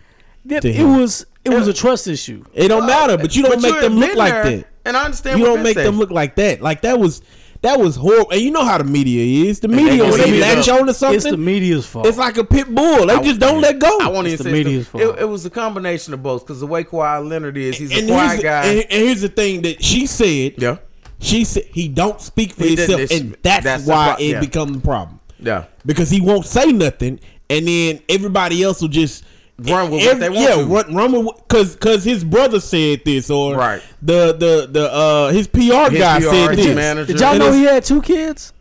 [0.49, 2.43] It, it was it was a trust issue.
[2.53, 4.65] It don't matter, but you don't But make them look like that.
[4.87, 5.85] And I understand You what don't make said.
[5.85, 6.61] them look like that.
[6.61, 7.21] Like that was
[7.61, 8.29] that was horrible.
[8.31, 9.59] And you know how the media is.
[9.59, 12.05] The media gonna when they eat it latch on to It's the media's fault.
[12.05, 13.07] it's like a pit bull.
[13.07, 13.97] They I- just don't let go.
[13.99, 14.65] I want to It's the insist.
[14.65, 15.19] media's It, fault.
[15.19, 18.41] it was a combination of both because the way Kawhi Leonard is, he's a quiet
[18.43, 18.65] guy.
[18.65, 20.53] and, and here's the thing that she said.
[20.57, 20.77] yeah,
[21.19, 24.39] She said he don't speak for He himself, and that's, that's why pro- it yeah.
[24.39, 25.19] becomes a problem.
[25.39, 25.65] yeah.
[25.85, 27.19] Because he won't say nothing,
[27.49, 29.23] and then everybody else will just
[29.59, 30.65] Run with what they want yeah, to.
[30.65, 33.81] run, run with because because his brother said this, or Right.
[34.03, 36.75] the the the uh his PR His guy PR, said this.
[36.75, 37.13] manager.
[37.13, 38.53] Did y'all know he had two kids?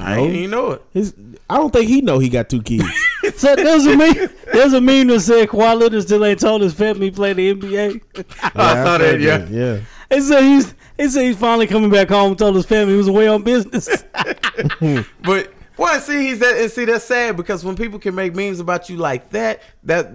[0.00, 0.82] I didn't know it.
[0.94, 1.12] His,
[1.50, 2.84] I don't think he know he got two kids.
[3.36, 4.14] So there's a meme.
[4.52, 7.54] There's a meme that said Kawhi Leonard still ain't told his family he played the
[7.54, 8.00] NBA.
[8.54, 9.20] I saw that.
[9.20, 9.80] Yeah, yeah.
[10.10, 10.74] It said he's.
[10.96, 12.30] It said he's finally coming back home.
[12.30, 13.88] and Told his family he was away on business.
[15.22, 18.58] but Well, see, he's that, and see that's sad because when people can make memes
[18.58, 20.10] about you like that, that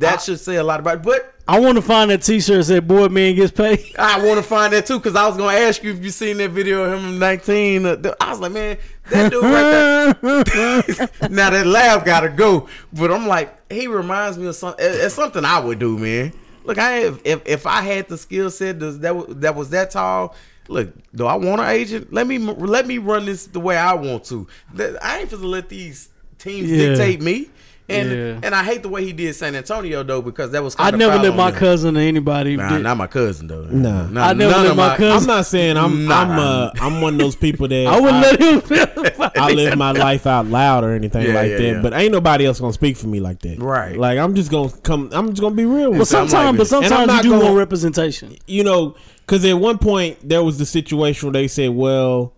[0.00, 0.96] that should say a lot about.
[0.96, 1.02] It.
[1.04, 4.38] But I want to find that T-shirt that said "Board Man Gets Paid." I want
[4.38, 6.82] to find that too because I was gonna ask you if you seen that video
[6.82, 7.86] of him 19.
[7.86, 8.76] Uh, I was like, man,
[9.10, 11.08] that dude right there.
[11.30, 14.84] now that laugh gotta go, but I'm like, he reminds me of something.
[14.84, 16.32] It's something I would do, man.
[16.64, 20.34] Look, I if if I had the skill set that that was that tall.
[20.68, 22.12] Look, do I want an agent?
[22.12, 24.46] Let me let me run this the way I want to.
[24.78, 26.08] I ain't supposed to let these
[26.38, 26.88] teams Yeah.
[26.88, 27.50] dictate me.
[27.86, 28.38] And Yeah.
[28.42, 30.94] and I hate the way he did San Antonio though because that was I kind
[30.94, 32.56] of never let my cousin or anybody.
[32.56, 33.66] Nah, did- not my cousin though.
[33.70, 34.06] Nah.
[34.06, 36.14] Nah, I never none let of my cousin- I'm not saying I'm Nah.
[36.22, 38.60] I'm uh I'm one of those people that I wouldn't I, let him.
[38.62, 38.86] feel
[39.36, 41.62] I live my life out loud or anything Yeah, like yeah, that.
[41.62, 41.82] yeah.
[41.82, 43.58] But ain't nobody else gonna speak for me like that.
[43.60, 43.98] Right.
[43.98, 45.10] Like I'm just gonna come.
[45.12, 46.16] I'm just gonna be real But with you.
[46.18, 48.34] I'm like sometimes, but sometimes you not do gonna- want representation.
[48.46, 48.94] you know,
[49.26, 52.32] because at one point there was the situation where they said, "Well,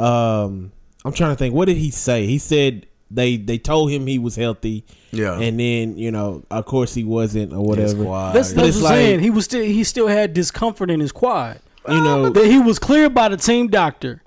[0.00, 0.72] um,
[1.04, 1.54] I'm trying to think.
[1.54, 2.26] What did he say?
[2.26, 5.38] He said they they told him he was healthy, Yeah.
[5.38, 8.04] and then you know, of course, he wasn't or whatever.
[8.04, 9.20] That's, But that's it's what I'm saying.
[9.20, 11.60] He was still he still had discomfort in his quad.
[11.88, 14.22] You know, That he was cleared by the team doctor,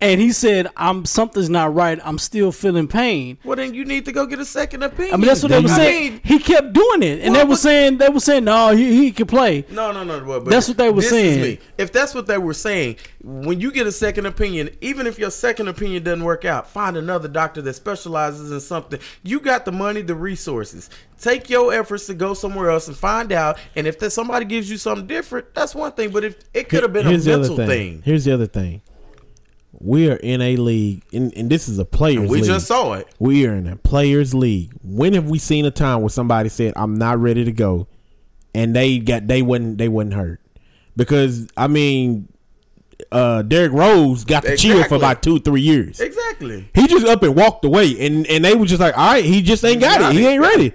[0.00, 1.98] and he said, "I'm something's not right.
[2.04, 5.14] I'm still feeling pain." Well, then you need to go get a second opinion.
[5.14, 6.12] I mean, that's what they were saying.
[6.12, 8.96] mean- he kept doing it, and Well, they were saying they were saying, "No, he,
[8.96, 10.20] he could play." No, no, no.
[10.20, 11.42] But, but That's what they were this is saying.
[11.42, 11.58] me.
[11.78, 15.30] If that's what they were saying, when you get a second opinion, even if your
[15.30, 19.00] second opinion doesn't work out, find another doctor that specializes in something.
[19.22, 20.90] You got the money, the resources.
[21.20, 23.58] Take your efforts to go somewhere else and find out.
[23.76, 26.10] And if there's somebody gives you something different, that's one thing.
[26.10, 27.68] But if it could have been a Here's the other mental thing.
[27.68, 28.02] thing.
[28.04, 28.80] Here's the other thing.
[29.82, 32.44] We are in a league, and, and this is a players' We league.
[32.44, 33.08] just saw it.
[33.18, 34.72] We are in a players' league.
[34.82, 37.86] When have we seen a time where somebody said, "I'm not ready to go,"
[38.54, 40.40] and they got they wasn't they wasn't hurt?
[40.96, 42.28] Because I mean,
[43.10, 45.98] uh, Derrick Rose got to chill for about two three years.
[45.98, 46.68] Exactly.
[46.74, 49.40] He just up and walked away, and and they were just like, "All right, he
[49.40, 50.18] just ain't got, Got it.
[50.18, 50.74] He ain't ready."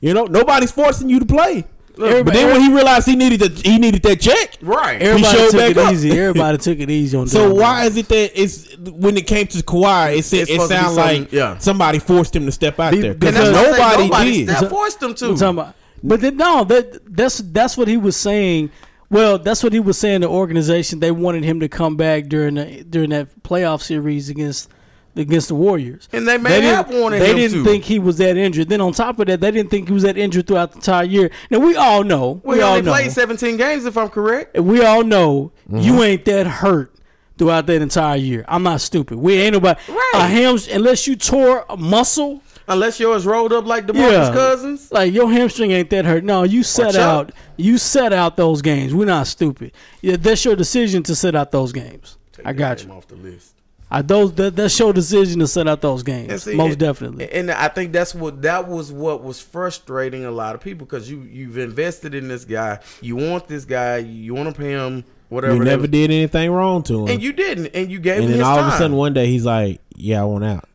[0.00, 1.64] You know, nobody's forcing you to play.
[1.96, 5.00] But then when he realized he needed the, he needed that check, Right.
[5.00, 5.92] Everybody showed took back it up.
[5.92, 6.10] easy.
[6.18, 7.26] Everybody took it easy on.
[7.26, 7.90] So Derrick why Rose.
[7.92, 11.00] is it that it's when it came to Kawhi, it said, It's it supposed sounded
[11.00, 11.58] like yeah.
[11.58, 14.44] somebody forced him to step out Be- there because that's why I say nobody, nobody
[14.46, 14.56] did.
[14.56, 15.26] stepped- forced him to.
[15.46, 18.70] I'm about- But then, no, that that's that's what he was saying.
[19.08, 20.20] Well, that's what he was saying.
[20.22, 24.68] The organization they wanted him to come back during the, during that playoff series against
[25.16, 26.08] against the Warriors.
[26.12, 27.64] And they may They have didn't, wanted they him didn't to.
[27.64, 28.68] think he was that injured.
[28.68, 31.04] Then on top of that, they didn't think he was that injured throughout the entire
[31.04, 31.30] year.
[31.50, 32.40] Now we all know.
[32.44, 32.92] Well, we he all only know.
[32.92, 34.58] played 17 games, if I'm correct.
[34.58, 35.78] we all know Mm-hmm.
[35.80, 36.94] you ain't that hurt
[37.38, 38.44] throughout that entire year.
[38.46, 39.18] I'm not stupid.
[39.18, 39.80] We ain't nobody.
[39.88, 40.12] Right.
[40.14, 42.40] A ham, unless you tore a muscle.
[42.68, 43.96] Unless yours rolled up like DeMarcus
[44.28, 44.32] Yeah.
[44.32, 44.92] Cousins.
[44.92, 46.22] Like your hamstring ain't that hurt.
[46.22, 47.26] No, you set Watch out.
[47.30, 47.32] out.
[47.56, 48.94] You set out those games.
[48.94, 49.72] We're not stupid.
[50.02, 52.16] Yeah, that's your decision to set out those games.
[52.44, 52.90] I got you.
[52.92, 53.55] off the list.
[53.90, 56.42] I those that, that's your decision to set out those games.
[56.42, 57.30] See, Most and- definitely.
[57.30, 61.08] And I think that's what that was what was frustrating a lot of people because
[61.10, 65.04] you you've invested in this guy, you want this guy, you want to pay him
[65.28, 65.54] whatever.
[65.54, 68.24] You never was- did anything wrong to him, and you didn't, and you gave and
[68.24, 68.66] him then his all time.
[68.68, 70.68] of a sudden one day he's like, "Yeah, I want out."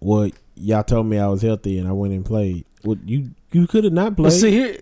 [0.00, 2.64] Well, y'all told me I was healthy, and I went and played.
[2.82, 4.40] Well, you you could have not But played.
[4.40, 4.76] see here,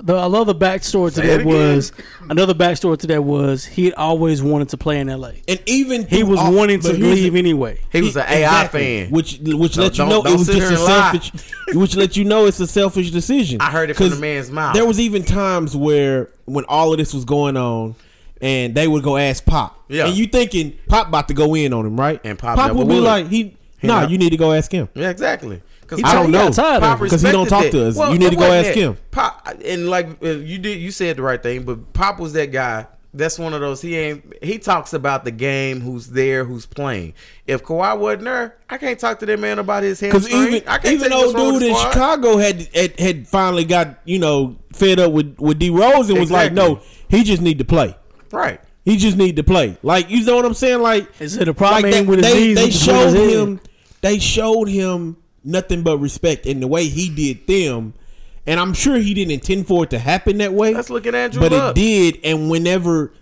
[0.00, 1.92] the another backstory to Say that was
[2.30, 5.42] another backstory to that was he had always wanted to play in L.A.
[5.48, 7.78] and even He was all- wanting but to here's leave the- anyway.
[7.90, 8.80] he was an AI Exactly.
[9.04, 9.10] fan.
[9.10, 10.84] which which Don't- let you don't- know don't it was sit just here a and
[10.84, 11.12] lie.
[11.12, 11.32] selfish.
[11.74, 13.60] which let you know it's a selfish decision.
[13.60, 14.74] I heard it from the 'Cause man's mouth.
[14.74, 17.94] There was even times where when all of this was going on,
[18.40, 19.78] and they would go ask Pop.
[19.88, 20.06] Yeah.
[20.06, 22.20] and you thinking Pop about to go in on him, right?
[22.24, 23.02] And Pop Pop never would be would.
[23.04, 24.88] like, he, He nah, not- you need to go ask him.
[24.94, 25.60] yeah, exactly.
[25.96, 27.04] Because I don't know got tired of it.
[27.04, 27.96] because he don't talk to us.
[27.96, 28.96] You need to go ask him.
[29.10, 31.64] Pop and like uh, you did, you said the right thing.
[31.64, 32.86] But Pop was that guy.
[33.14, 33.82] That's one of those.
[33.82, 34.42] He ain't.
[34.42, 35.82] He talks about the game.
[35.82, 36.44] Who's there?
[36.44, 37.12] Who's playing?
[37.46, 40.78] If Kawhi wasn't there, I can't talk to that man about his Because even I
[40.78, 41.76] can't even tell old what's wrong with dude in.
[41.76, 46.18] Chicago had, had had finally got you know fed up with with D Rose and
[46.18, 47.94] was like, no, he just need to play.
[48.30, 48.60] right?
[48.84, 49.76] He just need to play.
[49.82, 50.80] Like you know what I'm saying?
[50.80, 52.56] Like Is it a problem like ain't with his they, knees?
[52.56, 53.60] they it's with his showed him
[54.00, 57.94] they showed him nothing but respect in the way he did them.
[58.46, 60.74] And I'm sure he didn't intend for it to happen that way.
[60.74, 61.76] Let's look at Andrew but Luck.
[61.76, 63.12] it did, and whenever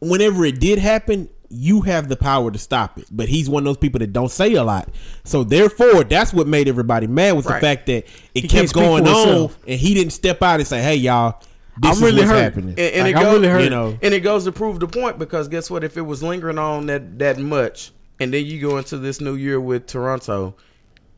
[0.00, 3.06] whenever it did happen, you have the power to stop it.
[3.10, 4.88] But he's one of those people that don't say a lot.
[5.22, 7.54] So therefore, that's what made everybody mad was Right.
[7.60, 9.58] the fact that it He kept going on himself.
[9.66, 11.40] and he didn't step out and say, Hey y'all,
[11.80, 12.42] this I'm is really what's hurt.
[12.42, 12.68] happening.
[12.70, 13.62] And, and Like, it I'm goes, really hurt.
[13.62, 13.98] You know.
[14.02, 15.84] and it goes to prove the point because guess what?
[15.84, 19.36] If it was lingering on that that much, and then you go into this new
[19.36, 20.56] year with Toronto,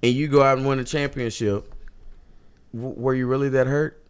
[0.03, 1.73] and you go out and win a championship,
[2.75, 4.03] w- were you really that hurt?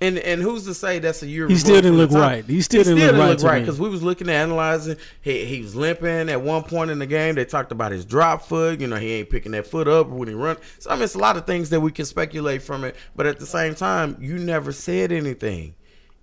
[0.00, 1.48] And and who's to say that's a year?
[1.48, 2.20] He still didn't look time?
[2.20, 2.44] right.
[2.44, 4.96] He still didn't look right because we was looking at analyzing.
[5.22, 7.36] He he was limping at one point in the game.
[7.36, 8.80] They talked about his drop foot.
[8.80, 10.56] You know, he ain't picking that foot up when he run.
[10.80, 12.96] So I mean, it's a lot of things that we can speculate from it.
[13.14, 15.74] But at the same time, you never said anything.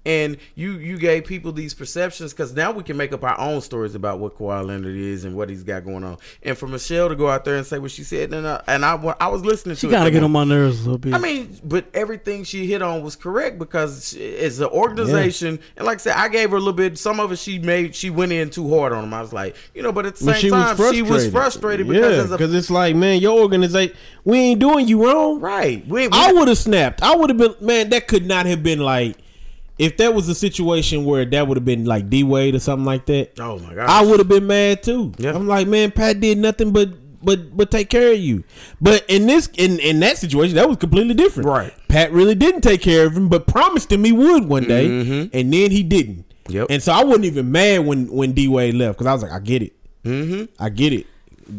[0.04, 3.62] And you you gave people these perceptions because now we can make up our own
[3.62, 6.18] stories about what Kawhi Leonard is and what he's got going on.
[6.42, 8.84] And for Michelle to go out there and say what she said, and I, and
[8.84, 9.92] I, I was listening She to it.
[9.92, 11.14] gotta get on my nerves a little bit.
[11.14, 15.86] I mean, but everything she hit on was correct because she- it's an organization, and
[15.86, 16.98] like I said, I gave her a little bit.
[16.98, 19.14] Some of it she made, she went in too hard on them.
[19.14, 22.24] I was like, you know, but at the same time, she was frustrated because yeah,
[22.24, 25.40] as a because it's like, man, your organization, we ain't doing you wrong.
[25.40, 27.04] right, we, we, I would have snapped.
[27.04, 27.90] I would have been, man.
[27.90, 29.16] That could not have been like,
[29.82, 32.86] if that was a situation where that would have been like D Wade or something
[32.86, 33.40] like that.
[33.40, 35.12] oh my god, I would have been mad too.
[35.18, 35.34] Yeah.
[35.36, 36.90] I'm like, man, Pat did nothing but
[37.24, 38.44] but but take care of you.
[38.80, 41.48] But in this in in that situation, that was completely different.
[41.50, 41.74] Right.
[41.88, 45.38] Pat really didn't take care of him, but promised him he would one day, Mm-hmm.
[45.38, 46.26] and then he didn't.
[46.48, 46.68] Yep.
[46.70, 49.32] And so I wasn't even mad when when D Wade left because I was like,
[49.32, 49.74] I get it.
[50.04, 50.46] Mm-hmm.
[50.64, 51.06] I get it.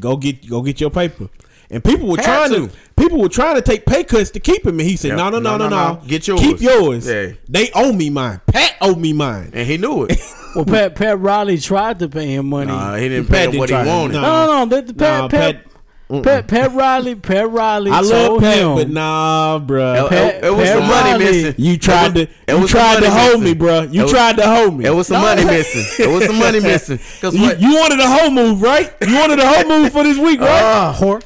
[0.00, 1.28] Go get go get your paper.
[1.72, 2.68] And people were Had trying to.
[2.68, 2.74] to.
[2.96, 5.16] people were trying to take pay cuts to keep him, and he said, Yep.
[5.16, 6.40] No, no, no, no, no, Get yours.
[6.40, 7.06] Keep yours.
[7.08, 7.32] Yeah.
[7.48, 8.40] They owe me mine.
[8.46, 9.50] Pat owe me mine.
[9.54, 10.18] and he knew it.
[10.54, 12.70] well, Pat Pat Riley tried to pay him money.
[12.70, 14.12] Nah, he didn't Pat pay him what he wanted.
[14.14, 14.20] no.
[14.20, 14.76] no, no, no.
[14.76, 15.71] The, the Pat, Nah, Pat, Pat-
[16.20, 17.90] Pat, Pat, Riley, Pat Riley.
[17.90, 20.04] I love Pat, him, but nah, bruh.
[20.04, 21.54] It, Pat- it, it was Pat some money missing.
[21.56, 23.82] You tried It to it you was some tried to money hold me, bro.
[23.82, 24.84] You was- tried to hold me.
[24.84, 25.28] It was some No.
[25.28, 26.04] money missing.
[26.04, 26.98] It was some money missing.
[27.14, 27.60] Because You, what?
[27.60, 28.92] you wanted a whole move, right?
[29.06, 30.62] You wanted a whole move for this week, right?
[30.62, 30.94] Ah.
[30.98, 31.22] whore.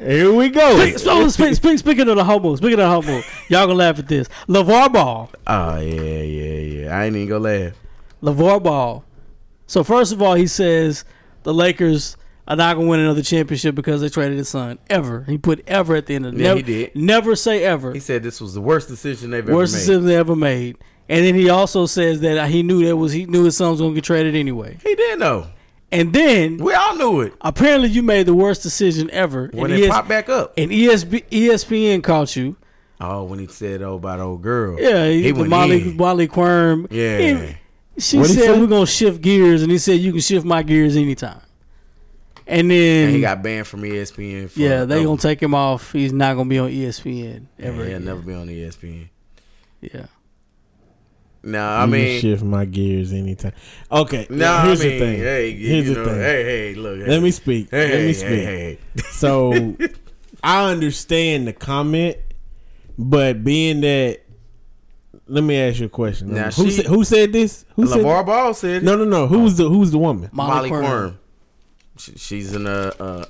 [0.00, 0.96] Here we go.
[0.96, 4.08] So speak, speak, speaking of the homo, speaking of the homo, y'all gonna laugh at
[4.08, 4.28] this.
[4.48, 6.52] LeVar Ball, Oh yeah, yeah,
[6.84, 6.96] yeah.
[6.98, 7.72] I ain't even gonna laugh.
[8.22, 9.04] LeVar Ball.
[9.66, 11.04] So first of all, he says
[11.42, 12.16] the Lakers
[12.48, 14.78] are not gonna win another championship because they traded his son.
[14.88, 15.24] Ever.
[15.24, 16.38] He put ever at the end of it.
[16.40, 16.96] Yeah, never, he did.
[16.96, 17.92] Never say ever.
[17.92, 19.56] He said this was the worst decision they've Worst ever made.
[19.56, 20.76] Worst decision they ever made.
[21.08, 23.80] And then he also says that he knew that was he knew his son was
[23.80, 24.78] gonna get traded anyway.
[24.82, 25.46] He did know.
[25.92, 29.50] And then We all knew it apparently you made the worst decision ever.
[29.52, 30.54] when and it ES popped back up.
[30.56, 32.56] and ESB, ESPN caught you.
[33.00, 34.78] Oh, when he said oh about old girl.
[34.80, 35.96] Yeah, he, he the Molly in.
[35.96, 36.86] Molly Qerim.
[36.90, 37.18] Yeah.
[37.46, 37.56] He-
[38.00, 40.62] she What'd he said we're gonna shift gears, and he said you can shift my
[40.62, 41.40] gears anytime.
[42.46, 44.50] And then And he got banned from ESPN.
[44.50, 45.92] For, yeah, they gonna take him off.
[45.92, 47.76] He's not gonna be on ESPN ever.
[47.82, 48.04] Yeah, he'll again.
[48.04, 49.08] never be on ESPN.
[49.80, 50.06] Yeah.
[51.42, 53.52] Nah, I You mean, shift my gears anytime.
[53.90, 55.18] Okay, nah, now I here's mean, the thing.
[55.20, 56.20] hey, here's you the know, thing.
[56.20, 56.98] hey, hey, look.
[56.98, 57.70] Hey, Let me speak.
[57.70, 58.28] Hey, Let me hey, speak.
[58.28, 58.78] hey, hey.
[59.12, 59.76] So
[60.44, 62.16] I understand the comment,
[62.98, 64.20] but being that,
[65.30, 66.34] let me ask you a question.
[66.34, 67.64] Now, who she- said who said this?
[67.76, 69.26] Who said LeVar Ball said No, no, no.
[69.26, 70.28] Who's the who's the woman?
[70.32, 70.84] Molly, Molly Qerim.
[70.90, 71.16] Qerim.
[71.98, 73.24] She, she's in a uh,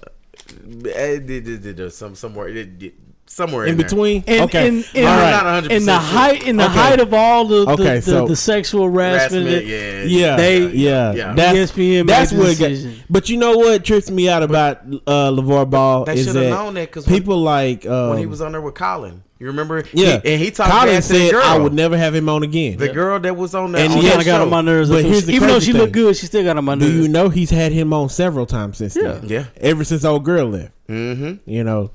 [0.98, 2.94] d- some somewhere d-
[3.31, 4.24] somewhere in, In between.
[4.27, 4.69] In, okay.
[4.69, 5.31] in, in, All right.
[5.31, 6.74] not 100% in the height in the Okay.
[6.74, 10.36] height of all the the, Okay, the, so- the sexual harassment, Harassment, that- yeah, Yeah,
[10.36, 11.32] They- yeah, yeah.
[11.35, 12.93] That's, ESPN that's made the what.
[12.94, 16.35] Got, but you know what trips me out about uh, LeVar Ball They is should
[16.36, 19.23] have that known that because people like um, when he was on there with Colin,
[19.39, 19.85] you remember?
[19.93, 21.43] yeah, He- and he talked Colin bad to the said girl.
[21.44, 22.78] I would never have him on again.
[22.78, 24.90] The girl that was on that And on Yeah, kind of got on my nerves.
[24.90, 25.81] But here's the even though she thing.
[25.81, 26.90] looked good, she still got on my nerves.
[26.93, 29.12] Do you know he's had him on several times since Yeah.
[29.12, 29.28] then?
[29.28, 29.44] Yeah.
[29.59, 30.73] ever since old girl left.
[30.89, 31.48] Mm-hmm.
[31.51, 31.90] You know,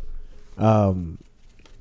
[0.58, 1.18] um,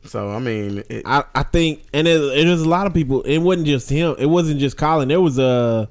[0.07, 3.23] So I mean, it, I, I think, and it, it was a lot of people.
[3.23, 4.15] It wasn't just him.
[4.19, 5.09] It wasn't just Colin.
[5.09, 5.89] There was a,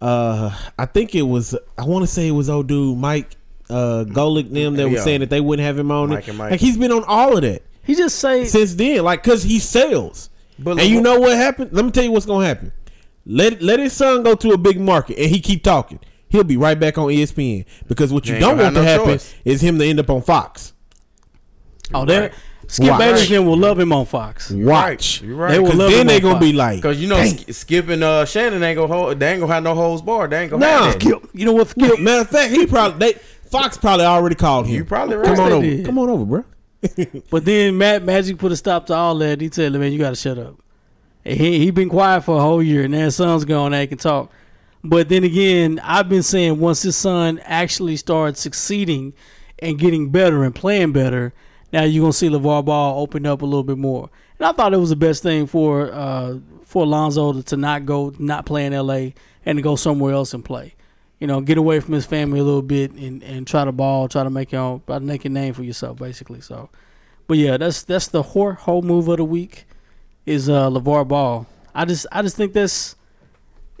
[0.00, 1.56] uh, I think it was.
[1.78, 3.36] I want to say it was old dude Mike
[3.70, 5.04] uh, Golic and them that was Yeah.
[5.04, 6.28] saying that they wouldn't have him on Mike it.
[6.28, 6.50] and Mike.
[6.52, 9.02] Like he's been on all of that He just say since then.
[9.04, 10.28] Like because he sells.
[10.58, 11.72] But and you know what happened?
[11.72, 12.72] Let me tell you what's gonna happen.
[13.24, 16.00] Let let his son go to a big market and he keep talking.
[16.28, 19.34] He'll be right back on ESPN because what you don't gonna want to happen choice.
[19.44, 20.72] is him to end up on Fox.
[21.94, 22.22] oh, there.
[22.22, 22.32] Right.
[22.72, 22.98] Skip Watch.
[23.00, 24.50] Bayless then will love him on Fox.
[24.50, 25.20] Watch.
[25.20, 25.50] You're right.
[25.52, 26.44] They will love then him they on gonna Fox.
[26.46, 29.18] be like, Because you know, "Dang." Skip and uh, Shannon ain't gonna hold.
[29.18, 30.30] They ain't gonna have no holds barred.
[30.30, 30.84] They ain't gonna Nah.
[30.84, 31.02] have that.
[31.02, 31.68] Skip, you know what?
[31.68, 32.00] Skip.
[32.00, 33.18] Matter of fact, he probably they
[33.50, 34.74] Fox probably already called him.
[34.76, 35.26] You probably right.
[35.26, 35.66] come on They over.
[35.66, 35.84] did.
[35.86, 36.44] Come on over, bro.
[37.30, 39.40] But then Matt Magic put a stop to all that.
[39.40, 40.56] He said, "Man, you got to shut up."
[41.24, 43.72] And he he been quiet for a whole year, and now his son's gone.
[43.72, 44.32] They can talk.
[44.82, 49.12] But then again, I've been saying once his son actually starts succeeding
[49.60, 51.32] and getting better and playing better,
[51.72, 54.10] now you're gonna see LeVar Ball open up a little bit more.
[54.38, 57.86] And I thought it was the best thing for uh, for Alonzo to, to not
[57.86, 59.14] go, not play in L.A.
[59.44, 60.74] and to go somewhere else and play.
[61.18, 64.08] You know, get away from his family a little bit and, and try to ball,
[64.08, 66.40] try to make your own, try to make a name for yourself, basically.
[66.40, 66.68] So.
[67.26, 69.64] But yeah, that's that's the whole, whole move of the week
[70.26, 71.46] is uh LeVar Ball.
[71.74, 72.96] I just I just think that's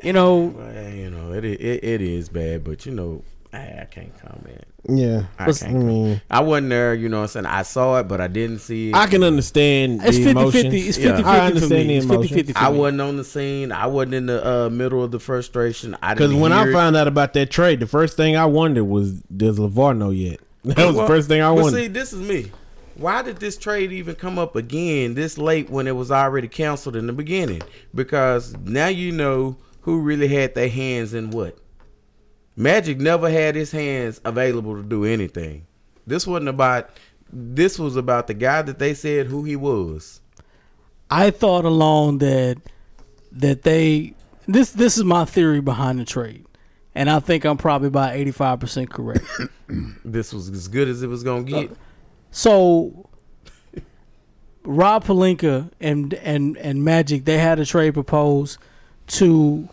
[0.02, 3.22] you know Well, you know, it, it it is bad, but you know,
[3.54, 4.64] I, I can't comment.
[4.88, 5.74] Yeah, I What's- can't.
[5.74, 6.94] mean, I wasn't there.
[6.94, 7.46] You know what I'm saying?
[7.46, 8.94] I saw it, but I didn't see it.
[8.94, 10.62] I can understand It's the 50 emotions.
[10.62, 10.78] 50.
[10.80, 11.16] It's Yeah.
[11.16, 11.94] 50 I 50 for understand me.
[11.94, 12.36] the It's 50 emotion.
[12.36, 12.78] 50 for I me.
[12.78, 13.72] wasn't on the scene.
[13.72, 15.96] I wasn't in the uh, middle of the frustration.
[16.02, 16.72] I Because didn't when I it.
[16.72, 20.40] found out about that trade, the first thing I wondered was, does LeVar know yet?
[20.64, 21.78] That was Well, the first thing I but wondered.
[21.78, 22.50] see, this is me.
[22.94, 26.94] Why did this trade even come up again this late when it was already canceled
[26.96, 27.62] in the beginning?
[27.94, 31.56] Because now you know who really had their hands in what.
[32.56, 35.66] Magic never had his hands available to do anything.
[36.06, 36.90] This wasn't about.
[37.32, 40.20] This was about the guy that they said who he was.
[41.10, 42.58] I thought along that
[43.32, 44.14] that they
[44.46, 46.44] this this is my theory behind the trade,
[46.94, 49.24] and I think I'm probably about eighty five percent correct.
[50.04, 51.70] This was as good as it was gonna get.
[52.30, 53.08] so,
[54.64, 58.58] Rob Pelinka and and and Magic they had a trade proposed
[59.06, 59.70] to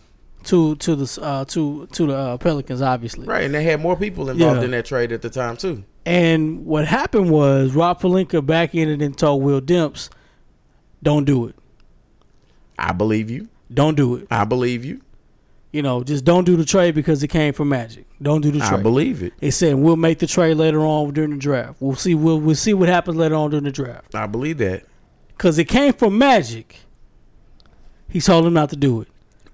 [0.49, 3.26] to to the uh, to to the uh, Pelicans, obviously.
[3.27, 4.65] Right, and they had more people involved Yeah.
[4.65, 5.84] in that trade at the time too.
[6.05, 10.09] And what happened was Rob Pelinka back in it and told Dell Demps,
[11.03, 11.55] "Don't do it.
[12.77, 13.47] I believe you.
[13.73, 14.27] Don't do it.
[14.31, 15.01] I believe you.
[15.71, 18.05] You know, just don't do the trade because it came from Magic.
[18.19, 18.80] Don't do the trade.
[18.80, 19.34] I believe it.
[19.39, 21.76] They said we'll make the trade later on during the draft.
[21.80, 22.15] We'll see.
[22.15, 24.84] We'll we'll see what happens later on during the draft I believe that.
[25.30, 26.77] because it came from Magic.
[28.09, 29.07] He told him not to do it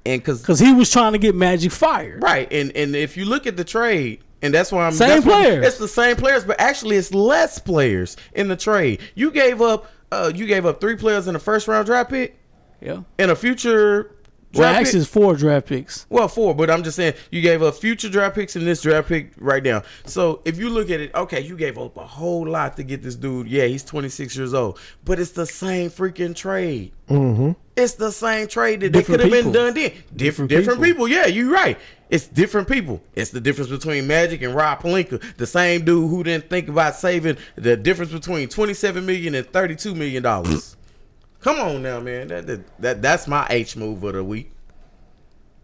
[0.06, 2.22] And because because he was trying to get Magic fired.
[2.22, 5.26] Right, and and if you look at the trade, and that's why I'm Same that's
[5.26, 5.66] why- players.
[5.68, 9.00] it's the same players, but actually it's less players in the trade.
[9.16, 12.38] You gave up, uh, you gave up three players in the first round draft pick
[12.82, 13.00] Yeah.
[13.18, 14.12] and a future
[14.54, 16.06] Well, draft actually, it's four draft picks.
[16.10, 19.08] Well, four, but I'm just saying you gave up future draft picks and this draft
[19.08, 19.82] pick right now.
[20.06, 23.02] So if you look at it, okay, you gave up a whole lot to get
[23.02, 23.48] this dude.
[23.48, 26.92] Yeah, he's 26 years old, but it's the same freaking trade.
[27.10, 27.54] Mm-hmm.
[27.76, 29.92] It's the same trade that Different they could have been done then.
[30.16, 31.06] Different, Different different people.
[31.06, 31.08] people.
[31.10, 31.78] Yeah, you're right.
[32.10, 33.02] It's different people.
[33.16, 36.96] It's the difference between Magic and Rob Pelinka, the same dude who didn't think about
[36.96, 40.78] saving the difference between 27 million and 32 million dollars.
[41.42, 42.30] Come on now, man.
[42.30, 44.52] That, that that that's my H move of the week.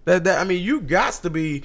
[0.06, 1.64] That, that I mean, you got to be,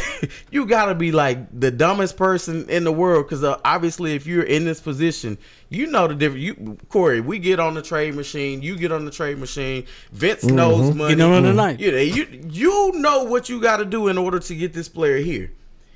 [0.50, 4.26] you got to be like the dumbest person in the world because uh, obviously, if
[4.26, 5.38] you're in this position,
[5.68, 6.44] you know the difference.
[6.44, 8.62] You, Corey, we get on the trade machine.
[8.62, 9.84] You get on the trade machine.
[10.12, 11.14] Vince knows money.
[11.14, 11.80] Get on it tonight.
[11.80, 14.88] You know, you you know what you got to do in order to get this
[14.88, 15.52] player here.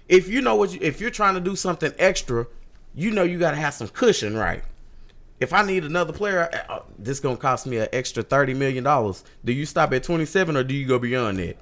[0.08, 2.46] If you know what, you, if you're trying to do something extra,
[2.94, 4.62] you know you got to have some cushion, right?
[5.38, 8.84] If I need another player, uh, uh, this gonna cost me an extra thirty million
[8.84, 9.22] dollars.
[9.44, 11.58] Do you stop at twenty seven or do you go beyond that?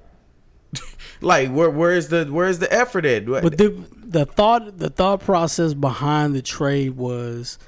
[1.24, 3.26] Like where where's the where's the effort at?
[3.26, 3.70] But the
[4.05, 7.59] the thought the thought process behind the trade was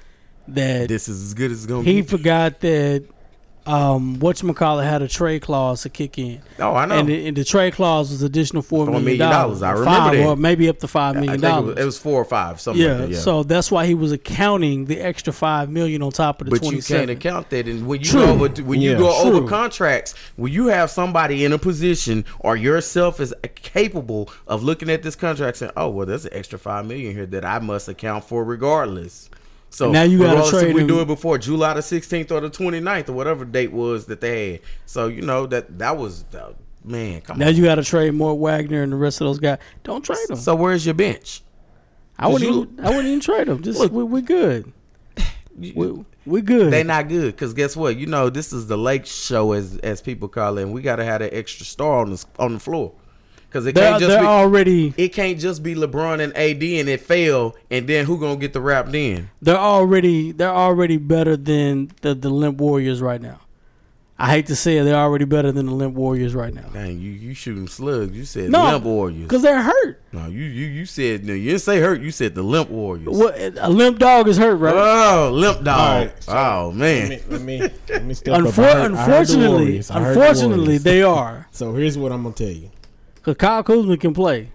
[0.48, 2.06] that this is as good as it's gonna he be.
[2.06, 3.04] forgot that
[3.66, 6.40] um whatchamacallit had a trade clause to kick in.
[6.58, 6.98] Oh, I know.
[6.98, 9.60] And the, and the trade clause was additional four Four million million dollars.
[9.60, 9.62] dollars.
[9.62, 10.26] I remember five, that.
[10.26, 11.78] or maybe up to five million I million think it dollars.
[11.82, 13.10] it was four or five, something yeah, like that.
[13.10, 13.18] Yeah.
[13.18, 16.70] so that's why he was accounting the extra five million on top of the but
[16.72, 18.24] you can't account that, and when you True.
[18.26, 18.98] go over when you Yeah.
[18.98, 19.36] go True.
[19.38, 24.88] over contracts, when you have somebody in a position or yourself is capable of looking
[24.90, 27.88] at this contract saying, "Oh, well, there's an extra five million here that I must
[27.88, 29.28] account for regardless."
[29.76, 32.48] So Now you gotta trade we him- do it before July the 16th or the
[32.48, 34.60] 29th or whatever date was that they had.
[34.86, 37.20] So you know that that was uh, man.
[37.20, 37.54] Come Now on.
[37.56, 39.58] you got to trade more Wagner and the rest of those guys.
[39.84, 40.36] Don't trade them.
[40.38, 41.42] so where's your bench?
[42.18, 42.50] I wouldn't.
[42.50, 43.62] you- Even, I wouldn't even trade them.
[43.62, 43.92] Just Look.
[43.92, 44.72] we, we good.
[45.58, 46.72] We, we good.
[46.72, 47.96] They not good because guess what?
[47.96, 50.96] You know this is the lake show as as people call it, and we got
[50.96, 52.92] to have that extra star on the on the floor
[53.56, 56.62] because it they're can't just they're be already it can't just be LeBron and AD
[56.62, 59.30] and it fail, and then who gonna get the rap then?
[59.40, 63.40] they're already they're already better than the the limp Warriors right now.
[64.18, 66.62] I hate to say it, they're already better than the limp Warriors right now.
[66.72, 68.16] Dang, you you shooting slugs?
[68.16, 69.24] You said No, limp Warriors.
[69.24, 70.00] because they're hurt.
[70.10, 71.34] No, you you you said no.
[71.34, 72.00] You didn't say hurt.
[72.00, 73.08] You said the limp Warriors.
[73.08, 74.74] What a limp dog is hurt, right?
[74.74, 76.06] Oh, limp dog.
[76.06, 77.10] right, so- oh man.
[77.10, 77.60] Let me let me,
[77.90, 78.56] let me step Unfor- up.
[78.56, 80.82] I heard- I the unfortunately, I heard the unfortunately, Warriors.
[80.82, 81.46] they are.
[81.52, 82.70] So here's what I'm gonna tell you,
[83.26, 84.50] Because Kyle Kuzma can play.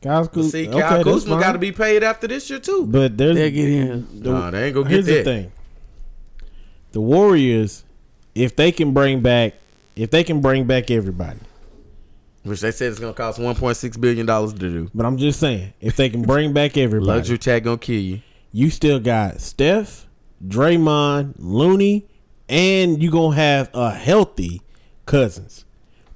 [0.00, 0.26] guys.
[0.26, 2.84] But see, Kyle Kuzma got to be paid after this year too.
[2.84, 4.22] But there's They'll get in.
[4.22, 5.52] the- Nah, they ain't gonna get here's the thing.
[6.90, 7.84] The Warriors,
[8.34, 9.54] if they can bring back,
[9.94, 11.38] if they can bring back everybody,
[12.42, 14.90] Which they said it's gonna cost 1.6 billion dollars to do.
[14.92, 18.20] but I'm just saying, if they can bring back everybody, Luxury tag gonna kill you.
[18.50, 20.06] you still got Steph,
[20.44, 22.04] Draymond, Looney,
[22.48, 24.60] and you gonna have a healthy
[25.06, 25.64] Cousins.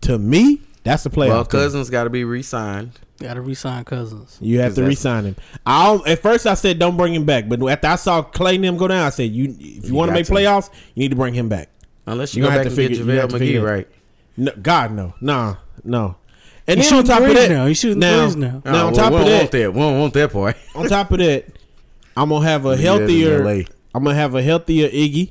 [0.01, 1.29] To me, that's the playoff.
[1.29, 1.61] Well, team.
[1.61, 2.93] Cousins got to be re-signed.
[3.21, 4.37] Got to resign Cousins.
[4.41, 5.37] You have to that's- re-sign him.
[5.65, 8.65] I at first I said don't bring him back, but after I saw Klay and
[8.65, 10.33] them go down, I said you if you, You want to make to.
[10.33, 11.71] playoffs, you need to bring him back.
[12.07, 13.61] Unless you You go gonna back have and to get figure- you JaVale have figure
[13.63, 13.89] McGee right.
[14.37, 16.17] No, God no, no, no.
[16.69, 17.67] And He's then on shooting top of that, now.
[17.67, 18.63] He's shooting now, threes now.
[18.65, 19.73] Now Oh, on top we of don't that, want that.
[19.73, 20.57] We don't want that part.
[20.75, 21.45] on top of that,
[22.17, 23.65] I'm gonna have a We live in healthier.
[23.95, 25.31] I'm gonna have a healthier Iggy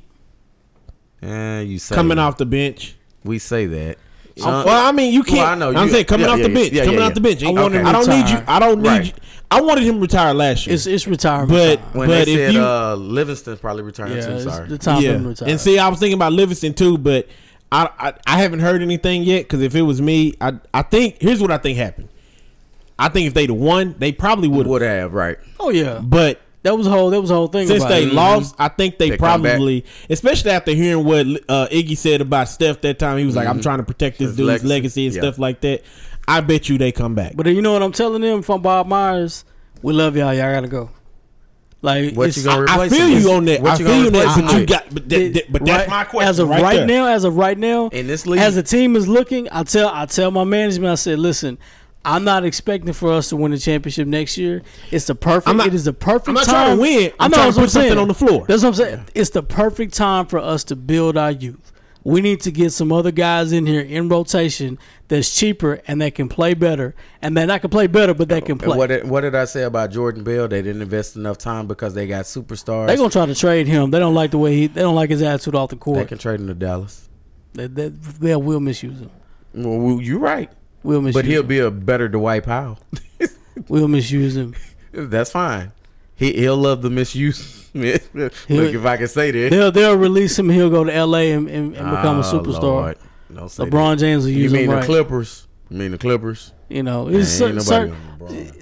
[1.22, 2.22] Eh, you say coming that.
[2.22, 2.96] off the bench.
[3.24, 3.98] We say that.
[4.44, 5.38] Well, I mean, you can't.
[5.38, 6.72] Well, I know, I'm you- saying coming yeah, off yeah, the bench.
[6.72, 7.42] yeah, coming yeah, off the bench.
[7.44, 8.42] I want him I don't need you.
[8.46, 9.06] I don't need Right.
[9.06, 9.12] you.
[9.50, 10.74] I wanted him to retire last year.
[10.74, 11.50] It's it's retirement.
[11.50, 11.92] But- time.
[11.94, 14.32] when But they if said you- uh, Livingston's probably returning yeah, too.
[14.34, 14.68] it's Sorry.
[14.68, 15.12] the time yeah.
[15.12, 15.34] him.
[15.46, 17.28] And see, I was thinking about Livingston too, but
[17.72, 19.44] I I, I haven't heard anything yet.
[19.44, 22.08] Because if it was me, I I think here's what I think happened.
[22.98, 24.90] I think if they'd have won, they probably would Would have.
[25.00, 25.36] have right.
[25.60, 27.66] oh yeah, But that was a whole that was a whole thing.
[27.68, 28.12] since about they it.
[28.12, 32.80] lost, I think they, They probably, especially after hearing what uh, Iggy said about Steph
[32.82, 34.66] that time, he was like, "I'm trying to protect this His dude's legacy.
[34.68, 35.22] legacy, and Yeah.
[35.22, 35.82] stuff like that."
[36.28, 37.34] I bet you they come back.
[37.36, 39.44] But you know what I'm telling them from Bob Myers?
[39.80, 40.34] We love y'all.
[40.34, 40.90] Y'all gotta go.
[41.82, 43.60] Like What you gonna I replace feel you on that.
[43.62, 44.42] What I you feel you on that.
[44.44, 46.28] But you got, but, that, that- but that's my question.
[46.28, 48.40] As of right, right, now, as of right now, In this league?
[48.40, 51.58] as the team is looking, I tell I tell my management, I said, listen,
[52.06, 54.62] I'm not expecting for us to win the championship next year.
[54.90, 55.48] It's the perfect.
[55.48, 56.54] I'm not- it is the perfect I'm not time.
[56.54, 57.12] trying to win.
[57.18, 57.98] I I'm know trying to what put something saying.
[58.00, 58.44] on the floor.
[58.48, 59.00] That's what I'm saying.
[59.14, 61.72] It's the perfect time for us to build our youth.
[62.04, 64.78] We need to get some other guys in here in rotation
[65.08, 68.44] that's cheaper and that can play better, and that not can play better, but that
[68.44, 68.78] can And play.
[68.78, 70.46] what did, what did I say about Jordan Bell?
[70.46, 72.86] They didn't invest enough time because they got superstars.
[72.86, 73.90] They're gonna try to trade him.
[73.90, 74.66] They don't like the way he.
[74.68, 75.98] They don't like his attitude off the court.
[75.98, 77.08] they can trade him to Dallas.
[77.54, 79.10] They, they, they will misuse him.
[79.54, 80.48] Well, well, you're right,
[80.86, 81.46] We'll misuse but he'll him.
[81.48, 82.78] be a better Dwight Powell.
[83.68, 84.54] We'll misuse him.
[84.92, 85.72] That's fine.
[86.14, 87.68] He he'll love the misuse.
[87.74, 88.04] Look,
[88.48, 89.50] if I can say that.
[89.50, 90.48] They'll they'll release him.
[90.50, 91.32] He'll go to L.A.
[91.32, 92.62] and, and, and become a Oh, superstar.
[92.62, 92.98] Lord.
[93.34, 93.98] Don't say LeBron.
[93.98, 94.84] James will You mean him the right.
[94.84, 95.46] Clippers?
[95.70, 96.52] You mean the Clippers?
[96.68, 97.96] You know, it's certain, certain,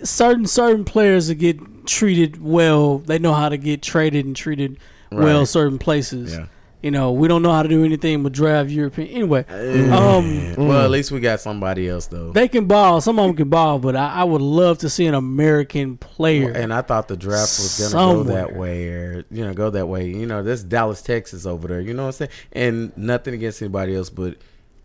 [0.04, 2.98] certain certain players that get treated well.
[2.98, 4.78] They know how to get traded and treated
[5.10, 6.32] well certain places.
[6.32, 6.46] Yeah.
[6.84, 9.08] You know, we don't know how to do anything but draft European.
[9.08, 9.46] Anyway,
[9.90, 12.30] um, Well, at least we got somebody else though.
[12.30, 13.00] they can ball.
[13.00, 16.50] Some of them can ball, but I, I would love to see an American player.
[16.50, 19.86] And I thought the draft was gonna go that way, or you know, go that
[19.88, 20.08] way.
[20.10, 21.80] You know, this Dallas, Texas over there.
[21.80, 22.30] You know what I'm saying?
[22.52, 24.36] And nothing against anybody else, but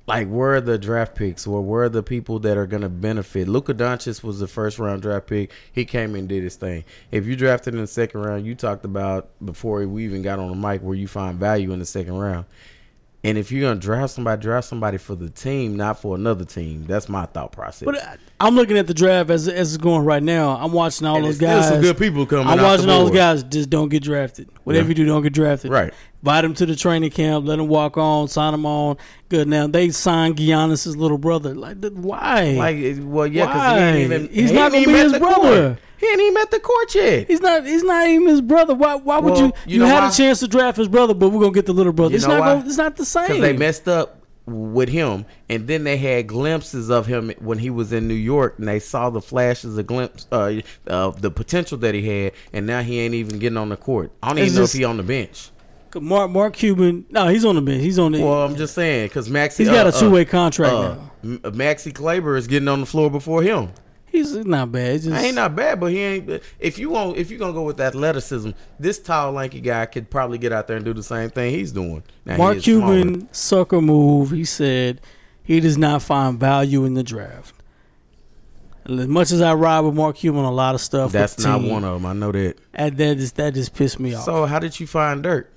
[0.09, 3.47] like, where are the draft picks, or where are the people that are gonna benefit?
[3.47, 5.51] Luka Doncic was the first round draft pick.
[5.71, 6.83] He came and did his thing.
[7.11, 10.49] If you drafted in the second round, you talked about before we even got on
[10.49, 12.45] the mic where you find value in the second round.
[13.21, 16.85] And if you're gonna draft somebody, draft somebody for the team, not for another team.
[16.87, 17.85] That's my thought process.
[17.85, 20.57] But I- I'm looking at the draft as as it's going right now.
[20.57, 21.67] I'm watching all And those still guys.
[21.67, 24.47] some good people coming I'm watching all those guys just don't get drafted.
[24.69, 24.89] Whatever Yeah.
[24.89, 25.71] you do, don't get drafted.
[25.71, 25.91] Right.
[26.21, 27.47] Invite them to the training camp.
[27.47, 28.27] Let them walk on.
[28.27, 28.97] Sign them on.
[29.29, 29.47] Good.
[29.47, 31.55] Now they signed Giannis's little brother.
[31.55, 32.51] Like why?
[32.51, 33.79] Like, eh, well, yeah, because he Why?
[33.79, 34.29] ain't even.
[34.29, 35.67] He's he not gonna be even his brother.
[35.69, 35.79] Court.
[35.97, 37.27] He ain't even met the court yet.
[37.27, 37.65] he's not.
[37.65, 38.75] He's not even his brother.
[38.75, 38.93] Why?
[38.95, 39.45] Why would you?
[39.45, 40.09] you You, know had why?
[40.09, 42.11] a chance to draft his brother, but we're gonna get the little brother.
[42.11, 42.39] You it's not.
[42.39, 43.23] Gonna, it's not the same.
[43.27, 44.18] Because they messed up
[44.51, 48.55] with him, and then they had glimpses of him when he was in New York,
[48.59, 52.65] and they saw the flashes, of glimpse uh, of the potential that he had, and
[52.67, 54.11] now he ain't even getting on the court.
[54.23, 55.51] I don't It's even know just- if he on the bench.
[55.95, 57.05] Mark Mark Cuban.
[57.09, 57.81] No, he's on the bench.
[57.81, 58.21] He's on the.
[58.21, 60.95] Well, I'm just saying because Maxi, he's got uh, a two way uh, contract uh,
[61.23, 61.37] now.
[61.49, 63.69] Maxi Kleber is getting on the floor before him.
[64.11, 65.01] He's not bad.
[65.01, 66.41] Just, I ain't not bad, but he ain't.
[66.59, 70.37] If you want, if you gonna go with athleticism, this tall, lanky guy could probably
[70.37, 72.03] get out there and do the same thing he's doing.
[72.25, 73.01] Now, he Mark smaller.
[73.01, 74.31] Cuban sucker move.
[74.31, 75.01] He said
[75.43, 77.55] he does not find value in the draft.
[78.85, 81.59] As much as I ride with Mark Cuban a lot of stuff, That's the not
[81.59, 82.05] team, one of them.
[82.07, 82.55] I know that.
[82.73, 84.23] and that just that just pissed me off.
[84.25, 85.53] So, how did you find Dirk?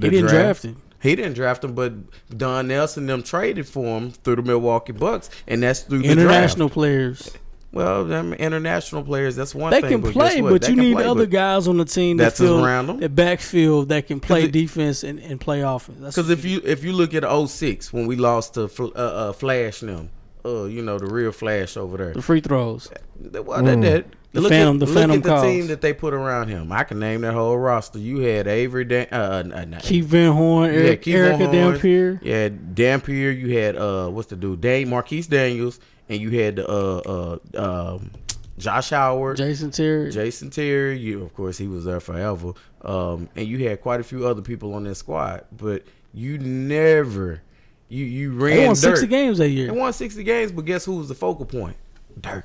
[0.00, 0.80] he didn't draft him.
[1.02, 1.92] He didn't draft him, but
[2.36, 6.68] Don Nelson them traded for him through the Milwaukee Bucks, and that's through the International
[6.68, 6.74] draft.
[6.74, 7.30] players.
[7.72, 9.90] Well, them international players, that's one They thing.
[9.90, 12.24] can but play, but They you can need play, other guys on the team that
[12.24, 12.98] That's fill around them.
[12.98, 16.00] the backfield that can play defense and, and play offense.
[16.00, 19.80] Because if you if you look at 06, when we lost to uh, uh, Flash
[19.80, 20.10] them,
[20.44, 22.12] uh, you know the real Flash over there.
[22.12, 22.90] the free throws.
[23.20, 25.42] Well, that, that, The look Phantom- at, the look Phantom at the calls.
[25.44, 26.72] team that they put around him.
[26.72, 27.98] I can name that whole roster.
[28.00, 32.20] You had Avery, Dan, uh, uh, Keith Van Horn, Eric, Keith Erica Van Horn, Dampier.
[32.22, 33.30] You had Dampier.
[33.30, 34.60] You had uh, what's the dude?
[34.60, 35.78] Dane Marquis Daniels,
[36.10, 38.10] and you had uh, uh, um,
[38.58, 40.10] Josh Howard, Jason Terry.
[40.10, 40.98] Jason Terry.
[40.98, 42.52] You, of course, he was there forever.
[42.82, 47.40] Um, and you had quite a few other people on that squad, but you never,
[47.88, 48.56] you you ran.
[48.56, 48.80] They won dirt.
[48.80, 49.72] sixty games that year.
[49.72, 51.76] They won 60 games, but guess who was the focal point?
[52.20, 52.44] Dirk.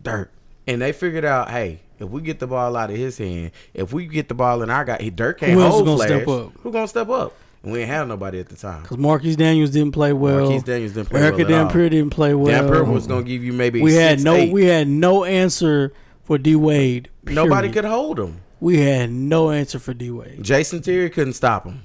[0.00, 0.30] Dirk.
[0.66, 3.92] And they figured out, hey, if we get the ball out of his hand, if
[3.92, 6.08] we get the ball in our guy, he Dirk can't Who hold gonna Flash.
[6.08, 6.52] step up?
[6.60, 7.34] Who gonna step up?
[7.66, 8.82] We ain't have nobody at the time.
[8.82, 10.48] Because Marquis Daniels didn't play well.
[10.48, 11.64] Marquis Daniels didn't play Erica well all.
[11.64, 12.62] Dampier didn't play well.
[12.62, 14.52] Dampier was gonna give you maybe we had no eight.
[14.52, 17.10] we had no answer for D Wade.
[17.24, 18.40] Nobody could hold him.
[18.60, 20.44] We had no answer for D Wade.
[20.44, 21.82] Jason Terry couldn't stop him.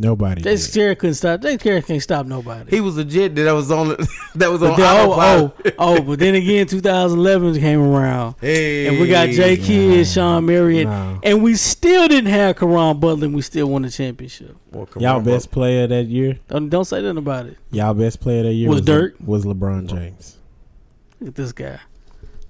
[0.00, 0.40] Nobody.
[0.40, 0.80] Jason did.
[0.80, 1.42] Terry couldn't stop.
[1.42, 2.70] Jason Terry can't stop nobody.
[2.70, 3.88] He was a jet that was on
[4.34, 8.86] that was But on then, oh, oh, oh, but then again, 2011 came around, Hey,
[8.86, 11.20] and we got Jay Kidd, Shawn Marion, No.
[11.22, 14.56] and we still didn't have Caron Butler, and we still won the championship.
[14.72, 16.38] Well, Y'all on, best player that year.
[16.48, 17.58] Don't, don't say nothing about it.
[17.70, 19.14] Y'all best player that year Was was, Dirk?
[19.22, 20.38] was LeBron James.
[21.20, 21.78] Look at this guy.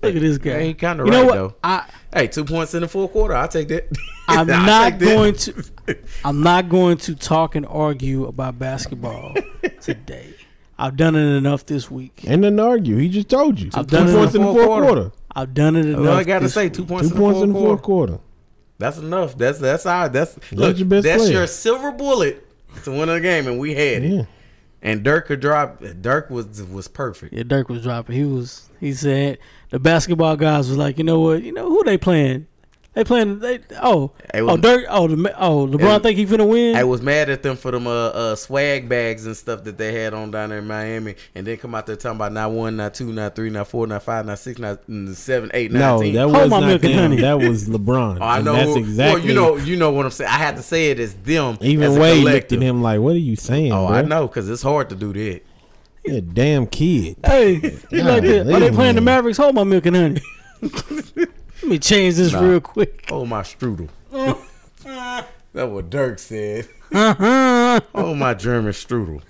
[0.02, 0.62] Look at this guy.
[0.64, 1.35] He kind of You right know what?
[1.35, 1.55] though.
[1.62, 3.35] I Hey, two points in the fourth quarter.
[3.35, 3.86] I'll take that.
[4.28, 5.05] I'm I'll not take that.
[5.05, 5.64] going to.
[6.24, 9.35] I'm not going to talk and argue about basketball
[9.81, 10.35] today.
[10.78, 12.22] I've done it enough this week.
[12.27, 12.97] And then argue.
[12.97, 13.70] He just told you.
[13.74, 15.01] I've Two done it points in in the the fourth fourth quarter.
[15.02, 15.12] quarter.
[15.36, 16.01] I've done it enough.
[16.01, 16.72] All I gotta this say, week.
[16.72, 18.12] two points, Two in, the points in fourth the fourth quarter.
[18.14, 18.24] quarter.
[18.78, 19.36] That's enough.
[19.36, 20.78] That's that's our that's look.
[20.78, 21.32] your best that's player.
[21.39, 22.47] your silver bullet
[22.85, 24.09] to win the game, and we had it.
[24.10, 24.22] Yeah.
[24.82, 25.82] And Dirk could drop.
[26.01, 27.35] Dirk was was perfect.
[27.35, 28.16] Yeah, Dirk was dropping.
[28.16, 28.70] He was.
[28.81, 29.36] He said
[29.70, 31.42] the basketball guys was like, you know what?
[31.42, 32.47] You know who they playing?
[32.92, 33.38] They playing.
[33.38, 36.74] They oh was- oh Dirk oh the, oh LeBron It- think he finna win.
[36.74, 39.92] I was mad at them for them uh, uh, swag bags and stuff that they
[39.92, 42.76] had on down there in Miami, and then come out there talking about not one,
[42.76, 44.80] not two, not three, not four, not five, not six, not
[45.14, 46.14] seven, eight, No, ten.
[46.14, 46.98] that Hold was my not milk and them.
[47.10, 47.20] honey.
[47.20, 48.18] That was LeBron.
[48.20, 48.55] Oh, I And know.
[48.55, 49.20] That's exactly.
[49.20, 50.28] Well, you know, you know what I'm saying.
[50.30, 51.59] I had to say it as them.
[51.60, 53.97] Even as a Wade looked at him like, "What are you saying?" Oh, bro?
[53.98, 55.42] I know, cause it's hard to do that.
[56.05, 57.16] You're a damn kid.
[57.24, 57.55] hey,
[57.90, 58.40] he like that.
[58.40, 59.01] Are they Golly, playing the.
[59.01, 59.39] Mavericks?
[59.39, 60.20] Hold my milk and honey.
[60.62, 62.40] Let me change this Nah.
[62.40, 63.06] real quick.
[63.10, 63.89] Oh my strudel.
[64.82, 65.27] That's
[65.70, 66.68] what Dirk said.
[66.93, 69.20] Oh my German strudel.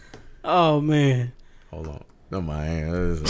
[0.44, 1.32] Oh man.
[1.70, 2.05] Hold on.
[2.30, 3.26] No, my hand.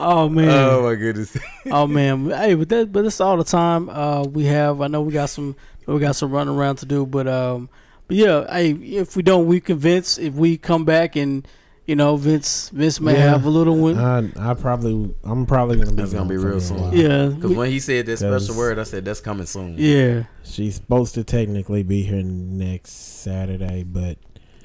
[0.00, 0.48] Oh man.
[0.50, 1.36] Oh my goodness.
[1.70, 4.80] Oh man, hey, but that but that's all the time uh, we have.
[4.80, 5.56] I know we got some
[5.94, 7.68] we got some running around to do, but um,
[8.06, 10.18] but yeah, hey, if we don't we convince.
[10.18, 11.46] if we come back and
[11.86, 13.30] you know Vince Vince may Yeah.
[13.30, 13.96] have a little win.
[13.98, 15.96] I, I probably, I'm probably gonna be.
[15.96, 16.92] That's gonna be real soon.
[16.92, 19.76] yeah, Because when he said that special word, I said that's coming soon.
[19.78, 20.24] yeah.
[20.44, 22.90] She's supposed to technically be here next
[23.22, 24.18] Saturday, but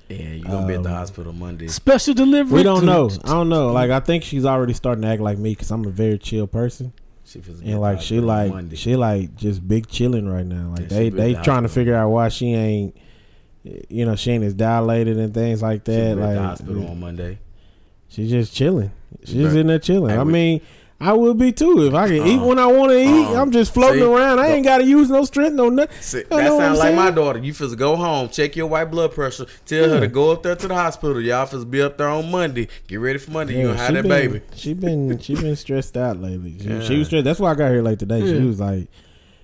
[0.09, 1.67] Yeah, you're gonna be at the Um, hospital Monday.
[1.69, 2.57] Special delivery.
[2.57, 3.09] we don't know.
[3.23, 3.71] I don't know.
[3.71, 6.47] Like I think she's already starting to act like me because I'm a very chill
[6.47, 6.91] person,
[7.25, 10.69] She feels and like she like she like just big chilling right now.
[10.71, 12.97] Like Yeah, they they trying to figure out why she ain't,
[13.63, 16.15] you know, she ain't as dilated and things like she that.
[16.15, 17.39] the Like hospital on Monday.
[18.09, 18.91] She's just chilling.
[19.23, 20.17] She's just in there chilling.
[20.17, 20.61] I we- mean,
[21.03, 23.25] I would be too if I can eat Uh, when I want to eat.
[23.35, 24.05] uh, I'm just floating see?
[24.05, 24.39] around.
[24.39, 25.95] I ain't got to use no strength, no nothing.
[26.01, 27.39] See, that know what I'm sounds like my daughter.
[27.39, 30.55] You feel go home, check your white blood pressure, tell her to go up there
[30.55, 31.19] to the hospital.
[31.21, 32.67] Y'all feel be up there on Monday.
[32.87, 33.53] Get ready for Monday.
[33.53, 34.41] you Yeah, gonna have she that been, baby.
[34.55, 36.57] She been she been stressed out lately.
[36.59, 37.25] She, she was stressed.
[37.25, 38.21] That's why I got here late today.
[38.25, 38.87] She was like,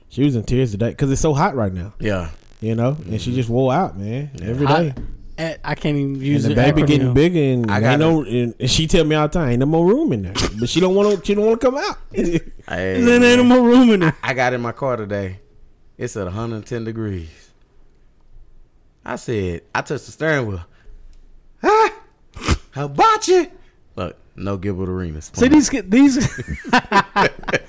[0.10, 1.94] she was in tears today because it's so hot right now.
[2.00, 2.30] Yeah.
[2.62, 4.94] You know, and she just wore out, man, every I, day.
[5.40, 6.88] I, I can't even And use the the baby acronym.
[6.88, 8.24] getting bigger, and I ain't gotta- no.
[8.26, 10.34] And and she tell me all the time, ain't no more room in there.
[10.60, 11.26] But she don't want to.
[11.26, 11.98] She don't want to come out.
[12.70, 14.16] Hey, Then ain't no more room in there.
[14.22, 15.40] I got in my car today.
[15.98, 17.50] It's at 110 degrees.
[19.04, 20.64] I said, I touched the steering wheel.
[21.64, 21.94] Ah,
[22.72, 23.50] how about you?
[23.96, 25.32] Look, no Gilbert Arenas.
[25.34, 26.18] See these these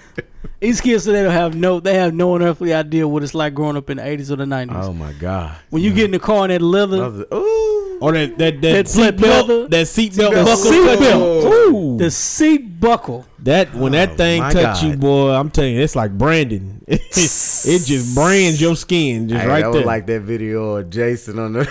[0.60, 3.76] these kids today don't have no they have no earthly idea what it's like growing
[3.76, 4.76] up in the eighties or the nineties.
[4.78, 5.56] Oh my God.
[5.70, 7.98] when you get in the car and that leather Another- Ooh.
[8.00, 10.44] or that that that, That seat leather- belt, that seat belt, Seatbelt.
[10.44, 11.44] buckle Seat belt.
[11.74, 11.96] Ooh.
[11.98, 13.26] the seat buckle.
[13.42, 16.82] That when Oh, that thing my touch you, boy, I'm telling you, it's like branding.
[16.86, 19.80] it just brands your skin, just Hey, right that there.
[19.80, 21.68] was like that video of Jason on the.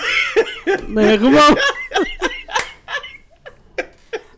[0.88, 1.58] Man, come on.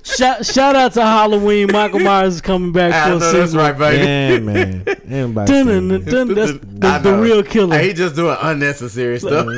[0.04, 1.68] shout, shout out to Halloween.
[1.72, 3.66] Michael Myers is coming back I for know a that's sequel.
[3.66, 4.04] right, baby.
[4.04, 4.84] yeah, man.
[5.08, 6.52] Anybody Dun, dun, dun, That's
[7.04, 7.78] the, the real killer.
[7.78, 9.48] Hey, he just doing unnecessary stuff.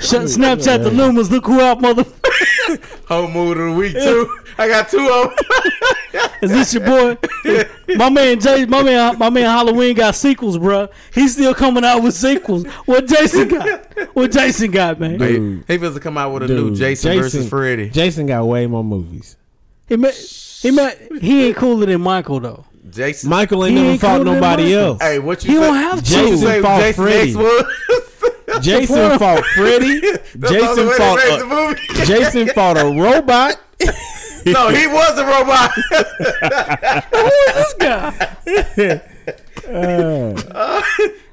[0.00, 1.30] Sh- Snapchat the Lumas.
[1.30, 2.04] Look who out, mother.
[3.06, 4.38] Whole mood of the week too.
[4.56, 6.30] I got two of them.
[6.42, 7.18] Is this your boy?
[7.96, 10.88] my man Jay, my man, my man Halloween got sequels, bro.
[11.12, 12.66] He's still coming out with sequels.
[12.86, 13.84] What Jason got?
[14.14, 15.18] What Jason got, man?
[15.18, 15.64] Dude.
[15.68, 17.90] he supposed to come out with a new Dude, Jason, versus Freddy.
[17.90, 19.36] Jason got way more movies.
[19.90, 22.64] He met, he met, he ain't cooler than Michael though.
[22.88, 23.28] Jason.
[23.28, 24.78] Michael ain't He never ain't fought cool than nobody Michael.
[24.78, 25.02] else.
[25.02, 25.62] Hey, what you He say?
[25.62, 26.16] don't have to.
[26.16, 27.28] What Jason fought Jason Freddy.
[27.30, 27.64] X was?
[28.64, 30.00] Jason fought Freddy.
[30.00, 31.18] That's the Jason way they fought.
[31.18, 32.04] raised the A, movie.
[32.06, 33.60] Jason fought a robot.
[34.46, 35.70] no, he was a robot.
[37.12, 39.00] Who is this guy.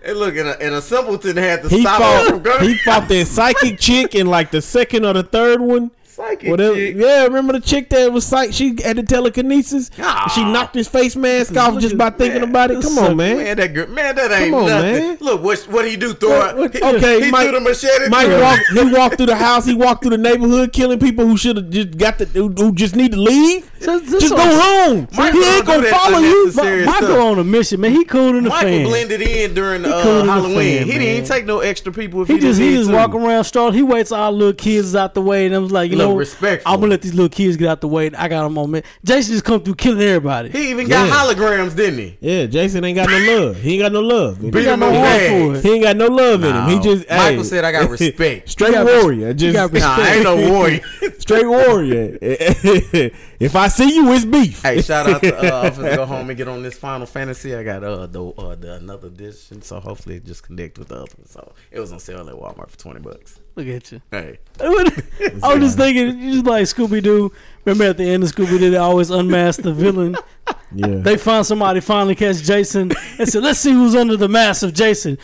[0.03, 2.59] and look, and a, and a simpleton had to He stop him from fought.
[2.59, 2.69] going.
[2.69, 5.91] He fought that psychic chick in like the second or the third one.
[6.17, 6.73] Psychic Whatever.
[6.75, 6.95] chick.
[6.97, 8.51] Yeah, remember the chick that was psych?
[8.51, 9.91] She had the telekinesis.
[9.99, 10.31] Ah.
[10.33, 12.81] She knocked his face mask off just by thinking Man, about it.
[12.81, 13.37] Come on, man.
[13.37, 14.93] Man, that girl, man, that ain't Come on, nothing.
[14.95, 15.17] man.
[15.21, 16.15] Look, what what he do?
[16.15, 18.09] Throw What- what- he, okay, he Mike- threw the machete.
[18.09, 18.67] Mike walked.
[18.73, 19.65] He walked through the house.
[19.65, 22.73] He walked through the neighborhood, killing people who should have just got the who, who
[22.73, 23.69] just need to leave.
[23.79, 25.07] So- so- Just go home.
[25.15, 26.39] Michael he ain't gonna that follow you.
[26.41, 27.19] unnecessary Michael stuff.
[27.23, 27.91] on a mission, man.
[27.91, 28.85] He cool in the Michael fan.
[28.87, 30.77] blended in during uh, cool in the Halloween.
[30.79, 32.21] fan, he didn't take no extra people.
[32.23, 33.73] If He he, just didn't he just walk around strong.
[33.73, 36.15] He waits all little kids out the way, and I was like, you Look, know,
[36.15, 36.71] respectful.
[36.71, 38.07] I'm gonna let these little kids get out the way.
[38.17, 38.83] I got them on man.
[39.05, 40.49] Jason just come through killing everybody.
[40.49, 41.13] He even got Yeah.
[41.33, 42.17] holograms, didn't he?
[42.19, 43.57] Yeah, Jason ain't got no love.
[43.57, 44.41] He ain't got no love.
[44.41, 45.21] Beat got no up heart
[45.61, 45.67] for.
[45.67, 46.67] He ain't got no love in him.
[46.69, 47.43] He just Michael hey.
[47.43, 49.33] said, "I got respect." Straight You got res- warrior.
[49.33, 50.81] Just Nah, ain't no warrior.
[51.19, 52.17] straight warrior.
[53.39, 54.61] if I see you, it's beef.
[54.61, 57.55] hey, shout out to uh, I'm finna go home and get on this Final Fantasy.
[57.55, 60.95] I got uh the, uh, the another edition, so hopefully it just connect with the
[60.95, 61.13] other.
[61.17, 61.27] one.
[61.27, 63.39] So it was on sale at Walmart for twenty bucks.
[63.57, 64.01] Look at you.
[64.11, 67.31] Hey, I was just thinking, you just like Scooby Doo.
[67.65, 70.15] Remember at the end of Scooby Doo, they always unmask the villain.
[70.75, 70.85] yeah.
[70.97, 74.75] They find somebody finally catch Jason and said, "Let's see who's under the mask of
[74.75, 75.17] Jason."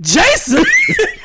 [0.00, 0.62] Jason,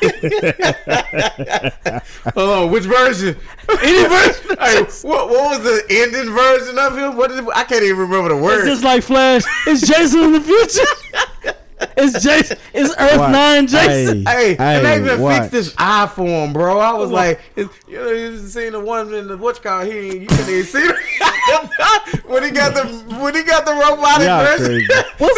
[2.34, 3.36] hold on, which version?
[3.82, 4.56] any version.
[4.58, 7.16] hey, what, what was the ending version of him?
[7.18, 8.64] What did I can't even remember the It's word.
[8.64, 9.42] just like Flash.
[9.66, 11.54] It's Jason in the future.
[11.96, 12.58] It's Jason.
[12.74, 13.32] It's Earth Watch.
[13.32, 14.26] Nine Jason.
[14.26, 15.36] Hey, and they even watch.
[15.42, 16.78] fixed his eye for him, bro.
[16.78, 19.84] I was like, you know, you seen the one in the what's car.
[19.84, 20.94] he, ain't- you couldn't even see him.
[22.26, 22.84] when he got the
[23.20, 24.86] when he got the robotic Y'all version.
[25.16, 25.34] crazy.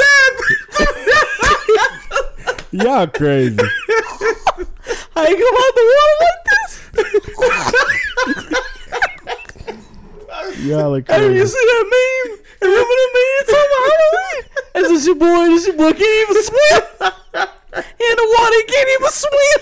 [2.73, 3.57] Y'all crazy.
[5.15, 6.81] How you come out the water like this?
[10.63, 11.47] Y'all are Hey, you crazy.
[11.47, 12.39] see that meme?
[12.63, 14.43] Remember the meme talking about Halloween?
[14.75, 15.45] This is your boy.
[15.55, 16.83] This your boy can't even swim.
[17.75, 19.61] In the water, he can't even swim.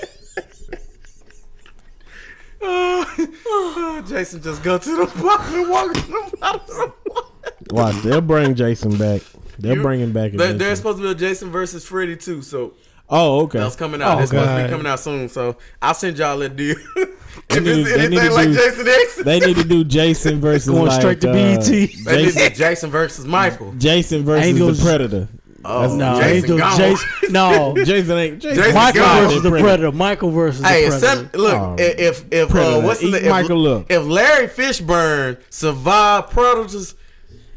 [2.63, 6.61] Oh, Jason just go to the bottom and walk to the bottom.
[6.61, 7.27] of the water.
[7.71, 9.23] Watch, they'll bring Jason back.
[9.59, 10.33] They'll You- bring him back.
[10.33, 10.59] There- eventually.
[10.59, 12.75] There's supposed to be a Jason versus Freddy too, so
[13.09, 13.59] oh, okay.
[13.61, 14.19] that's coming out.
[14.19, 16.77] Oh, it's supposed to be coming out soon, so I'll send y'all that deal.
[17.53, 20.69] if need they need to like do- Jason X, They need to do Jason versus
[20.69, 21.65] Going like, straight to uh, BET.
[21.65, 23.73] they need Jason, to Jason versus Michael.
[23.79, 25.29] Jason versus Angels- the Predator.
[25.63, 26.77] Oh, No, Jason ain't doing.
[26.77, 27.09] Jason.
[27.33, 28.41] No, Jason ain't.
[28.41, 29.23] Jason Jason Michael gone.
[29.25, 29.93] versus the Predator.
[29.93, 31.29] Michael versus Hey, the Predator.
[31.33, 33.25] some, look, Oh, if if uh, what's the Eat name?
[33.25, 33.87] If, Michael up.
[33.91, 36.95] if Larry Fishburne survived predators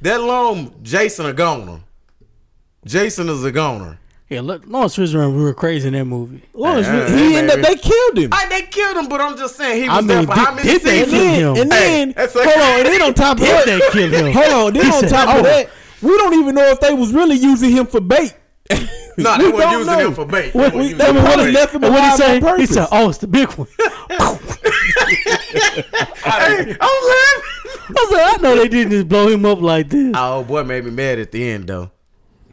[0.01, 1.79] that long, Jason is a goner.
[2.85, 3.97] Jason is a goner.
[4.33, 6.41] Yeah, look, Laurence Fishburne, we were crazy in that movie.
[6.53, 8.29] Laurence, Yeah, he yeah, ended up, they killed him.
[8.33, 10.37] I, they killed him, but I'm just saying he was I mean, there for did-
[10.37, 11.21] how many did they seasons?
[11.21, 11.61] kill him?
[11.61, 14.09] and then Hey, that's like- hold on, and then on top of Did that, they
[14.09, 14.33] kill him?
[14.33, 15.69] hold on, then He on said, top "Oh." of that,
[16.01, 18.33] we don't even know if they was really using him for bait.
[18.71, 18.77] No,
[19.37, 20.07] We they weren't don't using know.
[20.07, 20.55] him for bait.
[20.55, 21.51] What- They we- weren't they using him for probably bait.
[21.53, 22.57] left him what he say?
[22.57, 23.67] He said, "Oh, it's the big one."
[26.23, 27.43] Hey, I'm laughing.
[27.95, 30.85] I said, "I know they didn't just blow him up like this." Oh boy, made
[30.85, 31.91] me mad at the end though,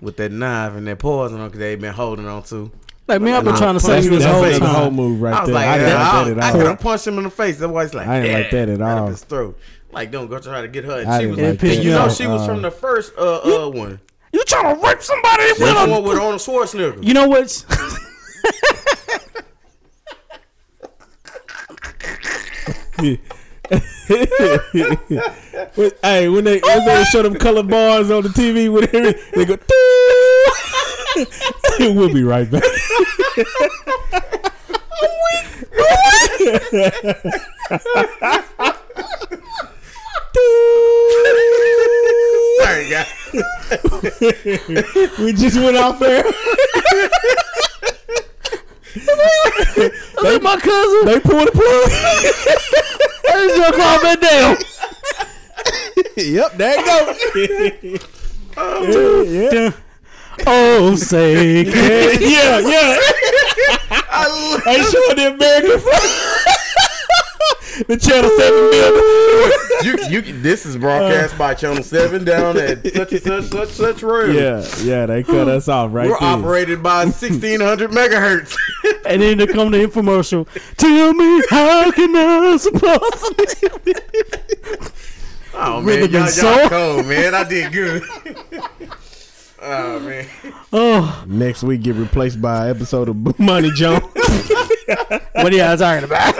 [0.01, 2.71] with that knife and that poison on because they been holding on to.
[3.07, 4.59] Like man, I've been trying to punch say him in this the whole face.
[4.61, 5.55] the whole move right I was there.
[5.57, 6.67] like, I didn't yeah, like I, that I at could all.
[6.69, 7.59] have punched him in the face.
[7.59, 9.07] That's why he's like, I didn't like that at right all.
[9.09, 9.59] his throat.
[9.93, 11.05] Like, don't go try to get her.
[11.07, 11.85] I she was, like It pissed that.
[11.85, 13.99] you know, she was Uh, from the first uh uh one.
[14.33, 15.43] You trying to rape somebody?
[15.43, 17.03] That's with a- one with Arnold Schwarzenegger.
[17.05, 17.65] You know what?
[25.75, 29.15] When- hey, when they when they show them color bars on the TV with every,
[29.35, 29.57] they go.
[31.81, 32.63] We'll be right back.
[42.63, 43.09] Sorry, guys.
[45.19, 46.25] we just went off there.
[48.95, 51.07] They my cousin.
[51.07, 51.91] They pulled the plug.
[53.25, 54.57] That's your call back down.
[56.17, 58.01] yep, there you go.
[58.83, 59.73] yeah, yeah.
[60.47, 62.99] Oh, say, yeah, yeah.
[64.65, 66.60] They showing the American flag.
[67.87, 70.11] the Channel Seven building.
[70.11, 74.03] you, you, this is broadcast by Channel Seven down at such and such such such
[74.03, 74.35] room.
[74.37, 75.07] Yeah, yeah.
[75.07, 76.29] They cut us off right We're there.
[76.29, 78.57] operated by 1600 megahertz.
[79.07, 80.47] and then they come the infomercial.
[80.77, 83.95] Tell me how can I suppose?
[85.63, 87.35] Oh man, Rhythm y'all, y'all cold, man.
[87.35, 88.03] I did good.
[89.63, 90.27] Oh man.
[90.73, 94.03] oh, Next week, get replaced by an episode of Money Jones.
[95.33, 96.35] what are y'all talking about?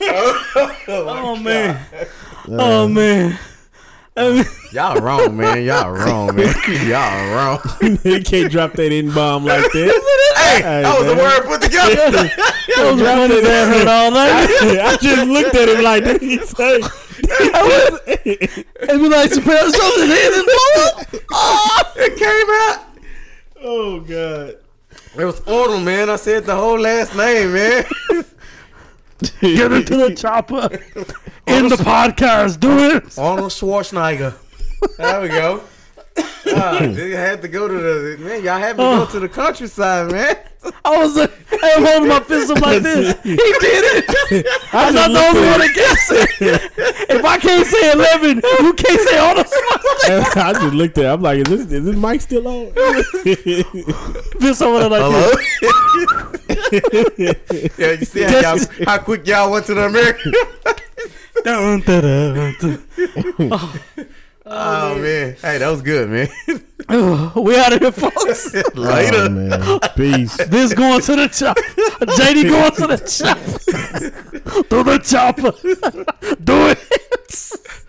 [0.00, 1.86] Oh, oh man.
[2.48, 3.38] Oh man.
[4.16, 5.62] I mean, Y'all wrong, man.
[5.62, 6.52] Y'all wrong, man.
[6.88, 7.60] Y'all wrong.
[8.02, 10.34] they can't drop that in bomb like that.
[10.36, 11.24] Hey, Hey, that was a man.
[11.24, 11.94] word put together.
[12.10, 14.48] that was the funniest I ever all night.
[14.80, 16.22] I just looked at him like, did
[17.20, 18.64] he say?
[18.80, 21.24] It be like Chappelle something hit and blow up.
[21.32, 21.92] Ah!
[21.96, 22.84] it came out.
[23.60, 24.56] Oh God.
[25.16, 26.10] It was Arnold, man.
[26.10, 27.84] I said the whole last name, man.
[29.40, 30.68] Get into the chopper.
[31.46, 32.60] In the podcast.
[32.60, 33.18] Do it.
[33.18, 34.34] Arnold Schwarzenegger.
[34.96, 35.62] There we go.
[36.50, 38.42] Ah, they had to go to the man.
[38.42, 40.36] Y'all had me go to the countryside, man.
[40.84, 41.28] I was uh,
[41.62, 43.14] I am holding my fist up like this.
[43.22, 44.46] He did it.
[44.72, 46.72] I'm not the only one that gets it.
[47.10, 49.46] If I can't say 11, you can't say Arnold
[50.06, 50.36] Schwarzenegger.
[50.42, 51.04] I just looked at.
[51.04, 51.08] it.
[51.08, 52.72] I'm like, is this is this mic still on?
[54.40, 55.30] Fist over like Hello.
[57.18, 57.78] this.
[57.78, 60.32] yeah, you see how, y'all, how quick y'all went to the American.
[61.44, 61.82] Dun.
[64.50, 66.28] Oh, oh man, hey, that was good, man.
[66.88, 68.54] we out of here, folks.
[68.74, 69.16] Later.
[69.16, 69.80] Oh, man.
[69.94, 70.36] Peace.
[70.46, 71.60] This going to the chopper.
[71.60, 74.62] JD going to the chopper.
[74.70, 75.52] to the chopper.
[76.42, 77.87] Do it.